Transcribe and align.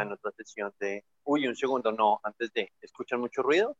en 0.00 0.12
otra 0.12 0.30
sesión 0.32 0.72
de... 0.80 1.04
Uy, 1.24 1.46
un 1.46 1.56
segundo, 1.56 1.92
no, 1.92 2.20
antes 2.22 2.52
de... 2.52 2.72
¿Escuchan 2.80 3.20
mucho 3.20 3.42
ruido? 3.42 3.76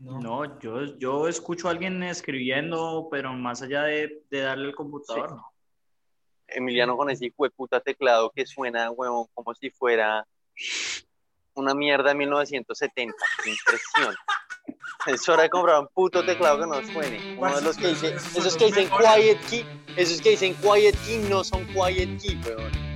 No, 0.00 0.58
yo, 0.60 0.96
yo 0.98 1.28
escucho 1.28 1.68
a 1.68 1.72
alguien 1.72 2.02
escribiendo, 2.02 3.08
pero 3.10 3.32
más 3.32 3.62
allá 3.62 3.82
de, 3.82 4.22
de 4.30 4.40
darle 4.40 4.68
el 4.68 4.74
computador, 4.74 5.32
no. 5.32 5.52
Emiliano 6.46 6.96
con 6.96 7.10
ese 7.10 7.26
hijo 7.26 7.44
de 7.44 7.50
puta 7.50 7.80
teclado 7.80 8.30
que 8.30 8.46
suena, 8.46 8.90
huevón, 8.90 9.26
como 9.34 9.54
si 9.54 9.70
fuera 9.70 10.26
una 11.54 11.74
mierda 11.74 12.10
de 12.10 12.14
1970. 12.14 13.14
Qué 13.42 13.50
impresión. 13.50 14.14
Es 15.06 15.28
hora 15.28 15.42
de 15.42 15.50
comprar 15.50 15.80
un 15.80 15.88
puto 15.88 16.24
teclado 16.24 16.60
que 16.60 16.66
no 16.66 16.92
suene. 16.92 17.36
Uno 17.38 17.56
de 17.56 17.62
los 17.62 17.76
que 17.76 17.88
dice, 17.88 18.14
esos 18.14 18.56
que 18.56 18.66
dicen 18.66 18.88
quiet 18.88 19.40
key, 19.48 19.66
esos 19.96 20.20
que 20.20 20.30
dicen 20.30 20.54
quiet 20.54 20.96
key 21.04 21.18
no 21.28 21.44
son 21.44 21.66
quiet 21.66 22.20
key, 22.20 22.40
weón. 22.46 22.87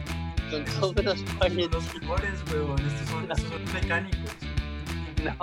Son 0.53 0.64
todos 0.95 1.05
los 1.07 1.95
mejores, 1.95 2.43
huevón. 2.52 2.79
Estos 2.87 3.09
son, 3.09 3.23
estos 3.32 3.48
son 3.48 3.64
mecánicos. 3.73 4.30
No, 5.25 5.37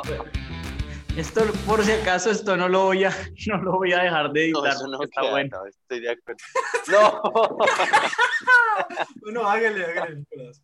Esto, 1.18 1.42
por 1.66 1.84
si 1.84 1.92
acaso, 1.94 2.30
esto 2.30 2.56
no 2.56 2.70
lo 2.70 2.84
voy 2.86 3.06
a, 3.06 3.10
no 3.48 3.58
lo 3.64 3.72
voy 3.78 3.94
a 3.94 4.04
dejar 4.04 4.32
de 4.32 4.52
no, 4.52 4.60
editar. 4.60 4.76
eso 4.78 4.88
no 4.88 4.98
porque 4.98 5.10
está 5.10 5.22
queda, 5.22 5.32
bueno. 5.32 5.58
no, 5.58 5.66
estoy 5.66 6.00
de 6.02 6.12
acuerdo. 6.12 6.40
No. 6.92 7.22
Bueno, 9.22 9.48
hágale, 9.48 9.86
hágale, 9.86 10.16
Nicolás. 10.18 10.62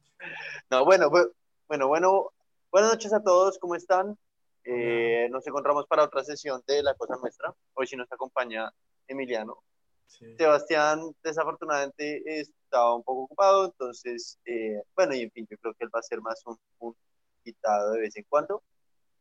No, 0.72 0.86
bueno, 0.86 1.10
bu- 1.10 1.32
bueno, 1.68 1.88
bueno, 1.88 2.32
buenas 2.72 2.92
noches 2.92 3.12
a 3.14 3.22
todos, 3.22 3.58
¿cómo 3.60 3.76
están? 3.76 4.18
Eh, 4.64 5.28
nos 5.32 5.46
encontramos 5.48 5.86
para 5.88 6.04
otra 6.04 6.24
sesión 6.24 6.62
de 6.66 6.82
La 6.82 6.94
Cosa 6.96 7.16
Nuestra. 7.22 7.54
Hoy 7.74 7.88
sí 7.88 7.96
nos 7.98 8.10
acompaña 8.12 8.72
Emiliano. 9.08 9.62
Sí. 10.08 10.36
Sebastián, 10.38 11.14
desafortunadamente, 11.24 12.22
estaba 12.26 12.96
un 12.96 13.04
poco 13.04 13.24
ocupado, 13.24 13.66
entonces, 13.66 14.40
eh, 14.46 14.82
bueno, 14.96 15.14
y 15.14 15.22
en 15.24 15.32
fin, 15.32 15.48
yo 15.50 15.58
creo 15.58 15.74
que 15.74 15.84
él 15.84 15.92
va 15.94 16.00
a 16.00 16.04
ser 16.04 16.22
más 16.22 16.42
un, 16.46 16.58
un 16.80 16.96
invitado 17.44 17.92
de 17.92 18.02
vez 18.02 18.16
en 18.16 18.26
cuando, 18.30 18.64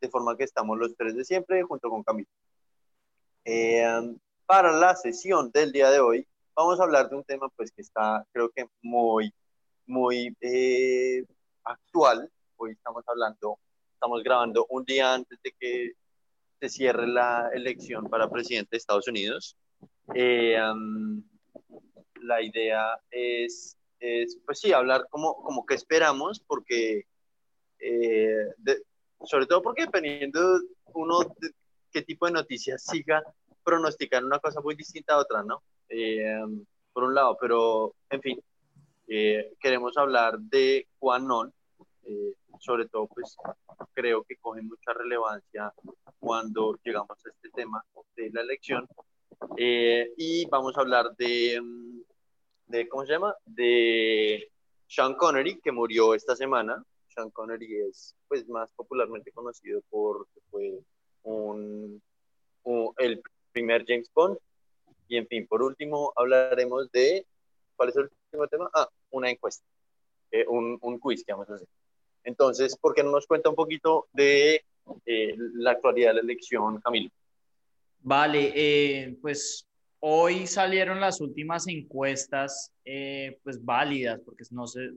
de 0.00 0.08
forma 0.08 0.36
que 0.36 0.44
estamos 0.44 0.78
los 0.78 0.94
tres 0.96 1.16
de 1.16 1.24
siempre 1.24 1.62
junto 1.62 1.90
con 1.90 2.02
Camilo. 2.02 2.28
Eh, 3.44 3.84
para 4.46 4.72
la 4.72 4.94
sesión 4.94 5.50
del 5.50 5.72
día 5.72 5.90
de 5.90 6.00
hoy, 6.00 6.26
vamos 6.54 6.78
a 6.80 6.84
hablar 6.84 7.08
de 7.08 7.16
un 7.16 7.24
tema, 7.24 7.48
pues, 7.56 7.72
que 7.72 7.82
está, 7.82 8.24
creo 8.32 8.50
que 8.50 8.66
muy, 8.82 9.32
muy 9.86 10.36
eh, 10.40 11.24
actual. 11.64 12.30
Hoy 12.56 12.72
estamos 12.72 13.04
hablando, 13.06 13.58
estamos 13.92 14.22
grabando 14.22 14.66
un 14.68 14.84
día 14.84 15.14
antes 15.14 15.38
de 15.42 15.52
que 15.58 15.92
se 16.60 16.68
cierre 16.68 17.06
la 17.06 17.50
elección 17.52 18.08
para 18.08 18.30
presidente 18.30 18.70
de 18.72 18.78
Estados 18.78 19.08
Unidos. 19.08 19.56
Eh, 20.14 20.60
um, 20.60 21.22
la 22.22 22.42
idea 22.42 22.98
es, 23.10 23.76
es, 23.98 24.38
pues 24.44 24.60
sí, 24.60 24.72
hablar 24.72 25.06
como, 25.10 25.34
como 25.36 25.64
que 25.64 25.74
esperamos, 25.74 26.40
porque, 26.40 27.06
eh, 27.78 28.46
de- 28.58 28.82
sobre 29.24 29.46
todo 29.46 29.62
porque 29.62 29.82
dependiendo 29.82 30.60
uno 30.94 31.20
de 31.38 31.50
qué 31.90 32.02
tipo 32.02 32.26
de 32.26 32.32
noticias 32.32 32.84
siga, 32.84 33.22
pronosticar 33.62 34.24
una 34.24 34.38
cosa 34.40 34.60
muy 34.60 34.74
distinta 34.74 35.14
a 35.14 35.18
otra, 35.18 35.42
¿no? 35.42 35.62
Eh, 35.88 36.38
um, 36.44 36.64
por 36.92 37.04
un 37.04 37.14
lado, 37.14 37.36
pero, 37.40 37.94
en 38.10 38.20
fin, 38.20 38.42
eh, 39.08 39.52
queremos 39.60 39.96
hablar 39.96 40.38
de 40.38 40.86
QAnon, 40.98 41.52
eh, 42.04 42.34
sobre 42.60 42.86
todo, 42.88 43.06
pues 43.08 43.36
creo 43.92 44.22
que 44.24 44.36
coge 44.36 44.62
mucha 44.62 44.92
relevancia 44.92 45.72
cuando 46.18 46.78
llegamos 46.84 47.10
a 47.24 47.30
este 47.30 47.50
tema 47.50 47.84
de 48.16 48.30
la 48.32 48.42
elección. 48.42 48.86
Eh, 49.56 50.12
y 50.16 50.46
vamos 50.46 50.76
a 50.76 50.80
hablar 50.80 51.14
de, 51.16 51.60
mm, 51.60 52.00
de, 52.66 52.88
¿cómo 52.88 53.04
se 53.06 53.12
llama? 53.12 53.34
De 53.44 54.50
Sean 54.86 55.14
Connery, 55.14 55.60
que 55.60 55.72
murió 55.72 56.14
esta 56.14 56.34
semana. 56.36 56.82
Sean 57.08 57.30
Connery 57.30 57.82
es 57.88 58.14
pues, 58.28 58.48
más 58.48 58.72
popularmente 58.72 59.30
conocido 59.32 59.80
por 59.90 60.26
que 60.34 60.40
fue 60.50 60.78
un, 61.22 62.02
un- 62.64 62.92
el 62.98 63.22
primer 63.52 63.84
James 63.86 64.10
Bond. 64.14 64.38
Y 65.08 65.16
en 65.16 65.26
fin, 65.28 65.46
por 65.46 65.62
último, 65.62 66.12
hablaremos 66.16 66.90
de, 66.90 67.26
¿cuál 67.76 67.90
es 67.90 67.96
el 67.96 68.10
último 68.32 68.48
tema? 68.48 68.70
Ah, 68.74 68.88
una 69.10 69.30
encuesta, 69.30 69.64
eh, 70.30 70.44
un, 70.48 70.78
un 70.80 70.98
quiz 70.98 71.24
que 71.24 71.32
vamos 71.32 71.48
a 71.50 71.54
hacer. 71.54 71.68
Entonces, 72.24 72.76
¿por 72.76 72.94
qué 72.94 73.04
no 73.04 73.10
nos 73.10 73.26
cuenta 73.26 73.50
un 73.50 73.54
poquito 73.54 74.06
de 74.12 74.64
eh, 75.06 75.36
la 75.54 75.72
actualidad 75.72 76.10
de 76.10 76.14
la 76.14 76.20
elección, 76.22 76.80
Camilo? 76.80 77.10
Vale, 78.06 78.52
eh, 78.54 79.16
pues 79.22 79.66
hoy 80.00 80.46
salieron 80.46 81.00
las 81.00 81.22
últimas 81.22 81.66
encuestas, 81.68 82.70
eh, 82.84 83.38
pues 83.42 83.64
válidas, 83.64 84.20
porque 84.22 84.44
no 84.50 84.66
sé, 84.66 84.90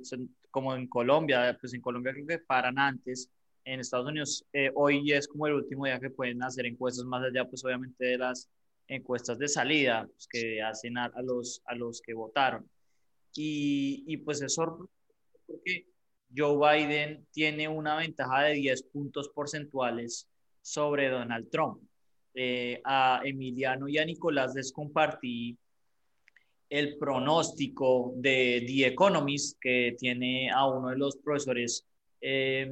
como 0.51 0.75
en 0.75 0.87
Colombia, 0.89 1.57
pues 1.59 1.73
en 1.73 1.79
Colombia 1.79 2.11
creo 2.11 2.27
que 2.27 2.39
paran 2.39 2.77
antes, 2.77 3.29
en 3.63 3.79
Estados 3.79 4.07
Unidos 4.09 4.45
eh, 4.51 4.71
hoy 4.75 5.09
es 5.13 5.25
como 5.29 5.47
el 5.47 5.53
último 5.53 5.85
día 5.85 6.01
que 6.01 6.09
pueden 6.09 6.43
hacer 6.43 6.65
encuestas 6.65 7.05
más 7.05 7.23
allá, 7.23 7.45
pues 7.47 7.63
obviamente 7.63 8.03
de 8.05 8.17
las 8.17 8.49
encuestas 8.89 9.39
de 9.39 9.47
salida 9.47 10.05
pues, 10.05 10.27
que 10.29 10.61
hacen 10.61 10.97
a, 10.97 11.05
a 11.05 11.21
los, 11.21 11.61
a 11.65 11.75
los 11.75 12.01
que 12.01 12.13
votaron. 12.13 12.69
Y, 13.35 14.03
y 14.05 14.17
pues 14.17 14.41
es 14.41 14.53
sorprendente 14.53 14.93
porque 15.45 15.85
Joe 16.35 16.57
Biden 16.57 17.25
tiene 17.31 17.69
una 17.69 17.95
ventaja 17.95 18.43
de 18.43 18.55
10 18.55 18.83
puntos 18.83 19.29
porcentuales 19.29 20.27
sobre 20.61 21.07
Donald 21.09 21.49
Trump 21.49 21.86
eh, 22.39 22.79
a 22.83 23.21
Emiliano 23.23 23.87
y 23.87 23.97
a 23.97 24.05
Nicolás 24.05 24.53
les 24.53 24.71
compartí 24.71 25.57
el 26.69 26.95
pronóstico 26.99 28.13
de 28.15 28.63
The 28.67 28.87
Economist, 28.89 29.57
que 29.59 29.95
tiene 29.97 30.51
a 30.51 30.67
uno 30.67 30.89
de 30.89 30.97
los 30.97 31.17
profesores 31.17 31.83
eh, 32.21 32.71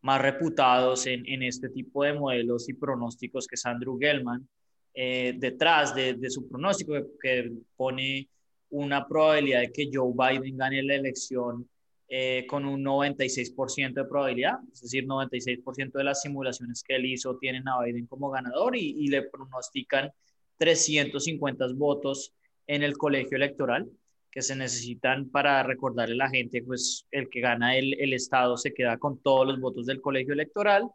más 0.00 0.22
reputados 0.22 1.06
en, 1.06 1.28
en, 1.28 1.42
este 1.42 1.68
tipo 1.68 2.04
de 2.04 2.14
modelos 2.14 2.70
y 2.70 2.72
pronósticos, 2.72 3.46
que 3.46 3.56
es 3.56 3.66
Andrew 3.66 3.98
Gellman, 4.00 4.48
eh, 4.94 5.34
detrás 5.36 5.94
de, 5.94 6.14
de, 6.14 6.30
su 6.30 6.48
pronóstico, 6.48 6.94
que, 6.94 7.04
que, 7.20 7.52
pone 7.76 8.30
una 8.70 9.06
probabilidad 9.06 9.60
de 9.60 9.72
que 9.72 9.90
Joe 9.92 10.14
Biden 10.14 10.56
gane 10.56 10.82
la 10.82 10.94
elección 10.94 11.68
eh, 12.14 12.44
con 12.46 12.66
un 12.66 12.84
96% 12.84 13.94
de 13.94 14.04
probabilidad, 14.04 14.58
es 14.70 14.82
decir, 14.82 15.06
96% 15.06 15.92
de 15.92 16.04
las 16.04 16.20
simulaciones 16.20 16.82
que 16.82 16.96
él 16.96 17.06
hizo 17.06 17.38
tienen 17.38 17.66
a 17.66 17.82
Biden 17.82 18.06
como 18.06 18.28
ganador 18.28 18.76
y, 18.76 19.06
le 19.06 19.22
pronostican 19.22 20.12
350 20.58 21.68
votos 21.74 22.34
en 22.66 22.82
el 22.82 22.98
colegio 22.98 23.38
electoral 23.38 23.90
que 24.30 24.42
se 24.42 24.54
necesitan 24.54 25.30
para 25.30 25.62
recordarle 25.62 26.12
a 26.16 26.26
la 26.26 26.28
gente, 26.28 26.62
pues 26.62 27.06
el 27.12 27.30
que 27.30 27.40
gana 27.40 27.78
el, 27.78 27.98
el 27.98 28.12
Estado 28.12 28.58
se 28.58 28.74
queda 28.74 28.98
con 28.98 29.18
todos 29.22 29.46
los 29.46 29.58
votos 29.58 29.86
del 29.86 30.02
colegio 30.02 30.34
electoral 30.34 30.90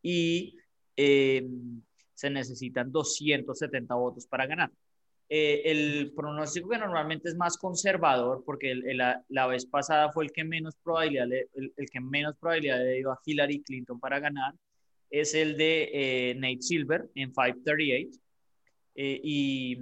y 0.00 0.56
eh, 0.96 1.46
se 2.14 2.30
necesitan 2.30 2.90
270 2.90 3.94
votos 3.96 4.26
para 4.26 4.46
ganar. 4.46 4.70
Eh, 5.28 5.62
el 5.64 6.12
pronóstico 6.14 6.68
que 6.68 6.78
normalmente 6.78 7.28
es 7.28 7.36
más 7.36 7.56
conservador, 7.56 8.42
porque 8.44 8.70
el, 8.70 8.86
el, 8.86 8.98
la, 8.98 9.24
la, 9.28 9.46
vez 9.46 9.64
pasada 9.64 10.12
fue 10.12 10.24
el 10.24 10.32
que 10.32 10.44
menos 10.44 10.76
probabilidad, 10.76 11.26
le, 11.26 11.48
el, 11.54 11.72
el, 11.76 11.90
que 11.90 12.00
menos 12.00 12.36
probabilidad 12.36 12.78
le 12.78 12.96
dio 12.96 13.10
a 13.10 13.18
Hillary 13.24 13.62
Clinton 13.62 13.98
para 13.98 14.20
ganar, 14.20 14.54
es 15.10 15.34
el 15.34 15.56
de 15.56 15.90
eh, 15.92 16.34
Nate 16.34 16.60
Silver 16.60 17.10
en 17.14 17.32
538 17.32 18.18
eh, 18.96 19.20
y 19.24 19.78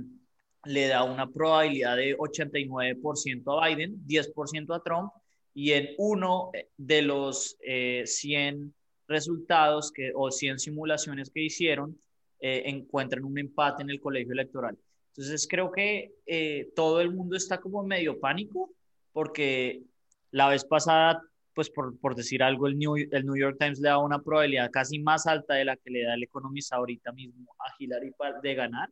le 0.64 0.86
da 0.86 1.03
una 1.04 1.28
probabilidad 1.28 1.97
de 1.97 2.16
89% 2.16 3.42
a 3.47 3.69
Biden, 3.69 4.06
10% 4.06 4.76
a 4.76 4.82
Trump 4.82 5.12
y 5.54 5.72
en 5.72 5.91
uno 5.98 6.53
de 6.76 7.03
los 7.03 7.56
100 8.04 8.72
resultados 9.09 9.92
que, 9.92 10.12
o 10.14 10.30
100 10.30 10.59
simulaciones 10.59 11.30
que 11.30 11.42
hicieron 11.42 11.98
eh, 12.41 12.62
encuentran 12.66 13.24
un 13.24 13.38
empate 13.38 13.82
en 13.82 13.91
el 13.91 14.00
colegio 14.00 14.32
electoral. 14.32 14.76
Entonces 15.15 15.47
creo 15.49 15.71
que 15.71 16.15
eh, 16.27 16.71
todo 16.75 17.00
el 17.00 17.12
mundo 17.12 17.37
está 17.37 17.61
como 17.61 17.83
medio 17.83 18.19
pánico 18.19 18.71
porque 19.12 19.83
la 20.31 20.49
vez 20.49 20.65
pasada, 20.65 21.23
pues 21.55 21.69
por, 21.69 21.99
por 21.99 22.15
decir 22.15 22.43
algo, 22.43 22.67
el 22.67 22.78
New, 22.78 22.97
el 22.97 23.27
New, 23.27 23.36
York 23.36 23.57
Times 23.59 23.78
le 23.78 23.91
da 23.91 23.98
una 23.98 24.22
probabilidad 24.22 24.71
casi 24.71 24.98
más 24.98 25.27
alta 25.27 25.54
de 25.54 25.66
la 25.66 25.77
que 25.77 25.91
le 25.91 26.04
da 26.04 26.15
el 26.15 26.22
economista 26.22 26.77
ahorita 26.77 27.13
mismo 27.13 27.54
a 27.59 27.75
Hillary 27.78 28.13
de 28.42 28.54
ganar. 28.54 28.89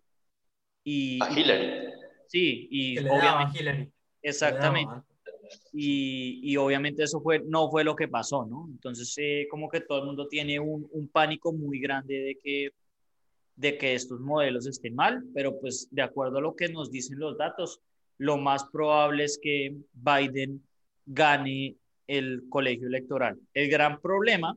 Y, 0.85 1.19
a 1.23 1.31
Hillary. 1.31 1.89
Sí, 2.27 2.69
y 2.71 2.95
que 2.97 3.01
le 3.01 3.11
obviamente. 3.11 3.59
A 3.59 3.63
Hillary. 3.63 3.93
Exactamente. 4.21 4.93
Y, 5.73 6.41
y, 6.45 6.57
obviamente 6.59 7.03
eso 7.03 7.21
fue, 7.23 7.41
no 7.41 7.71
fue 7.71 7.83
lo 7.83 7.97
que 7.97 8.09
pasó, 8.09 8.45
¿no? 8.45 8.69
Entonces, 8.71 9.13
eh, 9.17 9.49
como 9.51 9.69
que 9.69 9.81
todo 9.81 10.01
el 10.01 10.07
mundo 10.07 10.29
tiene 10.29 10.61
un, 10.61 10.87
un 10.93 11.09
pánico 11.09 11.53
muy 11.53 11.81
grande 11.81 12.15
de 12.15 12.39
que 12.41 12.71
de 13.61 13.77
que 13.77 13.95
estos 13.95 14.21
modelos 14.21 14.67
estén 14.67 14.95
mal, 14.95 15.23
pero 15.35 15.61
pues 15.61 15.87
de 15.91 16.01
acuerdo 16.01 16.39
a 16.39 16.41
lo 16.41 16.57
que 16.57 16.69
nos 16.69 16.91
dicen 16.91 17.19
los 17.19 17.37
datos, 17.37 17.81
lo 18.17 18.39
más 18.39 18.65
probable 18.65 19.25
es 19.25 19.39
que 19.41 19.77
Biden 19.93 20.67
gane 21.05 21.77
el 22.07 22.45
colegio 22.49 22.87
electoral. 22.87 23.39
El 23.53 23.69
gran 23.69 24.01
problema 24.01 24.57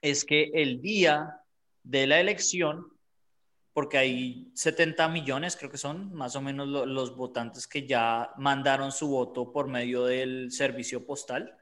es 0.00 0.24
que 0.24 0.52
el 0.54 0.80
día 0.80 1.36
de 1.82 2.06
la 2.06 2.20
elección, 2.20 2.86
porque 3.72 3.98
hay 3.98 4.52
70 4.54 5.08
millones, 5.08 5.56
creo 5.56 5.70
que 5.72 5.76
son 5.76 6.14
más 6.14 6.36
o 6.36 6.40
menos 6.40 6.68
lo, 6.68 6.86
los 6.86 7.16
votantes 7.16 7.66
que 7.66 7.88
ya 7.88 8.30
mandaron 8.38 8.92
su 8.92 9.08
voto 9.08 9.50
por 9.50 9.66
medio 9.66 10.04
del 10.04 10.52
servicio 10.52 11.04
postal, 11.04 11.56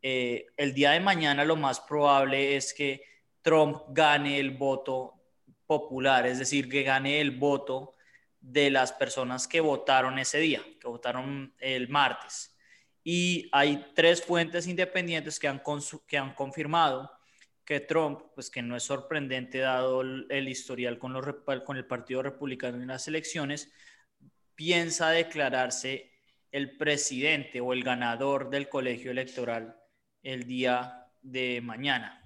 eh, 0.00 0.46
el 0.56 0.72
día 0.72 0.92
de 0.92 1.00
mañana 1.00 1.44
lo 1.44 1.56
más 1.56 1.80
probable 1.80 2.56
es 2.56 2.72
que 2.72 3.02
Trump 3.42 3.82
gane 3.90 4.40
el 4.40 4.52
voto 4.52 5.13
popular, 5.74 6.26
es 6.26 6.38
decir, 6.38 6.68
que 6.68 6.82
gane 6.82 7.20
el 7.20 7.32
voto 7.32 7.94
de 8.40 8.70
las 8.70 8.92
personas 8.92 9.48
que 9.48 9.60
votaron 9.60 10.18
ese 10.18 10.38
día, 10.38 10.62
que 10.80 10.88
votaron 10.88 11.54
el 11.58 11.88
martes. 11.88 12.56
Y 13.02 13.48
hay 13.52 13.92
tres 13.94 14.22
fuentes 14.22 14.66
independientes 14.66 15.38
que 15.38 15.48
han, 15.48 15.62
que 16.06 16.18
han 16.18 16.34
confirmado 16.34 17.10
que 17.64 17.80
Trump, 17.80 18.20
pues 18.34 18.50
que 18.50 18.62
no 18.62 18.76
es 18.76 18.82
sorprendente 18.82 19.58
dado 19.58 20.02
el, 20.02 20.48
historial 20.48 20.98
con, 20.98 21.14
con 21.64 21.76
el 21.76 21.86
Partido 21.86 22.22
Republicano 22.22 22.80
en 22.80 22.88
las 22.88 23.08
elecciones, 23.08 23.72
piensa 24.54 25.10
declararse 25.10 26.12
el 26.52 26.76
presidente 26.76 27.60
o 27.60 27.72
el 27.72 27.82
ganador 27.82 28.50
del 28.50 28.68
colegio 28.68 29.10
electoral 29.10 29.76
el 30.22 30.46
día 30.46 31.08
de 31.22 31.60
mañana. 31.62 32.23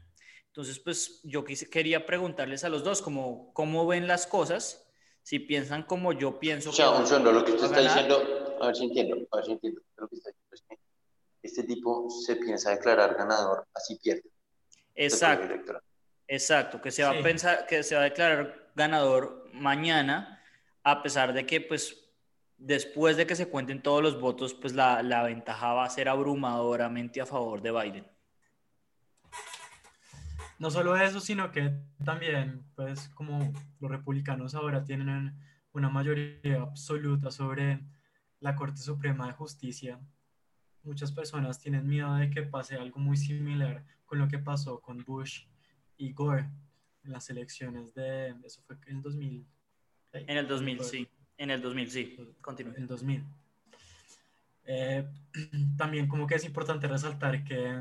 Entonces, 0.58 0.80
pues 0.80 1.20
yo 1.22 1.44
quería 1.44 2.04
preguntarles 2.04 2.64
a 2.64 2.68
los 2.68 2.82
dos 2.82 3.00
cómo, 3.00 3.52
cómo 3.54 3.86
ven 3.86 4.08
las 4.08 4.26
cosas, 4.26 4.84
si 5.22 5.38
piensan 5.38 5.84
como 5.84 6.12
yo 6.12 6.40
pienso. 6.40 6.70
O 6.70 6.72
sea, 6.72 6.90
un 6.90 7.06
segundo, 7.06 7.30
lo 7.30 7.44
que 7.44 7.52
usted 7.52 7.66
está 7.66 7.80
diciendo, 7.80 8.56
a 8.60 8.66
ver 8.66 8.74
si 8.74 8.86
entiendo, 8.86 9.24
a 9.30 9.36
ver 9.36 9.44
si 9.44 9.52
entiendo, 9.52 9.80
lo 9.96 10.08
que 10.08 10.16
está 10.16 10.30
diciendo 10.30 10.54
es 10.54 10.62
que 10.68 10.78
este 11.44 11.62
tipo 11.62 12.10
se 12.10 12.34
piensa 12.34 12.72
declarar 12.72 13.14
ganador, 13.14 13.68
así 13.72 14.00
pierde. 14.02 14.24
Exacto. 14.96 15.80
Exacto, 16.26 16.80
que 16.80 16.90
se 16.90 17.04
va 17.04 17.10
a 17.10 17.22
pensar 17.22 17.64
que 17.64 17.84
se 17.84 17.94
va 17.94 18.00
a 18.00 18.04
declarar 18.04 18.72
ganador 18.74 19.48
mañana, 19.52 20.42
a 20.82 21.04
pesar 21.04 21.34
de 21.34 21.46
que 21.46 21.60
pues 21.60 22.04
después 22.56 23.16
de 23.16 23.28
que 23.28 23.36
se 23.36 23.46
cuenten 23.46 23.80
todos 23.80 24.02
los 24.02 24.20
votos, 24.20 24.54
pues 24.54 24.72
la, 24.72 25.04
la 25.04 25.22
ventaja 25.22 25.74
va 25.74 25.84
a 25.84 25.90
ser 25.90 26.08
abrumadoramente 26.08 27.20
a 27.20 27.26
favor 27.26 27.62
de 27.62 27.70
Biden. 27.70 28.17
No 30.58 30.70
solo 30.70 30.96
eso, 30.96 31.20
sino 31.20 31.52
que 31.52 31.72
también, 32.04 32.64
pues 32.74 33.08
como 33.10 33.52
los 33.78 33.90
republicanos 33.90 34.54
ahora 34.54 34.84
tienen 34.84 35.34
una 35.72 35.88
mayoría 35.88 36.62
absoluta 36.62 37.30
sobre 37.30 37.80
la 38.40 38.56
Corte 38.56 38.80
Suprema 38.80 39.28
de 39.28 39.34
Justicia, 39.34 40.00
muchas 40.82 41.12
personas 41.12 41.60
tienen 41.60 41.86
miedo 41.86 42.14
de 42.14 42.30
que 42.30 42.42
pase 42.42 42.76
algo 42.76 42.98
muy 42.98 43.16
similar 43.16 43.84
con 44.04 44.18
lo 44.18 44.26
que 44.26 44.38
pasó 44.38 44.80
con 44.80 45.04
Bush 45.04 45.44
y 45.96 46.12
Gore 46.12 46.50
en 47.04 47.12
las 47.12 47.30
elecciones 47.30 47.94
de, 47.94 48.34
eso 48.44 48.60
fue 48.62 48.76
en 48.86 48.96
el 48.96 49.02
2000. 49.02 49.46
En 50.12 50.36
el 50.36 50.48
2000, 50.48 50.80
sí. 50.80 51.08
En 51.36 51.50
el 51.50 51.62
2000, 51.62 51.90
sí. 51.90 52.16
Continúe. 52.40 52.74
En 52.74 52.82
el 52.82 52.86
2000. 52.88 53.24
Eh, 54.64 55.08
también 55.76 56.08
como 56.08 56.26
que 56.26 56.34
es 56.34 56.44
importante 56.44 56.88
resaltar 56.88 57.44
que 57.44 57.80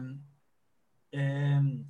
eh, 1.12 1.86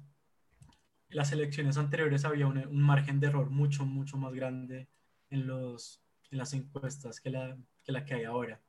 las 1.09 1.31
elecciones 1.31 1.77
anteriores 1.77 2.25
había 2.25 2.48
un, 2.48 2.81
margen 2.81 3.19
de 3.19 3.27
error 3.27 3.50
mucho, 3.50 3.86
mucho 3.86 4.18
más 4.18 4.33
grande 4.33 4.88
en, 5.30 5.48
los, 5.48 6.01
en 6.31 6.38
las 6.38 6.54
encuestas 6.54 7.21
que 7.21 7.30
la, 7.30 7.57
que 7.83 7.92
la 7.92 8.06
que 8.06 8.15
hay 8.15 8.24
ahora. 8.25 8.59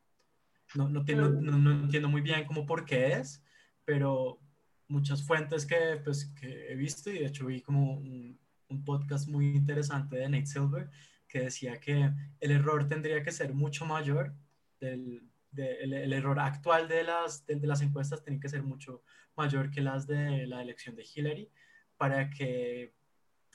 No, 0.75 0.89
no, 0.89 1.03
no, 1.03 1.59
no, 1.59 1.71
entiendo 1.73 2.09
muy 2.09 2.21
bien 2.21 2.45
cómo 2.45 2.67
por 2.67 2.85
qué 2.85 3.13
es, 3.15 3.43
pero 3.85 4.39
muchas 4.87 5.27
fuentes 5.27 5.65
que, 5.65 6.01
pues, 6.05 6.27
que 6.39 6.73
he 6.73 6.77
visto 6.77 7.11
y 7.11 7.21
de 7.21 7.27
hecho 7.27 7.47
vi 7.47 7.63
como 7.63 7.95
un, 7.95 8.39
un, 8.69 8.85
podcast 8.85 9.29
muy 9.29 9.57
interesante 9.57 10.17
de 10.17 10.29
Nate 10.29 10.47
Silver 10.47 10.91
que 11.27 11.41
decía 11.41 11.81
que 11.81 12.11
el 12.41 12.51
error 12.51 12.87
tendría 12.87 13.23
que 13.23 13.33
ser 13.33 13.55
mucho 13.55 13.87
mayor, 13.87 14.35
del, 14.79 15.23
el, 15.57 15.93
el, 15.95 16.13
error 16.13 16.39
actual 16.39 16.87
de 16.87 17.03
las, 17.03 17.47
de, 17.47 17.57
de 17.57 17.67
las 17.67 17.81
encuestas 17.81 18.23
tiene 18.23 18.39
que 18.39 18.49
ser 18.49 18.63
mucho 18.63 19.03
mayor 19.37 19.71
que 19.71 19.81
las 19.81 20.07
de 20.07 20.47
la 20.47 20.63
elección 20.63 20.95
de 20.95 21.07
Hillary 21.15 21.51
para 21.99 22.31
que 22.31 22.95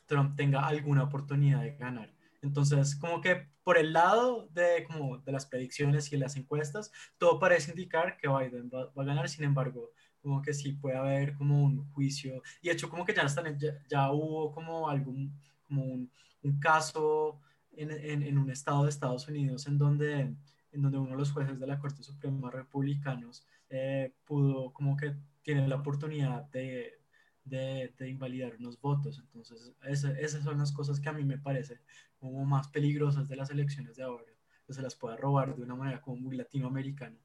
Trump 0.06 0.36
tenga 0.36 0.68
alguna 0.68 1.04
oportunidad 1.04 1.62
de 1.62 1.76
ganar. 1.76 2.14
Entonces, 2.42 2.96
como 2.96 3.22
que 3.22 3.48
por 3.64 3.78
el 3.78 3.94
lado 3.94 4.48
de, 4.52 4.84
como 4.84 5.18
de 5.18 5.32
las 5.32 5.46
predicciones 5.46 6.12
y 6.12 6.18
las 6.18 6.36
encuestas, 6.36 6.92
todo 7.18 7.40
parece 7.40 7.72
indicar 7.72 8.18
que 8.18 8.28
Biden 8.28 8.70
va, 8.70 8.92
a 8.96 9.06
ganar, 9.06 9.30
sin 9.30 9.46
embargo, 9.46 9.92
como 10.22 10.42
que 10.42 10.54
sí 10.54 10.74
puede 10.74 10.98
haber 10.98 11.34
como 11.36 11.64
un 11.64 11.90
juicio, 11.94 12.44
y 12.62 12.68
de 12.68 12.74
hecho 12.74 12.90
como 12.90 13.06
que 13.06 13.14
ya, 13.14 13.24
están, 13.24 13.58
ya, 13.90 14.12
hubo 14.12 14.52
como 14.52 14.90
algún, 14.90 15.34
como 15.68 15.86
un, 15.86 16.12
un 16.44 16.60
caso 16.60 17.40
en, 17.72 17.92
en, 17.92 18.24
en, 18.24 18.38
un 18.38 18.50
estado 18.52 18.84
de 18.84 18.90
Estados 18.90 19.28
Unidos 19.28 19.66
en 19.68 19.78
donde, 19.78 20.20
en 20.20 20.82
donde 20.82 20.98
uno 20.98 21.12
de 21.12 21.18
los 21.18 21.32
jueces 21.32 21.60
de 21.60 21.68
la 21.68 21.80
Corte 21.80 22.04
Suprema 22.04 22.52
republicanos 22.52 23.46
eh, 23.70 24.14
pudo 24.26 24.72
como 24.74 24.96
que 24.98 25.16
tiene 25.42 25.68
la 25.68 25.76
oportunidad 25.78 26.44
de, 26.52 27.03
de, 27.46 27.94
invalidar 28.08 28.56
unos 28.58 28.80
votos. 28.80 29.20
Entonces, 29.20 29.74
esas 29.84 30.44
son 30.44 30.58
las 30.58 30.72
cosas 30.72 31.00
que 31.00 31.10
a 31.10 31.14
mí 31.14 31.24
me 31.24 31.38
parecen 31.38 31.80
como 32.18 32.46
más 32.46 32.68
peligrosas 32.70 33.28
de 33.28 33.36
las 33.36 33.50
elecciones 33.50 33.98
de 33.98 34.04
ahora, 34.04 34.26
que 34.66 34.74
se 34.74 34.82
las 34.82 34.96
pueda 34.96 35.18
robar 35.18 35.56
de 35.56 35.64
una 35.64 35.76
manera 35.76 36.02
como 36.02 36.18
muy 36.18 36.38
latinoamericana. 36.38 37.18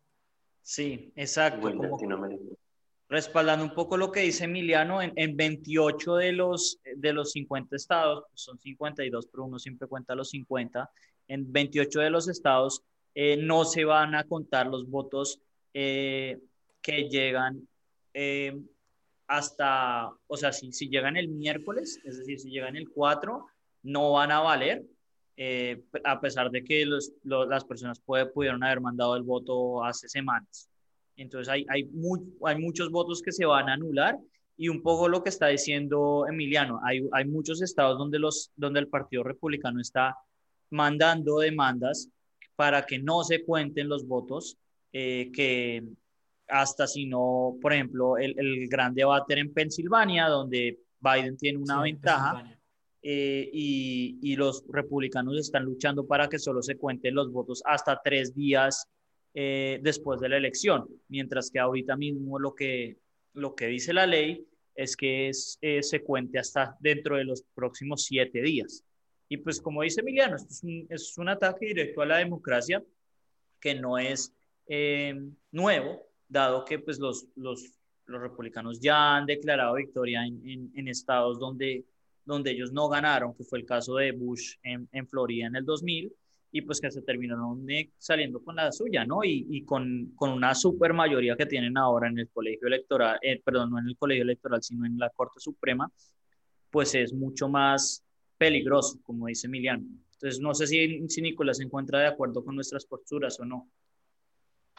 Sí, 0.63 1.13
exacto. 1.17 1.71
respaldando 3.09 3.65
un 3.65 3.75
poco 3.75 3.97
lo 3.97 4.13
que 4.13 4.21
dice 4.21 4.45
Emiliano, 4.45 5.01
en, 5.01 5.37
28 5.37 6.17
de 6.17 6.33
los, 6.33 6.79
de 6.97 7.13
los 7.13 7.33
50 7.33 7.75
estados, 7.75 8.25
pues 8.29 8.43
son 8.43 8.59
52, 8.59 9.29
pero 9.33 9.45
uno 9.45 9.59
siempre 9.59 9.89
cuenta 9.89 10.15
los 10.15 10.31
50, 10.31 10.91
en 11.29 11.51
28 11.51 12.01
de 12.01 12.11
los 12.11 12.29
estados 12.29 12.83
eh, 13.15 13.37
no 13.37 13.65
se 13.65 13.85
van 13.85 14.15
a 14.15 14.25
contar 14.25 14.67
los 14.67 14.89
votos 14.89 15.41
eh, 15.73 16.39
que 16.83 17.09
llegan 17.09 17.67
eh, 18.15 18.57
hasta, 19.29 20.11
o 20.27 20.37
sea, 20.37 20.53
si, 20.53 20.73
si 20.73 20.89
llegan 20.89 21.17
el 21.17 21.29
miércoles, 21.29 22.01
es 22.05 22.19
decir, 22.19 22.41
si 22.41 22.51
llegan 22.51 22.77
el 22.77 22.89
4, 22.89 23.47
no 23.83 24.13
van 24.13 24.33
a 24.33 24.41
valer, 24.41 24.83
eh, 25.37 25.83
a 26.05 26.21
pesar 26.21 26.51
de 26.51 26.65
que 26.65 26.85
los, 26.85 27.13
las 27.23 27.65
personas 27.65 28.01
puede, 28.01 28.27
pudieron 28.27 28.65
haber 28.65 28.81
mandado 28.81 29.15
el 29.17 29.23
voto 29.23 29.85
hace 29.85 30.09
semanas. 30.09 30.69
Entonces 31.17 31.49
hay, 31.49 31.67
hay, 31.69 31.89
hay 32.45 32.59
muchos 32.59 32.91
votos 32.91 33.23
que 33.23 33.31
se 33.33 33.45
van 33.45 33.69
a 33.69 33.75
anular 33.75 34.19
y 34.57 34.69
un 34.69 34.83
poco 34.83 35.09
lo 35.09 35.23
que 35.23 35.29
está 35.29 35.49
diciendo 35.49 36.27
Emiliano, 36.29 36.81
hay, 36.83 37.07
hay 37.13 37.25
muchos 37.27 37.63
estados 37.63 37.99
donde, 37.99 38.19
los, 38.19 38.51
donde 38.57 38.81
el 38.81 38.89
Partido 38.89 39.23
Republicano 39.23 39.81
está 39.81 40.17
mandando 40.71 41.39
demandas 41.39 42.09
para 42.57 42.85
que 42.87 42.99
no 42.99 43.23
se 43.25 43.45
cuenten 43.45 43.89
los 43.89 44.07
votos 44.07 44.57
eh, 44.93 45.31
que, 45.33 45.85
hasta 46.49 46.87
si 46.87 47.07
no, 47.07 47.57
por 47.61 47.73
ejemplo, 47.73 48.17
el, 48.17 48.35
el 48.39 48.69
gran 48.69 48.95
debate 48.95 49.39
en 49.39 49.53
Pensilvania, 49.53 50.29
donde 50.29 50.79
Biden 51.01 51.37
tiene 51.37 51.59
una 51.59 51.83
ventaja 51.83 52.59
eh, 53.03 53.49
y, 53.53 54.19
y, 54.23 54.37
los 54.37 54.65
republicanos 54.69 55.39
están 55.39 55.65
luchando 55.65 56.07
para 56.07 56.29
que 56.29 56.39
solo 56.39 56.63
se 56.63 56.77
cuenten 56.77 57.15
los 57.15 57.31
votos 57.31 57.63
hasta 57.65 58.01
tres 58.03 58.35
días 58.35 58.89
eh, 59.35 59.79
después 59.83 60.21
de 60.21 60.29
la 60.29 60.37
elección, 60.37 60.89
mientras 61.09 61.51
que 61.51 61.61
ahorita 61.61 61.97
mismo 61.97 62.39
lo 62.39 62.55
que, 62.55 62.99
lo 63.35 63.55
que 63.55 63.67
dice 63.67 63.93
la 63.93 64.07
ley 64.07 64.45
es 64.75 64.97
que 64.97 65.29
es, 65.29 65.59
eh, 65.61 65.83
se 65.83 66.03
cuente 66.03 66.39
hasta 66.39 66.77
dentro 66.81 67.17
de 67.17 67.25
los 67.25 67.45
próximos 67.55 68.05
siete 68.05 68.43
días. 68.43 68.85
Y 69.29 69.37
pues 69.37 69.61
como 69.61 69.83
dice 69.83 70.01
Emiliano, 70.01 70.37
esto 70.37 70.49
es 70.51 70.63
un, 70.65 70.87
es 70.89 71.19
un 71.19 71.29
ataque 71.29 71.67
directo 71.67 72.03
a 72.03 72.07
la 72.07 72.19
democracia 72.19 72.83
que 73.61 73.75
no 73.75 73.99
es 73.99 74.33
nuevo, 75.51 76.09
dado 76.29 76.65
que 76.65 76.79
pues, 76.79 76.99
los, 76.99 77.27
los, 77.37 77.73
los 78.07 78.21
republicanos 78.21 78.81
ya 78.81 79.17
han 79.17 79.27
declarado 79.27 79.75
victoria 79.75 80.25
en, 80.25 80.71
en, 80.75 80.89
estados 80.89 81.39
donde, 81.39 81.85
donde 82.25 82.51
ellos 82.51 82.73
no 82.73 82.89
ganaron, 82.89 83.35
que 83.35 83.45
fue 83.45 83.59
el 83.59 83.67
caso 83.67 83.97
de 83.97 84.13
Bush 84.13 84.57
en, 84.63 84.89
en 84.93 85.07
Florida 85.09 85.47
en 85.47 85.57
el 85.57 85.65
2000, 85.65 86.13
y 86.51 86.63
pues 86.63 86.81
que 86.81 86.91
se 86.91 87.03
terminaron 87.03 87.67
saliendo 87.99 88.43
con 88.43 88.57
la 88.57 88.73
suya, 88.73 89.05
¿no? 89.05 89.23
Y, 89.23 89.47
y 89.51 89.65
con, 89.65 90.13
con, 90.15 90.31
una 90.31 90.55
super 90.55 90.95
mayoría 90.95 91.37
que 91.37 91.45
tienen 91.45 91.77
ahora 91.77 92.09
en 92.09 92.19
el 92.19 92.31
colegio 92.31 92.69
electoral, 92.69 93.19
eh, 93.21 93.41
perdón, 93.45 93.71
no 93.71 93.79
en 93.79 93.87
el 93.89 93.97
colegio 93.99 94.23
electoral, 94.23 94.63
sino 94.63 94.87
en 94.87 94.99
la 94.99 95.11
Corte 95.11 95.41
Suprema, 95.41 95.91
pues 96.71 96.95
es 96.95 97.13
mucho 97.13 97.49
más 97.49 98.03
peligroso, 98.39 98.99
como 99.03 99.27
dice 99.27 99.47
Emiliano. 99.47 99.85
Entonces, 100.15 100.41
no 100.41 100.55
sé 100.55 100.67
si, 100.67 101.09
si 101.09 101.23
Nicolás 101.23 101.59
se 101.59 101.65
encuentra 101.65 102.01
de 102.01 102.07
acuerdo 102.07 102.45
con 102.45 102.55
nuestras 102.55 102.87
posturas 102.87 103.39
o 103.41 103.45
no. 103.45 103.69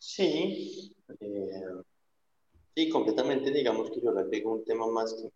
Sí, 0.01 0.95
eh, 1.19 1.61
sí, 2.75 2.89
completamente. 2.89 3.51
Digamos 3.51 3.91
que 3.91 4.01
yo 4.01 4.11
le 4.11 4.21
agrego 4.21 4.53
un 4.53 4.63
tema 4.65 4.87
más 4.87 5.13
que 5.13 5.29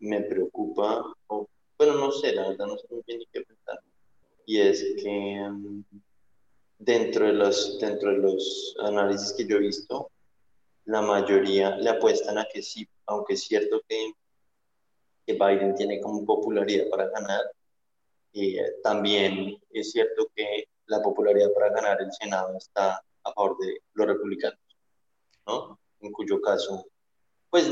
me 0.00 0.20
preocupa, 0.22 1.02
o, 1.28 1.48
bueno, 1.78 1.94
no 1.94 2.12
sé, 2.12 2.34
la 2.34 2.48
verdad 2.48 2.66
no 2.66 2.76
sé 2.78 2.86
muy 2.90 3.02
bien 3.06 3.18
ni 3.20 3.26
qué 3.26 3.42
pensar. 3.42 3.80
Y 4.46 4.60
es 4.60 4.82
que 5.02 5.40
mm, 5.50 5.84
dentro 6.78 7.26
de 7.26 7.32
los, 7.34 7.78
dentro 7.80 8.10
de 8.10 8.18
los 8.18 8.76
análisis 8.80 9.32
que 9.34 9.46
yo 9.46 9.56
he 9.56 9.60
visto, 9.60 10.10
la 10.86 11.02
mayoría 11.02 11.76
le 11.76 11.90
apuestan 11.90 12.38
a 12.38 12.46
que 12.52 12.62
sí, 12.62 12.86
aunque 13.06 13.34
es 13.34 13.44
cierto 13.44 13.82
que, 13.88 14.12
que 15.26 15.34
Biden 15.34 15.74
tiene 15.76 16.00
como 16.00 16.24
popularidad 16.26 16.88
para 16.90 17.08
ganar, 17.08 17.42
eh, 18.34 18.58
también 18.82 19.56
es 19.70 19.92
cierto 19.92 20.28
que 20.34 20.64
la 20.86 21.00
popularidad 21.02 21.52
para 21.54 21.70
ganar 21.70 22.00
el 22.02 22.12
Senado 22.12 22.56
está 22.56 23.02
a 23.24 23.32
favor 23.32 23.56
de 23.58 23.80
los 23.94 24.06
republicanos, 24.06 24.58
¿no? 25.46 25.78
En 26.00 26.12
cuyo 26.12 26.40
caso 26.40 26.86
Pues, 27.50 27.70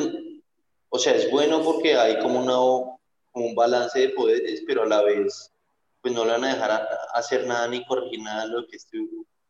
o 0.89 0.99
sea, 0.99 1.15
es 1.15 1.31
bueno 1.31 1.63
porque 1.63 1.97
hay 1.97 2.19
como, 2.21 2.41
una, 2.41 2.99
como 3.33 3.47
un 3.47 3.55
balance 3.55 3.99
de 3.99 4.09
poderes, 4.11 4.63
pero 4.67 4.83
a 4.83 4.87
la 4.87 5.03
vez, 5.03 5.53
pues 6.01 6.15
no 6.15 6.25
le 6.25 6.33
van 6.33 6.45
a 6.45 6.55
dejar 6.55 6.89
hacer 7.15 7.47
nada 7.47 7.69
ni 7.69 7.85
corregir 7.85 8.21
nada 8.21 8.47
de 8.47 8.53
lo 8.53 8.67
que 8.67 8.77
este, 8.77 8.99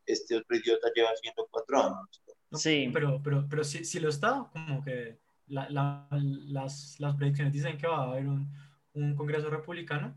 este 0.05 0.37
otro 0.37 0.55
idiota 0.57 0.91
lleva 0.95 1.09
haciendo 1.09 1.47
cuatro 1.49 1.83
años. 1.83 2.21
sí. 2.53 2.89
Pero, 2.93 3.21
pero, 3.23 3.45
pero 3.49 3.63
sí, 3.63 3.83
sí 3.85 3.99
lo 3.99 4.09
está, 4.09 4.49
como 4.51 4.83
que 4.83 5.19
la, 5.47 5.69
la, 5.69 6.07
las, 6.11 6.99
las 6.99 7.15
predicciones 7.15 7.53
dicen 7.53 7.77
que 7.77 7.87
va 7.87 8.03
a 8.03 8.11
haber 8.11 8.27
un, 8.27 8.49
un 8.93 9.15
Congreso 9.15 9.49
republicano. 9.49 10.15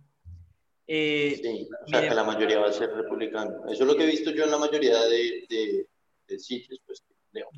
Eh, 0.86 1.40
sí, 1.42 1.68
o 1.84 1.88
sea, 1.88 2.08
que 2.08 2.14
la 2.14 2.24
mayoría 2.24 2.60
va 2.60 2.68
a 2.68 2.72
ser 2.72 2.90
republicano. 2.90 3.64
Eso 3.70 3.84
es 3.84 3.88
lo 3.88 3.96
que 3.96 4.04
he 4.04 4.06
visto 4.06 4.30
yo 4.30 4.44
en 4.44 4.50
la 4.50 4.58
mayoría 4.58 5.00
de, 5.04 5.46
de, 5.48 5.86
de 6.28 6.38
sitios, 6.38 6.80
pues, 6.86 7.02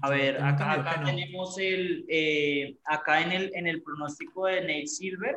a 0.03 0.11
ver, 0.11 0.43
acá, 0.43 0.73
acá 0.73 1.03
tenemos 1.05 1.59
el, 1.59 2.07
eh, 2.09 2.79
acá 2.85 3.21
en 3.23 3.33
el, 3.33 3.51
en 3.55 3.67
el 3.67 3.83
pronóstico 3.83 4.47
de 4.47 4.61
Nate 4.63 4.87
Silver, 4.87 5.37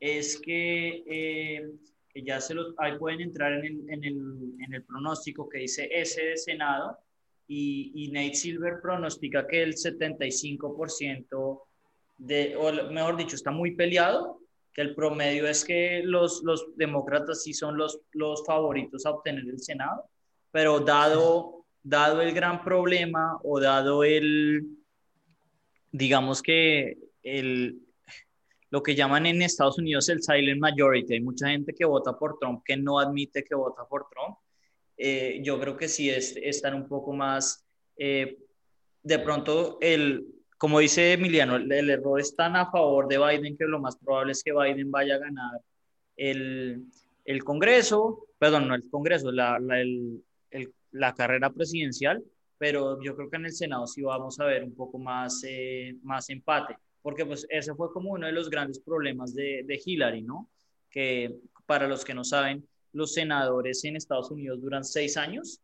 es 0.00 0.40
que, 0.40 1.04
eh, 1.06 1.68
que 2.12 2.22
ya 2.22 2.40
se 2.40 2.54
los, 2.54 2.74
ahí 2.78 2.96
pueden 2.98 3.20
entrar 3.20 3.52
en 3.52 3.64
el, 3.64 3.90
en, 3.90 4.04
el, 4.04 4.16
en 4.64 4.74
el 4.74 4.82
pronóstico 4.82 5.48
que 5.48 5.58
dice 5.58 5.88
S 5.92 6.22
de 6.22 6.36
Senado, 6.36 6.98
y, 7.48 7.92
y 7.94 8.08
Nate 8.10 8.34
Silver 8.34 8.80
pronostica 8.82 9.46
que 9.46 9.62
el 9.62 9.74
75% 9.74 11.62
de, 12.18 12.56
o 12.56 12.72
mejor 12.90 13.16
dicho, 13.16 13.36
está 13.36 13.50
muy 13.50 13.76
peleado, 13.76 14.40
que 14.76 14.82
el 14.82 14.94
promedio 14.94 15.48
es 15.48 15.64
que 15.64 16.02
los, 16.04 16.42
los 16.44 16.76
demócratas 16.76 17.42
sí 17.42 17.54
son 17.54 17.78
los, 17.78 17.98
los 18.12 18.44
favoritos 18.44 19.06
a 19.06 19.10
obtener 19.10 19.44
el 19.48 19.58
Senado, 19.58 20.04
pero 20.52 20.80
dado 20.80 21.56
dado 21.86 22.20
el 22.20 22.32
gran 22.32 22.64
problema 22.64 23.38
o 23.44 23.60
dado 23.60 24.02
el, 24.02 24.66
digamos 25.92 26.42
que 26.42 26.98
el, 27.22 27.78
lo 28.70 28.82
que 28.82 28.96
llaman 28.96 29.26
en 29.26 29.40
Estados 29.40 29.78
Unidos 29.78 30.08
el 30.08 30.20
silent 30.20 30.60
majority, 30.60 31.14
hay 31.14 31.20
mucha 31.20 31.48
gente 31.48 31.72
que 31.72 31.84
vota 31.84 32.18
por 32.18 32.38
Trump 32.40 32.62
que 32.64 32.76
no 32.76 32.98
admite 32.98 33.44
que 33.44 33.54
vota 33.54 33.86
por 33.88 34.08
Trump, 34.10 34.36
eh, 34.96 35.40
yo 35.44 35.60
creo 35.60 35.76
que 35.76 35.86
sí 35.86 36.10
es, 36.10 36.36
están 36.36 36.74
un 36.74 36.88
poco 36.88 37.12
más, 37.12 37.64
eh, 37.96 38.36
de 39.04 39.18
pronto 39.20 39.78
el, 39.80 40.26
como 40.58 40.80
dice 40.80 41.12
Emiliano, 41.12 41.56
el, 41.56 41.90
error 41.90 42.20
es 42.20 42.34
tan 42.34 42.56
a 42.56 42.70
favor 42.70 43.08
de 43.08 43.18
Biden 43.18 43.56
que 43.56 43.64
lo 43.64 43.80
más 43.80 43.96
probable 43.96 44.32
es 44.32 44.42
que 44.42 44.52
Biden 44.52 44.90
vaya 44.90 45.16
a 45.16 45.18
ganar 45.18 45.60
el, 46.16 46.84
el 47.24 47.44
Congreso, 47.44 48.26
perdón, 48.38 48.68
no 48.68 48.74
el 48.74 48.88
Congreso, 48.90 49.30
la, 49.32 49.58
el, 49.58 50.22
la 50.92 51.14
carrera 51.14 51.50
presidencial, 51.50 52.24
pero 52.58 53.02
yo 53.02 53.14
creo 53.16 53.28
que 53.28 53.36
en 53.36 53.46
el 53.46 53.52
Senado 53.52 53.86
sí 53.86 54.02
vamos 54.02 54.40
a 54.40 54.46
ver 54.46 54.64
un 54.64 54.74
poco 54.74 54.98
más, 54.98 55.42
eh, 55.46 55.94
más 56.02 56.30
empate, 56.30 56.76
porque 57.02 57.26
pues 57.26 57.46
ese 57.50 57.74
fue 57.74 57.92
como 57.92 58.12
uno 58.12 58.26
de 58.26 58.32
los 58.32 58.48
grandes 58.48 58.80
problemas 58.80 59.34
de, 59.34 59.62
de 59.64 59.80
Hillary, 59.84 60.22
¿no? 60.22 60.48
Que 60.90 61.36
para 61.66 61.86
los 61.86 62.04
que 62.04 62.14
no 62.14 62.24
saben, 62.24 62.66
los 62.92 63.12
senadores 63.12 63.84
en 63.84 63.96
Estados 63.96 64.30
Unidos 64.30 64.62
duran 64.62 64.84
seis 64.84 65.16
años, 65.18 65.60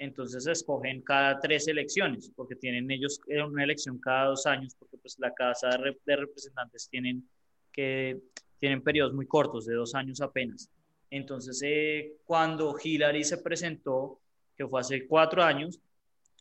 entonces 0.00 0.46
escogen 0.46 1.02
cada 1.02 1.38
tres 1.40 1.68
elecciones, 1.68 2.32
porque 2.34 2.56
tienen 2.56 2.90
ellos 2.90 3.20
eh, 3.28 3.42
una 3.42 3.64
elección 3.64 3.98
cada 3.98 4.28
dos 4.28 4.46
años, 4.46 4.74
porque 4.78 4.96
pues 4.96 5.18
la 5.18 5.34
Casa 5.34 5.68
de 5.68 6.16
Representantes 6.16 6.88
tienen 6.88 7.28
que 7.70 8.18
tienen 8.58 8.82
periodos 8.82 9.12
muy 9.12 9.26
cortos, 9.26 9.66
de 9.66 9.74
dos 9.74 9.94
años 9.94 10.22
apenas. 10.22 10.70
Entonces, 11.10 11.60
eh, 11.64 12.14
cuando 12.24 12.76
Hillary 12.82 13.24
se 13.24 13.38
presentó, 13.38 14.20
que 14.56 14.66
fue 14.66 14.80
hace 14.80 15.06
cuatro 15.06 15.42
años, 15.42 15.78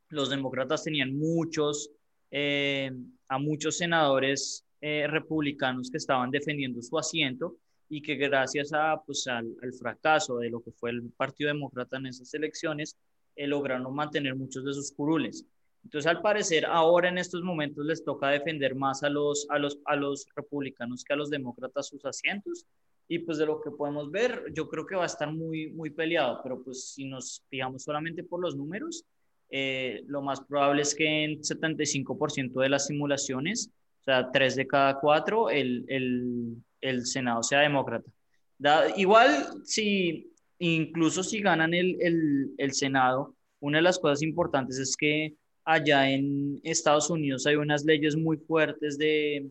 los 0.08 0.30
demócratas 0.30 0.86
tenían 0.86 1.18
muchos, 1.18 1.92
eh, 2.32 2.92
a 3.28 3.40
muchos 3.40 3.78
senadores 3.78 4.66
republicanos 4.82 5.92
que 5.92 5.98
estaban 5.98 6.32
defendiendo 6.32 6.82
su 6.82 6.98
asiento 6.98 7.58
y 7.90 8.02
que 8.02 8.16
gracias 8.16 8.72
a, 8.72 9.02
pues, 9.06 9.28
al, 9.28 9.54
fracaso 9.78 10.38
de 10.38 10.50
lo 10.50 10.62
que 10.62 10.72
fue 10.72 10.92
el 10.92 11.12
Partido 11.12 11.50
Demócrata 11.50 11.98
en 11.98 12.06
esas 12.06 12.34
elecciones, 12.34 12.96
eh, 13.40 13.48
lograron 13.48 13.96
mantener 13.96 14.36
muchos 14.36 14.66
de 14.66 14.74
sus 14.74 14.92
curules. 14.92 15.46
Entonces, 15.82 16.12
al 16.12 16.22
parecer, 16.22 16.66
ahora 16.66 17.08
en 17.08 17.18
estos 17.18 17.42
momentos 17.42 17.86
les 17.86 18.04
toca 18.04 18.28
defender 18.30 18.76
más 18.76 19.02
a 19.02 19.10
los, 19.10 19.48
a 19.50 19.58
los, 19.58 19.80
a 19.86 19.96
los 19.96 20.28
republicanos 20.36 21.06
que 21.06 21.14
a 21.14 21.16
los 21.16 21.30
demócratas 21.30 21.88
sus 21.88 22.04
asientos 22.04 22.66
y 23.08 23.20
pues 23.20 23.38
de 23.38 23.46
lo 23.46 23.62
que 23.62 23.72
podemos 23.72 24.12
ver, 24.12 24.44
yo 24.54 24.68
creo 24.68 24.86
que 24.86 24.98
va 24.98 25.04
a 25.04 25.06
estar 25.06 25.32
muy, 25.32 25.72
muy 25.72 25.90
peleado, 25.90 26.42
pero 26.44 26.62
pues 26.62 26.90
si 26.90 27.06
nos 27.06 27.42
fijamos 27.50 27.84
solamente 27.84 28.26
por 28.26 28.42
los 28.42 28.58
números, 28.58 29.06
eh, 29.50 30.04
lo 30.08 30.22
más 30.22 30.42
probable 30.42 30.82
es 30.82 30.94
que 30.94 31.24
en 31.24 31.42
75% 31.42 32.62
de 32.62 32.70
las 32.70 32.88
simulaciones, 32.88 33.72
o 34.02 34.04
sea, 34.04 34.30
3 34.30 34.56
de 34.58 34.68
cada 34.68 35.00
4, 35.00 35.50
el, 35.50 35.86
el, 35.88 36.58
el 36.82 37.06
Senado 37.06 37.42
sea 37.42 37.62
demócrata. 37.62 38.12
Da, 38.58 38.96
igual, 38.98 39.64
si, 39.64 40.34
incluso 40.60 41.24
si 41.24 41.42
ganan 41.42 41.74
el, 41.74 41.98
el, 42.02 42.52
el 42.58 42.74
Senado, 42.74 43.36
una 43.60 43.80
de 43.80 43.84
las 43.84 44.00
cosas 44.00 44.22
importantes 44.22 44.78
es 44.78 44.96
que 44.96 45.34
allá 45.66 46.10
en 46.10 46.60
Estados 46.64 47.10
Unidos 47.10 47.46
hay 47.46 47.56
unas 47.56 47.86
leyes 47.86 48.16
muy 48.16 48.38
fuertes 48.38 48.98
de, 48.98 49.50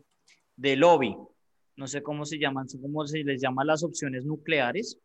de 0.55 0.75
lobby. 0.75 1.15
No 1.75 1.87
sé 1.87 2.03
cómo 2.03 2.25
se 2.25 2.37
llaman, 2.37 2.67
cómo 2.81 3.07
se 3.07 3.23
les 3.23 3.41
llama 3.41 3.63
las 3.63 3.83
opciones 3.83 4.25
nucleares, 4.25 4.99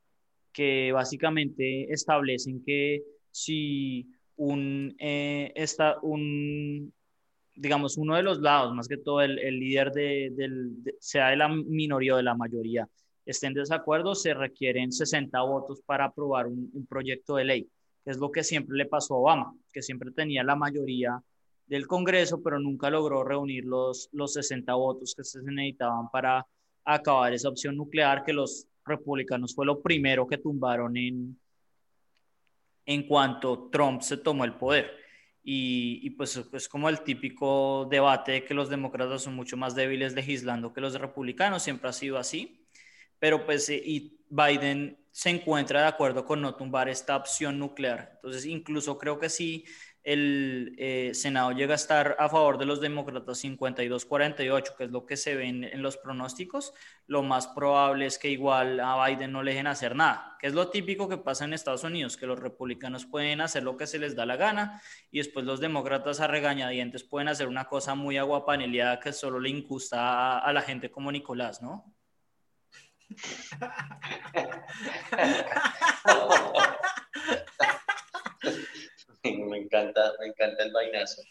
que 0.52 0.90
básicamente 0.92 1.92
establecen 1.92 2.64
que 2.64 3.02
si 3.30 4.08
un, 4.36 4.94
eh, 4.98 5.52
está 5.54 5.98
un, 6.02 6.92
digamos, 7.54 7.96
uno 7.96 8.16
de 8.16 8.22
los 8.22 8.40
lados, 8.40 8.74
más 8.74 8.88
que 8.88 8.96
todo 8.96 9.20
el, 9.22 9.36
líder 9.36 9.92
de, 9.92 10.32
del, 10.34 10.72
sea 10.98 11.28
de 11.28 11.36
la 11.36 11.48
minoría 11.48 12.14
o 12.14 12.16
de 12.16 12.22
la 12.24 12.34
mayoría, 12.34 12.88
esté 13.26 13.46
en 13.46 13.54
desacuerdo, 13.54 14.14
se 14.14 14.34
requieren 14.34 14.92
60 14.92 15.40
votos 15.42 15.80
para 15.84 16.06
aprobar 16.06 16.46
un, 16.46 16.86
proyecto 16.88 17.36
de 17.36 17.44
ley, 17.44 17.68
que 18.04 18.10
es 18.10 18.18
lo 18.18 18.30
que 18.30 18.44
siempre 18.44 18.76
le 18.76 18.86
pasó 18.86 19.14
a 19.14 19.18
Obama, 19.18 19.54
que 19.72 19.82
siempre 19.82 20.10
tenía 20.10 20.44
la 20.44 20.56
mayoría 20.56 21.22
del 21.66 21.86
Congreso, 21.86 22.42
pero 22.42 22.58
nunca 22.58 22.90
logró 22.90 23.24
reunir 23.24 23.64
los, 23.64 24.08
los 24.12 24.34
60 24.34 24.74
votos 24.74 25.14
que 25.16 25.24
se 25.24 25.42
necesitaban 25.42 26.10
para 26.10 26.46
acabar 26.84 27.32
esa 27.32 27.48
opción 27.48 27.76
nuclear 27.76 28.22
que 28.22 28.34
los 28.34 28.66
republicanos 28.84 29.54
fue 29.54 29.64
lo 29.64 29.80
primero 29.80 30.26
que 30.26 30.36
tumbaron 30.36 30.94
en, 30.98 31.38
en 32.84 33.06
cuanto 33.06 33.70
Trump 33.70 34.02
se 34.02 34.18
tomó 34.18 34.44
el 34.44 34.54
poder. 34.54 34.92
Y, 35.46 36.00
y, 36.02 36.10
pues 36.10 36.42
es 36.52 36.68
como 36.68 36.88
el 36.88 37.02
típico 37.02 37.86
debate 37.90 38.32
de 38.32 38.44
que 38.46 38.54
los 38.54 38.70
demócratas 38.70 39.22
son 39.22 39.34
mucho 39.34 39.58
más 39.58 39.74
débiles 39.74 40.14
legislando 40.14 40.72
que 40.72 40.80
los 40.80 40.98
republicanos, 40.98 41.62
siempre 41.62 41.90
ha 41.90 41.92
sido 41.92 42.16
así, 42.16 42.63
pero 43.18 43.44
pues 43.44 43.68
y 43.68 44.18
Biden 44.28 44.98
se 45.10 45.30
encuentra 45.30 45.82
de 45.82 45.86
acuerdo 45.86 46.24
con 46.24 46.40
no 46.42 46.56
tumbar 46.56 46.88
esta 46.88 47.16
opción 47.16 47.58
nuclear. 47.58 48.12
Entonces 48.16 48.46
incluso 48.46 48.98
creo 48.98 49.18
que 49.18 49.28
sí 49.28 49.64
el 50.04 50.74
eh, 50.76 51.12
Senado 51.14 51.52
llega 51.52 51.72
a 51.72 51.76
estar 51.76 52.14
a 52.18 52.28
favor 52.28 52.58
de 52.58 52.66
los 52.66 52.80
demócratas 52.80 53.42
52-48, 53.42 54.76
que 54.76 54.84
es 54.84 54.90
lo 54.90 55.06
que 55.06 55.16
se 55.16 55.34
ve 55.34 55.46
en, 55.46 55.82
los 55.82 55.96
pronósticos, 55.96 56.74
lo 57.06 57.22
más 57.22 57.46
probable 57.46 58.04
es 58.04 58.18
que 58.18 58.28
igual 58.28 58.80
a 58.80 59.06
Biden 59.06 59.32
no 59.32 59.42
le 59.42 59.52
dejen 59.52 59.66
hacer 59.66 59.96
nada, 59.96 60.36
que 60.40 60.46
es 60.46 60.52
lo 60.52 60.68
típico 60.68 61.08
que 61.08 61.16
pasa 61.16 61.46
en 61.46 61.54
Estados 61.54 61.84
Unidos, 61.84 62.18
que 62.18 62.26
los 62.26 62.38
republicanos 62.38 63.06
pueden 63.06 63.40
hacer 63.40 63.62
lo 63.62 63.78
que 63.78 63.86
se 63.86 63.98
les 63.98 64.14
da 64.14 64.26
la 64.26 64.36
gana 64.36 64.82
y 65.10 65.18
después 65.18 65.46
los 65.46 65.58
demócratas 65.60 66.20
a 66.20 66.26
regañadientes 66.26 67.02
pueden 67.02 67.28
hacer 67.28 67.48
una 67.48 67.64
cosa 67.66 67.94
muy 67.94 68.18
aguapaneleada 68.18 69.00
que 69.00 69.12
solo 69.12 69.40
le 69.40 69.48
incusta 69.48 70.38
a 70.38 70.52
la 70.52 70.60
gente 70.60 70.90
como 70.90 71.12
Nicolás, 71.12 71.62
¿no? 71.62 71.93
Me 79.22 79.58
encanta, 79.58 80.12
me 80.20 80.26
encanta 80.26 80.62
el 80.64 80.72
vainazo. 80.72 81.22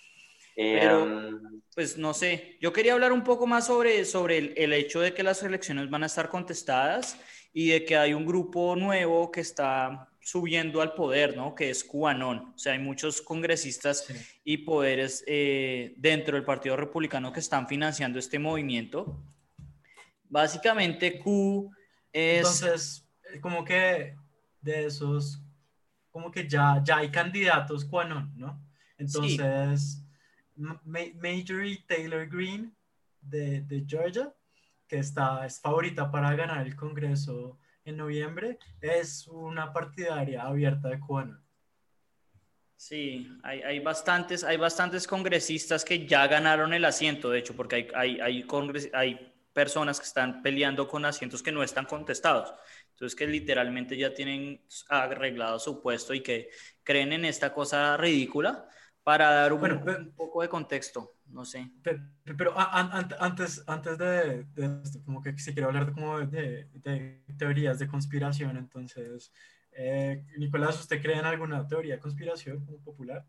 Pero, 0.55 1.03
em, 1.03 1.61
pues 1.73 1.97
no 1.97 2.13
sé, 2.13 2.57
yo 2.61 2.71
quería 2.71 2.93
hablar 2.93 3.11
un 3.11 3.23
poco 3.23 3.47
más 3.47 3.65
sobre, 3.67 4.05
sobre 4.05 4.37
el, 4.37 4.53
el, 4.55 4.73
hecho 4.73 5.01
de 5.01 5.13
que 5.13 5.23
las 5.23 5.41
elecciones 5.41 5.89
van 5.89 6.03
a 6.03 6.05
estar 6.05 6.29
contestadas 6.29 7.17
y 7.53 7.69
de 7.69 7.85
que 7.85 7.97
hay 7.97 8.13
un 8.13 8.25
grupo 8.25 8.75
nuevo 8.75 9.31
que 9.31 9.41
está 9.41 10.09
subiendo 10.23 10.81
al 10.81 10.93
poder, 10.93 11.35
¿no? 11.35 11.53
Que 11.53 11.69
es 11.69 11.83
QAnon. 11.83 12.53
O 12.55 12.57
sea, 12.57 12.73
hay 12.73 12.79
muchos 12.79 13.21
congresistas 13.21 14.07
y 14.43 14.57
poderes 14.57 15.23
eh, 15.27 15.93
dentro 15.97 16.35
del 16.35 16.45
Partido 16.45 16.75
Republicano 16.75 17.33
que 17.33 17.41
están 17.41 17.67
financiando 17.67 18.19
este 18.19 18.39
movimiento. 18.39 19.19
Básicamente, 20.33 21.19
Q 21.19 21.69
es... 22.11 22.37
Entonces, 22.37 23.07
como 23.39 23.63
que 23.63 24.15
de 24.61 24.85
esos 24.85 25.39
como 26.09 26.31
que 26.31 26.47
ya, 26.47 26.81
ya 26.83 26.97
hay 26.97 27.09
candidatos 27.09 27.85
cuando 27.85 28.21
¿no? 28.35 28.59
Entonces, 28.97 30.03
Major 30.55 31.63
Taylor 31.87 32.27
Green 32.27 32.75
de, 33.21 33.61
de, 33.61 33.83
Georgia, 33.87 34.33
que 34.87 34.99
está, 34.99 35.45
es 35.45 35.59
favorita 35.59 36.11
para 36.11 36.35
ganar 36.35 36.65
el 36.65 36.75
Congreso 36.75 37.57
en 37.85 37.97
noviembre, 37.97 38.59
es 38.81 39.27
una 39.27 39.71
partidaria 39.71 40.43
abierta 40.43 40.89
de 40.89 40.99
QAnon. 40.99 41.43
Sí, 42.75 43.27
hay, 43.43 43.61
hay, 43.61 43.79
bastantes, 43.79 44.43
hay 44.43 44.57
bastantes 44.57 45.07
congresistas 45.07 45.83
que 45.85 46.05
ya 46.05 46.27
ganaron 46.27 46.73
el 46.73 46.85
asiento, 46.85 47.29
de 47.29 47.39
hecho, 47.39 47.55
porque 47.55 47.75
hay, 47.75 47.87
hay, 47.95 48.19
hay, 48.19 48.45
hay 48.93 49.32
personas 49.53 49.99
que 49.99 50.05
están 50.05 50.41
peleando 50.41 50.87
con 50.87 51.05
asientos 51.05 51.43
que 51.43 51.51
no 51.51 51.63
están 51.63 51.85
contestados. 51.85 52.53
Entonces, 52.91 53.15
que 53.15 53.27
literalmente 53.27 53.95
ya 53.95 54.13
tienen 54.13 54.61
arreglado 54.89 55.59
su 55.59 55.81
puesto 55.81 56.13
y 56.13 56.21
que 56.21 56.49
creen 56.83 57.13
en 57.13 57.25
esta 57.25 57.53
cosa 57.53 57.95
ridícula 57.97 58.67
para 59.03 59.31
dar 59.31 59.53
un, 59.53 60.13
poco 60.15 60.41
de 60.41 60.49
contexto, 60.49 61.17
no 61.27 61.43
sé. 61.43 61.69
Pero, 62.37 62.53
antes, 62.55 63.63
antes 63.67 63.97
de, 63.97 64.45
esto, 64.55 65.03
como 65.03 65.21
que 65.21 65.37
si 65.37 65.53
quiero 65.53 65.67
hablar 65.67 65.91
como 65.91 66.19
de, 66.19 66.69
teorías 67.37 67.79
de 67.79 67.87
conspiración, 67.87 68.55
entonces, 68.55 69.33
eh, 69.73 70.23
Nicolás, 70.37 70.79
¿usted 70.79 71.01
cree 71.01 71.17
en 71.17 71.25
alguna 71.25 71.67
teoría 71.67 71.95
de 71.95 71.99
conspiración 71.99 72.65
como 72.65 72.77
popular? 72.79 73.25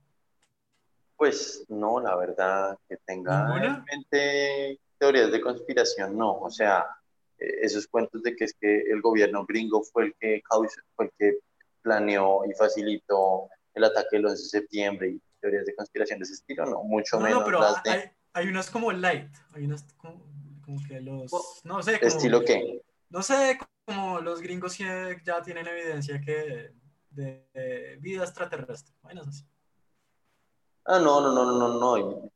Pues 1.16 1.64
no, 1.68 2.00
la 2.00 2.14
verdad, 2.16 2.78
que 2.88 2.96
tenga 2.98 3.64
en 3.64 3.84
mente 3.84 4.80
teorías 5.04 5.30
de 5.30 5.40
conspiración, 5.40 6.16
no. 6.16 6.38
O 6.40 6.50
sea, 6.50 6.86
eh, 7.38 7.58
esos 7.62 7.86
cuentos 7.86 8.22
de 8.22 8.34
que 8.34 8.44
es 8.44 8.54
que 8.58 8.82
el 8.90 9.02
gobierno 9.02 9.44
gringo 9.44 9.82
fue 9.82 10.06
el 10.06 10.14
que 10.18 10.42
fue 10.96 11.06
el 11.06 11.12
que 11.18 11.38
planeó 11.82 12.44
y 12.46 12.54
facilitó 12.54 13.48
el 13.74 13.84
ataque 13.84 14.16
del 14.16 14.26
11 14.26 14.42
de 14.42 14.48
septiembre 14.48 15.08
y 15.10 15.22
teorías 15.40 15.66
de 15.66 15.74
conspiración 15.74 16.18
de 16.20 16.24
ese 16.24 16.34
estilo, 16.34 16.64
no, 16.64 16.82
mucho 16.84 17.20
menos 17.20 17.40
no, 17.40 17.44
pero 17.44 17.62
hay, 17.62 18.00
hay, 18.32 18.48
unas 18.48 18.70
como 18.70 18.90
light, 18.92 19.30
hay 19.52 19.64
unas 19.66 19.82
como, 19.98 20.24
que 20.88 21.00
los, 21.00 21.30
no 21.64 21.82
sé. 21.82 21.98
¿Estilo 22.00 22.42
qué? 22.42 22.80
No 23.10 23.22
sé, 23.22 23.58
como 23.84 24.20
los 24.20 24.40
gringos 24.40 24.78
ya 24.78 25.42
tienen 25.44 25.66
evidencia 25.66 26.18
que 26.20 26.72
de, 27.10 27.98
vida 28.00 28.24
extraterrestre, 28.24 28.94
bueno, 29.02 29.22
así. 29.28 29.44
Ah, 30.86 30.98
no, 30.98 31.20
no, 31.20 31.32
no, 31.32 31.44
no, 31.44 31.98
no, 31.98 32.30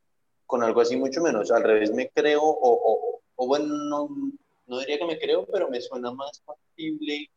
con 0.49 0.63
algo 0.63 0.81
así 0.81 0.97
mucho 0.97 1.21
menos, 1.21 1.51
al 1.51 1.63
revés 1.63 1.93
me 1.93 2.09
creo, 2.09 2.43
o, 2.43 2.73
o, 2.73 3.21
o 3.37 3.47
bueno, 3.47 3.67
no, 3.67 4.09
no 4.67 4.79
diría 4.81 4.99
que 4.99 5.05
me 5.05 5.19
creo, 5.19 5.45
pero 5.45 5.69
me 5.69 5.79
suena 5.79 6.11
más 6.11 6.41
factible 6.41 7.31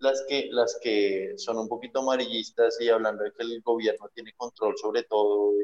las 0.00 0.22
que, 0.28 0.48
las 0.50 0.78
que 0.82 1.32
son 1.38 1.56
un 1.58 1.66
poquito 1.66 2.00
amarillistas 2.00 2.78
y 2.78 2.90
hablando 2.90 3.24
de 3.24 3.32
que 3.32 3.42
el 3.42 3.62
gobierno 3.62 4.10
tiene 4.14 4.34
control 4.34 4.76
sobre 4.76 5.02
todo 5.04 5.54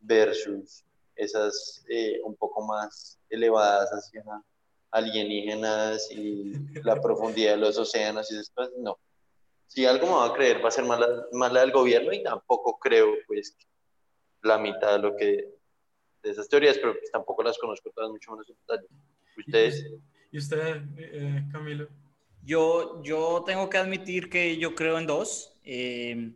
versus 0.00 0.84
esas 1.16 1.84
eh, 1.88 2.20
un 2.22 2.36
poco 2.36 2.62
más 2.62 3.18
elevadas 3.28 3.90
hacia 3.90 4.22
alienígenas 4.92 6.10
y 6.12 6.52
la 6.84 7.00
profundidad 7.02 7.52
de 7.52 7.58
los 7.58 7.76
océanos 7.76 8.30
y 8.30 8.36
cosas, 8.54 8.72
no. 8.78 8.98
Si 9.66 9.84
algo 9.84 10.06
me 10.06 10.12
va 10.12 10.26
a 10.26 10.32
creer 10.32 10.64
va 10.64 10.68
a 10.68 10.70
ser 10.70 10.84
más 10.84 11.00
la, 11.52 11.60
del 11.60 11.72
gobierno 11.72 12.12
y 12.12 12.22
tampoco 12.22 12.78
creo 12.78 13.08
pues 13.26 13.56
la 14.42 14.58
mitad 14.58 14.92
de 14.92 14.98
lo 15.00 15.16
que 15.16 15.55
de 16.26 16.32
esas 16.32 16.48
teorías, 16.48 16.76
pero 16.78 16.92
pues, 16.98 17.10
tampoco 17.10 17.42
las 17.42 17.56
conozco 17.58 17.90
todas 17.90 18.10
mucho 18.10 18.32
menos 18.32 18.52
¿Ustedes? 19.36 19.86
¿Y 20.32 20.38
usted, 20.38 20.82
eh, 20.96 21.44
Camilo? 21.52 21.88
Yo, 22.46 23.02
yo 23.02 23.42
tengo 23.44 23.68
que 23.68 23.78
admitir 23.78 24.30
que 24.30 24.56
yo 24.56 24.74
creo 24.74 24.98
en 24.98 25.06
dos. 25.06 25.56
Eh, 25.64 26.32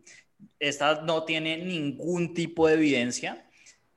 esta 0.59 1.01
no 1.01 1.23
tiene 1.23 1.57
ningún 1.57 2.33
tipo 2.33 2.67
de 2.67 2.73
evidencia, 2.73 3.49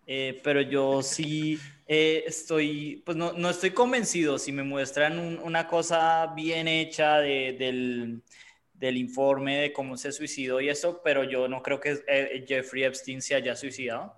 eh, 0.07 0.41
pero 0.45 0.61
yo 0.61 1.03
sí 1.03 1.59
eh, 1.87 2.23
estoy, 2.27 3.03
pues 3.05 3.17
no, 3.17 3.33
no, 3.33 3.51
estoy 3.51 3.71
convencido. 3.71 4.39
Si 4.39 4.53
me 4.53 4.63
muestran 4.63 5.19
una 5.43 5.67
cosa 5.67 6.33
bien 6.37 6.69
hecha 6.69 7.19
del, 7.19 8.23
del, 8.75 8.97
informe 8.97 9.57
de 9.57 9.73
cómo 9.73 9.97
se 9.97 10.13
suicidó 10.13 10.61
y 10.61 10.69
eso, 10.69 11.01
pero 11.03 11.25
yo 11.25 11.49
no 11.49 11.63
creo 11.63 11.81
que 11.81 12.45
Jeffrey 12.47 12.85
Epstein 12.85 13.23
se 13.23 13.35
haya 13.35 13.57
suicidado 13.57 14.15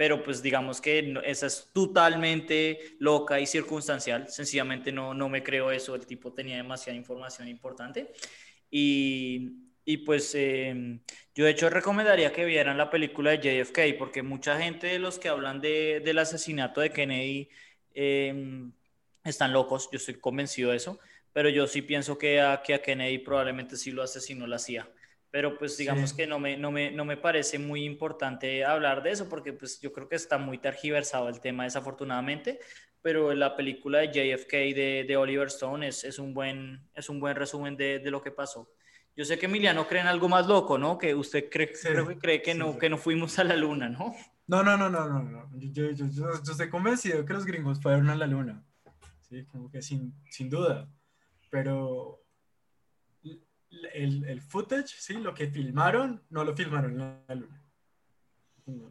pero 0.00 0.22
pues 0.22 0.40
digamos 0.40 0.80
que 0.80 1.14
esa 1.26 1.46
es 1.46 1.68
totalmente 1.74 2.78
loca 3.00 3.38
y 3.38 3.44
circunstancial, 3.46 4.30
sencillamente 4.30 4.92
no, 4.92 5.12
no 5.12 5.28
me 5.28 5.42
creo 5.42 5.70
eso, 5.70 5.94
el 5.94 6.06
tipo 6.06 6.32
tenía 6.32 6.56
demasiada 6.56 6.96
información 6.96 7.48
importante. 7.48 8.10
Y, 8.70 9.58
y 9.84 9.98
pues 9.98 10.34
em, 10.34 11.00
yo 11.34 11.44
de 11.44 11.50
hecho 11.50 11.68
recomendaría 11.68 12.32
que 12.32 12.46
vieran 12.46 12.78
la 12.78 12.88
película 12.88 13.32
de 13.32 13.62
JFK 13.62 13.98
porque 13.98 14.22
mucha 14.22 14.58
gente 14.58 14.86
de 14.86 14.98
los 14.98 15.18
que 15.18 15.28
hablan 15.28 15.60
de, 15.60 16.00
del 16.02 16.18
asesinato 16.18 16.80
de 16.80 16.92
Kennedy 16.92 17.50
em, 17.92 18.72
están 19.22 19.52
locos, 19.52 19.90
yo 19.92 19.98
estoy 19.98 20.14
convencido 20.14 20.70
de 20.70 20.78
eso, 20.78 20.98
pero 21.34 21.50
yo 21.50 21.66
sí 21.66 21.82
pienso 21.82 22.16
que 22.16 22.40
a, 22.40 22.62
que 22.62 22.72
a 22.72 22.80
Kennedy 22.80 23.18
probablemente 23.18 23.76
sí 23.76 23.90
lo 23.90 24.02
asesinó 24.02 24.46
la 24.46 24.58
CIA 24.58 24.88
pero 25.30 25.56
pues 25.56 25.76
digamos 25.76 26.12
que 26.12 26.26
no 26.26 26.38
me, 26.38 26.56
no, 26.56 26.70
me, 26.72 26.90
no 26.90 27.04
me 27.04 27.16
parece 27.16 27.58
muy 27.58 27.84
importante 27.84 28.64
hablar 28.64 29.02
de 29.02 29.12
eso 29.12 29.28
porque 29.28 29.52
pues 29.52 29.80
yo 29.80 29.92
creo 29.92 30.08
que 30.08 30.16
está 30.16 30.38
muy 30.38 30.58
tergiversado 30.58 31.28
el 31.28 31.40
tema 31.40 31.64
desafortunadamente, 31.64 32.58
pero 33.00 33.32
la 33.34 33.56
película 33.56 33.98
de 33.98 34.08
JFK 34.08 34.52
de, 34.52 35.04
de 35.06 35.16
Oliver 35.16 35.46
Stone 35.46 35.86
es, 35.86 36.04
es, 36.04 36.18
un 36.18 36.34
buen, 36.34 36.88
es 36.94 37.08
un 37.08 37.20
buen 37.20 37.36
resumen 37.36 37.76
de, 37.76 38.00
de, 38.00 38.10
lo 38.10 38.22
que 38.22 38.30
pasó. 38.30 38.72
Yo 39.16 39.24
sé 39.24 39.38
que 39.38 39.46
Emiliano 39.46 39.86
cree 39.86 40.00
en 40.00 40.08
algo 40.08 40.28
más 40.28 40.46
loco, 40.46 40.78
¿no? 40.78 40.98
Que 40.98 41.14
usted 41.14 41.48
cree, 41.50 41.72
creo 41.72 42.08
que 42.08 42.18
cree 42.18 42.42
que, 42.42 42.54
no, 42.54 42.78
que 42.78 42.88
no 42.88 42.98
fuimos 42.98 43.38
a 43.38 43.44
la 43.44 43.56
luna, 43.56 43.88
¿no? 43.88 44.14
No, 44.46 44.62
no, 44.62 44.76
no, 44.76 44.90
no, 44.90 45.08
no, 45.08 45.22
no. 45.22 45.50
Yo, 45.58 45.90
yo, 45.90 46.06
yo, 46.06 46.42
yo 46.42 46.52
estoy 46.52 46.68
convencido 46.68 47.24
que 47.24 47.32
los 47.32 47.46
gringos 47.46 47.80
fueron 47.80 48.10
a 48.10 48.16
la 48.16 48.26
luna. 48.26 48.64
Sí, 49.20 49.44
como 49.46 49.70
que 49.70 49.80
sin, 49.80 50.14
sin 50.28 50.50
duda. 50.50 50.88
Pero 51.50 52.22
el, 53.70 54.24
el, 54.24 54.40
footage, 54.40 54.88
¿sí? 54.98 55.14
Lo 55.14 55.34
que 55.34 55.48
filmaron, 55.48 56.22
no 56.30 56.44
lo 56.44 56.54
filmaron 56.54 56.92
en 56.92 56.98
la 57.26 57.34
luna. 57.34 57.64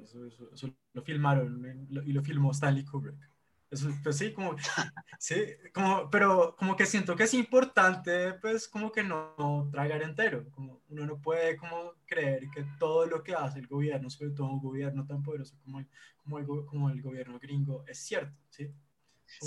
Eso, 0.04 0.74
lo 0.94 1.02
filmaron 1.02 1.88
y 2.06 2.12
lo 2.12 2.22
filmó 2.22 2.52
Stanley 2.52 2.86
Kubrick. 2.86 3.30
Eso, 3.72 3.90
pues 4.02 4.18
sí, 4.18 4.34
como, 4.34 4.56
sí, 5.20 5.36
como, 5.74 6.10
pero 6.10 6.56
como 6.58 6.76
que 6.76 6.88
siento 6.88 7.16
que 7.16 7.24
es 7.24 7.34
importante, 7.36 8.34
pues 8.34 8.68
como 8.68 8.92
que 8.92 9.04
no, 9.04 9.70
tragar 9.72 10.02
entero, 10.02 10.50
como 10.50 10.82
uno 10.90 11.06
no 11.06 11.22
puede 11.22 11.56
como 11.56 11.94
creer 12.08 12.50
que 12.50 12.66
todo 12.80 13.06
lo 13.06 13.22
que 13.22 13.36
hace 13.36 13.60
el 13.60 13.68
gobierno, 13.68 14.10
sobre 14.10 14.32
todo 14.32 14.48
un 14.48 14.60
gobierno 14.60 15.06
tan 15.06 15.22
poderoso 15.22 15.56
como 15.62 15.80
el, 15.80 15.88
como 16.18 16.40
el, 16.40 16.48
como 16.66 16.90
el 16.90 17.02
gobierno 17.02 17.38
gringo, 17.38 17.84
es 17.88 18.00
cierto, 18.00 18.36
¿sí? 18.50 18.74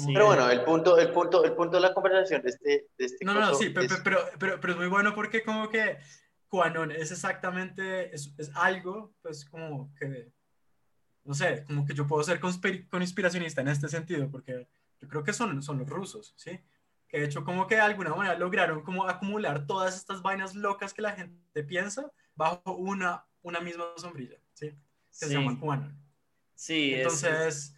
Pero 0.06 0.26
bueno, 0.26 0.50
el 0.50 0.64
punto, 0.64 0.98
el, 0.98 1.10
punto, 1.10 1.44
el 1.44 1.54
punto 1.54 1.76
de 1.76 1.82
la 1.82 1.92
conversación 1.92 2.42
de 2.42 2.50
este... 2.50 2.88
De 2.96 3.04
este 3.04 3.24
no, 3.24 3.34
no, 3.34 3.54
sí, 3.54 3.70
pero, 3.70 3.88
pero, 4.02 4.18
pero, 4.38 4.60
pero, 4.60 4.72
es 4.72 4.78
muy 4.78 4.88
bueno 4.88 5.14
porque 5.14 5.42
como 5.42 5.68
que 5.68 5.98
Quanon 6.48 6.90
es 6.90 7.10
exactamente, 7.10 8.14
es, 8.14 8.34
es, 8.38 8.50
algo, 8.54 9.14
pues 9.22 9.44
como 9.44 9.94
que, 9.94 10.32
no 11.24 11.34
sé, 11.34 11.64
como 11.64 11.84
que 11.84 11.94
yo 11.94 12.06
puedo 12.06 12.22
ser 12.22 12.40
conspiracionista 12.40 13.60
en 13.60 13.68
este 13.68 13.88
sentido, 13.88 14.30
porque 14.30 14.68
yo 15.00 15.08
creo 15.08 15.24
que 15.24 15.32
son, 15.32 15.62
son 15.62 15.78
los 15.78 15.88
rusos, 15.88 16.34
¿sí? 16.36 16.60
Que 17.08 17.20
de 17.20 17.26
hecho 17.26 17.44
como 17.44 17.66
que 17.66 17.74
de 17.74 17.82
alguna 17.82 18.14
manera 18.14 18.38
lograron 18.38 18.82
como 18.82 19.06
acumular 19.06 19.66
todas 19.66 19.96
estas 19.96 20.22
vainas 20.22 20.54
locas 20.54 20.94
que 20.94 21.02
la 21.02 21.12
gente 21.12 21.64
piensa 21.64 22.10
bajo 22.34 22.76
una, 22.76 23.26
una 23.42 23.60
misma 23.60 23.84
sombrilla, 23.96 24.38
¿sí? 24.54 24.70
Que 24.70 25.26
se 25.26 25.34
llama 25.34 25.58
Quanon. 25.58 25.98
Sí, 26.54 26.94
Entonces... 26.94 27.74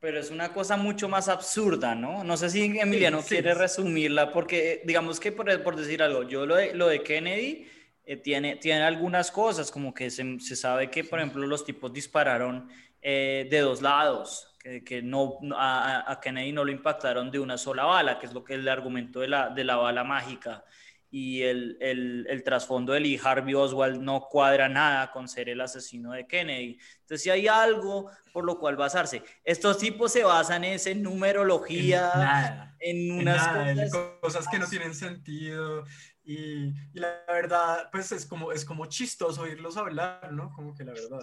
Pero 0.00 0.20
es 0.20 0.30
una 0.30 0.52
cosa 0.52 0.76
mucho 0.76 1.08
más 1.08 1.28
absurda, 1.28 1.94
¿no? 1.94 2.22
No 2.22 2.36
sé 2.36 2.50
si 2.50 2.78
Emiliano 2.78 3.20
quiere 3.22 3.52
resumirla, 3.54 4.30
porque 4.30 4.82
digamos 4.84 5.18
que 5.18 5.32
por, 5.32 5.62
por, 5.62 5.74
decir 5.74 6.02
algo, 6.02 6.22
yo 6.22 6.46
lo 6.46 6.54
de, 6.54 6.72
lo 6.74 6.86
de 6.86 7.02
Kennedy 7.02 7.66
eh, 8.04 8.16
tiene, 8.16 8.56
tiene 8.56 8.82
algunas 8.82 9.32
cosas, 9.32 9.72
como 9.72 9.92
que 9.92 10.10
se, 10.10 10.38
se, 10.38 10.54
sabe 10.54 10.88
que, 10.88 11.02
por 11.02 11.18
ejemplo, 11.18 11.44
los 11.46 11.64
tipos 11.64 11.92
dispararon 11.92 12.68
eh, 13.02 13.48
de 13.50 13.58
dos 13.58 13.82
lados, 13.82 14.56
que, 14.60 14.84
que 14.84 15.02
no, 15.02 15.38
a, 15.56 16.10
a, 16.10 16.20
Kennedy 16.20 16.52
no 16.52 16.64
lo 16.64 16.70
impactaron 16.70 17.30
de 17.32 17.40
una 17.40 17.58
sola 17.58 17.84
bala, 17.84 18.20
que 18.20 18.26
es 18.26 18.32
lo 18.32 18.44
que 18.44 18.54
es 18.54 18.60
el 18.60 18.68
argumento 18.68 19.18
de 19.18 19.28
la, 19.28 19.48
de 19.50 19.64
la 19.64 19.76
bala 19.76 20.04
mágica 20.04 20.64
y 21.10 21.42
el, 21.42 21.78
el, 21.80 22.26
el, 22.28 22.42
trasfondo 22.42 22.92
de 22.92 23.00
Lee 23.00 23.20
Harvey 23.22 23.54
Oswald 23.54 24.00
no 24.00 24.20
cuadra 24.28 24.68
nada 24.68 25.10
con 25.10 25.26
ser 25.26 25.48
el 25.48 25.60
asesino 25.60 26.12
de 26.12 26.26
Kennedy. 26.26 26.78
Entonces, 27.00 27.22
si 27.22 27.30
hay 27.30 27.48
algo 27.48 28.10
por 28.32 28.44
lo 28.44 28.58
cual 28.58 28.76
basarse, 28.76 29.22
estos 29.42 29.78
tipos 29.78 30.12
se 30.12 30.22
basan 30.22 30.64
en 30.64 31.02
numerología, 31.02 32.74
en, 32.78 33.12
unas 33.12 33.90
cosas, 34.20 34.46
que 34.48 34.58
no 34.58 34.68
tienen 34.68 34.94
sentido. 34.94 35.84
Y, 36.22 36.68
y, 36.92 37.00
la 37.00 37.24
verdad, 37.26 37.88
pues 37.90 38.12
es 38.12 38.26
como, 38.26 38.52
es 38.52 38.64
como 38.64 38.86
chistoso 38.86 39.42
oírlos 39.42 39.76
hablar, 39.78 40.30
¿no? 40.32 40.52
Como 40.52 40.74
que 40.74 40.84
la 40.84 40.92
verdad. 40.92 41.20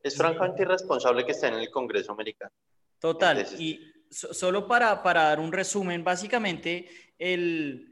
Es 0.00 0.16
francamente 0.16 0.62
irresponsable 0.62 1.26
que 1.26 1.32
estén 1.32 1.54
en 1.54 1.60
el 1.60 1.70
Congreso 1.70 2.12
americano. 2.12 2.52
Total. 3.00 3.46
Y 3.58 3.92
solo 4.10 4.66
para, 4.66 5.02
para 5.02 5.24
dar 5.24 5.40
un 5.40 5.52
resumen, 5.52 6.04
básicamente, 6.04 6.88
el 7.18 7.87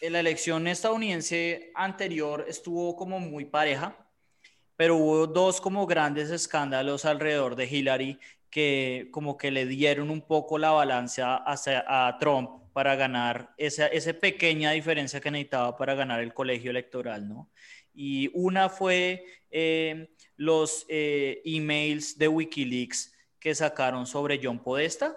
la 0.00 0.20
elección 0.20 0.66
estadounidense 0.66 1.70
anterior 1.74 2.44
estuvo 2.48 2.96
como 2.96 3.20
muy 3.20 3.44
pareja, 3.44 3.96
pero 4.76 4.96
hubo 4.96 5.26
dos 5.26 5.60
como 5.60 5.86
grandes 5.86 6.30
escándalos 6.30 7.04
alrededor 7.04 7.56
de 7.56 7.66
Hillary 7.66 8.18
que 8.50 9.08
como 9.10 9.36
que 9.36 9.50
le 9.50 9.66
dieron 9.66 10.10
un 10.10 10.22
poco 10.22 10.58
la 10.58 10.70
balanza 10.70 11.36
hacia, 11.36 11.84
a 11.88 12.18
Trump 12.18 12.72
para 12.72 12.94
ganar 12.96 13.54
esa, 13.56 13.86
esa 13.86 14.12
pequeña 14.12 14.72
diferencia 14.72 15.20
que 15.20 15.30
necesitaba 15.30 15.76
para 15.76 15.94
ganar 15.94 16.20
el 16.20 16.34
colegio 16.34 16.70
electoral, 16.70 17.28
¿no? 17.28 17.50
Y 17.94 18.30
una 18.34 18.68
fue 18.68 19.24
eh, 19.50 20.08
los 20.36 20.84
eh, 20.88 21.40
emails 21.44 22.18
de 22.18 22.28
Wikileaks 22.28 23.14
que 23.38 23.54
sacaron 23.54 24.06
sobre 24.06 24.40
John 24.42 24.58
Podesta. 24.58 25.16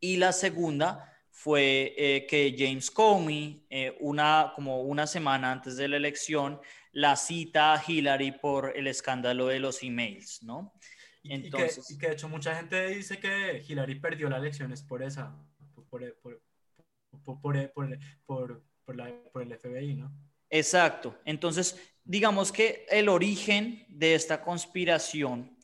Y 0.00 0.16
la 0.16 0.32
segunda 0.32 1.13
fue 1.36 1.94
eh, 1.98 2.26
que 2.28 2.54
James 2.56 2.92
Comey, 2.92 3.66
una, 4.00 4.52
como 4.54 4.82
una 4.82 5.04
semana 5.06 5.50
antes 5.50 5.76
de 5.76 5.88
la 5.88 5.96
elección, 5.96 6.60
la 6.92 7.16
cita 7.16 7.74
a 7.74 7.82
Hillary 7.84 8.32
por 8.32 8.72
el 8.76 8.86
escándalo 8.86 9.48
de 9.48 9.58
los 9.58 9.82
emails, 9.82 10.44
¿no? 10.44 10.72
Entonces, 11.24 11.90
y, 11.90 11.98
que, 11.98 12.06
de 12.06 12.12
hecho 12.12 12.28
mucha 12.28 12.54
gente 12.54 12.88
dice 12.88 13.18
que 13.18 13.64
Hillary 13.66 13.96
perdió 13.96 14.28
las 14.28 14.40
elecciones 14.40 14.82
por 14.82 15.02
esa, 15.02 15.34
por, 15.90 16.14
por, 16.20 16.40
por, 18.26 18.62
por 18.84 19.42
el 19.42 19.58
FBI, 19.58 19.94
¿no? 19.94 20.12
Exacto. 20.50 21.18
Entonces, 21.24 21.80
digamos 22.04 22.52
que 22.52 22.86
el 22.88 23.08
origen 23.08 23.84
de 23.88 24.14
esta 24.14 24.40
conspiración 24.40 25.58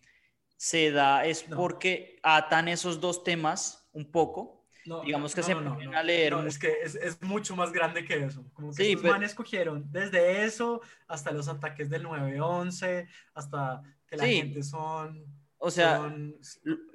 se 0.57 0.91
da 0.91 1.25
es 1.25 1.45
porque 1.45 2.19
atan 2.23 2.67
esos 2.67 3.01
dos 3.01 3.23
temas 3.23 3.89
un 3.93 4.11
poco. 4.11 4.60
Digamos 5.05 5.35
que 5.35 5.43
se 5.43 5.55
ponen 5.55 5.95
a 5.95 6.03
leer. 6.03 6.35
es 6.47 6.59
que 6.59 6.79
es, 6.83 6.95
es, 6.97 7.23
mucho 7.23 7.57
más 7.57 7.73
grande 7.73 8.05
que 8.05 8.25
eso. 8.25 8.45
Como 8.53 8.71
que 8.71 8.85
sí, 8.85 8.97
pero... 8.97 9.15
manes 9.15 9.35
cogieron 9.35 9.91
desde 9.91 10.45
eso 10.45 10.81
hasta 11.07 11.31
los 11.33 11.49
ataques 11.49 11.89
del 11.91 12.05
9-11, 12.05 13.09
hasta 13.35 13.83
que 14.07 14.17
la 14.17 14.27
gente 14.27 14.63
son. 14.63 15.25
O 15.59 15.71
sea, 15.71 16.11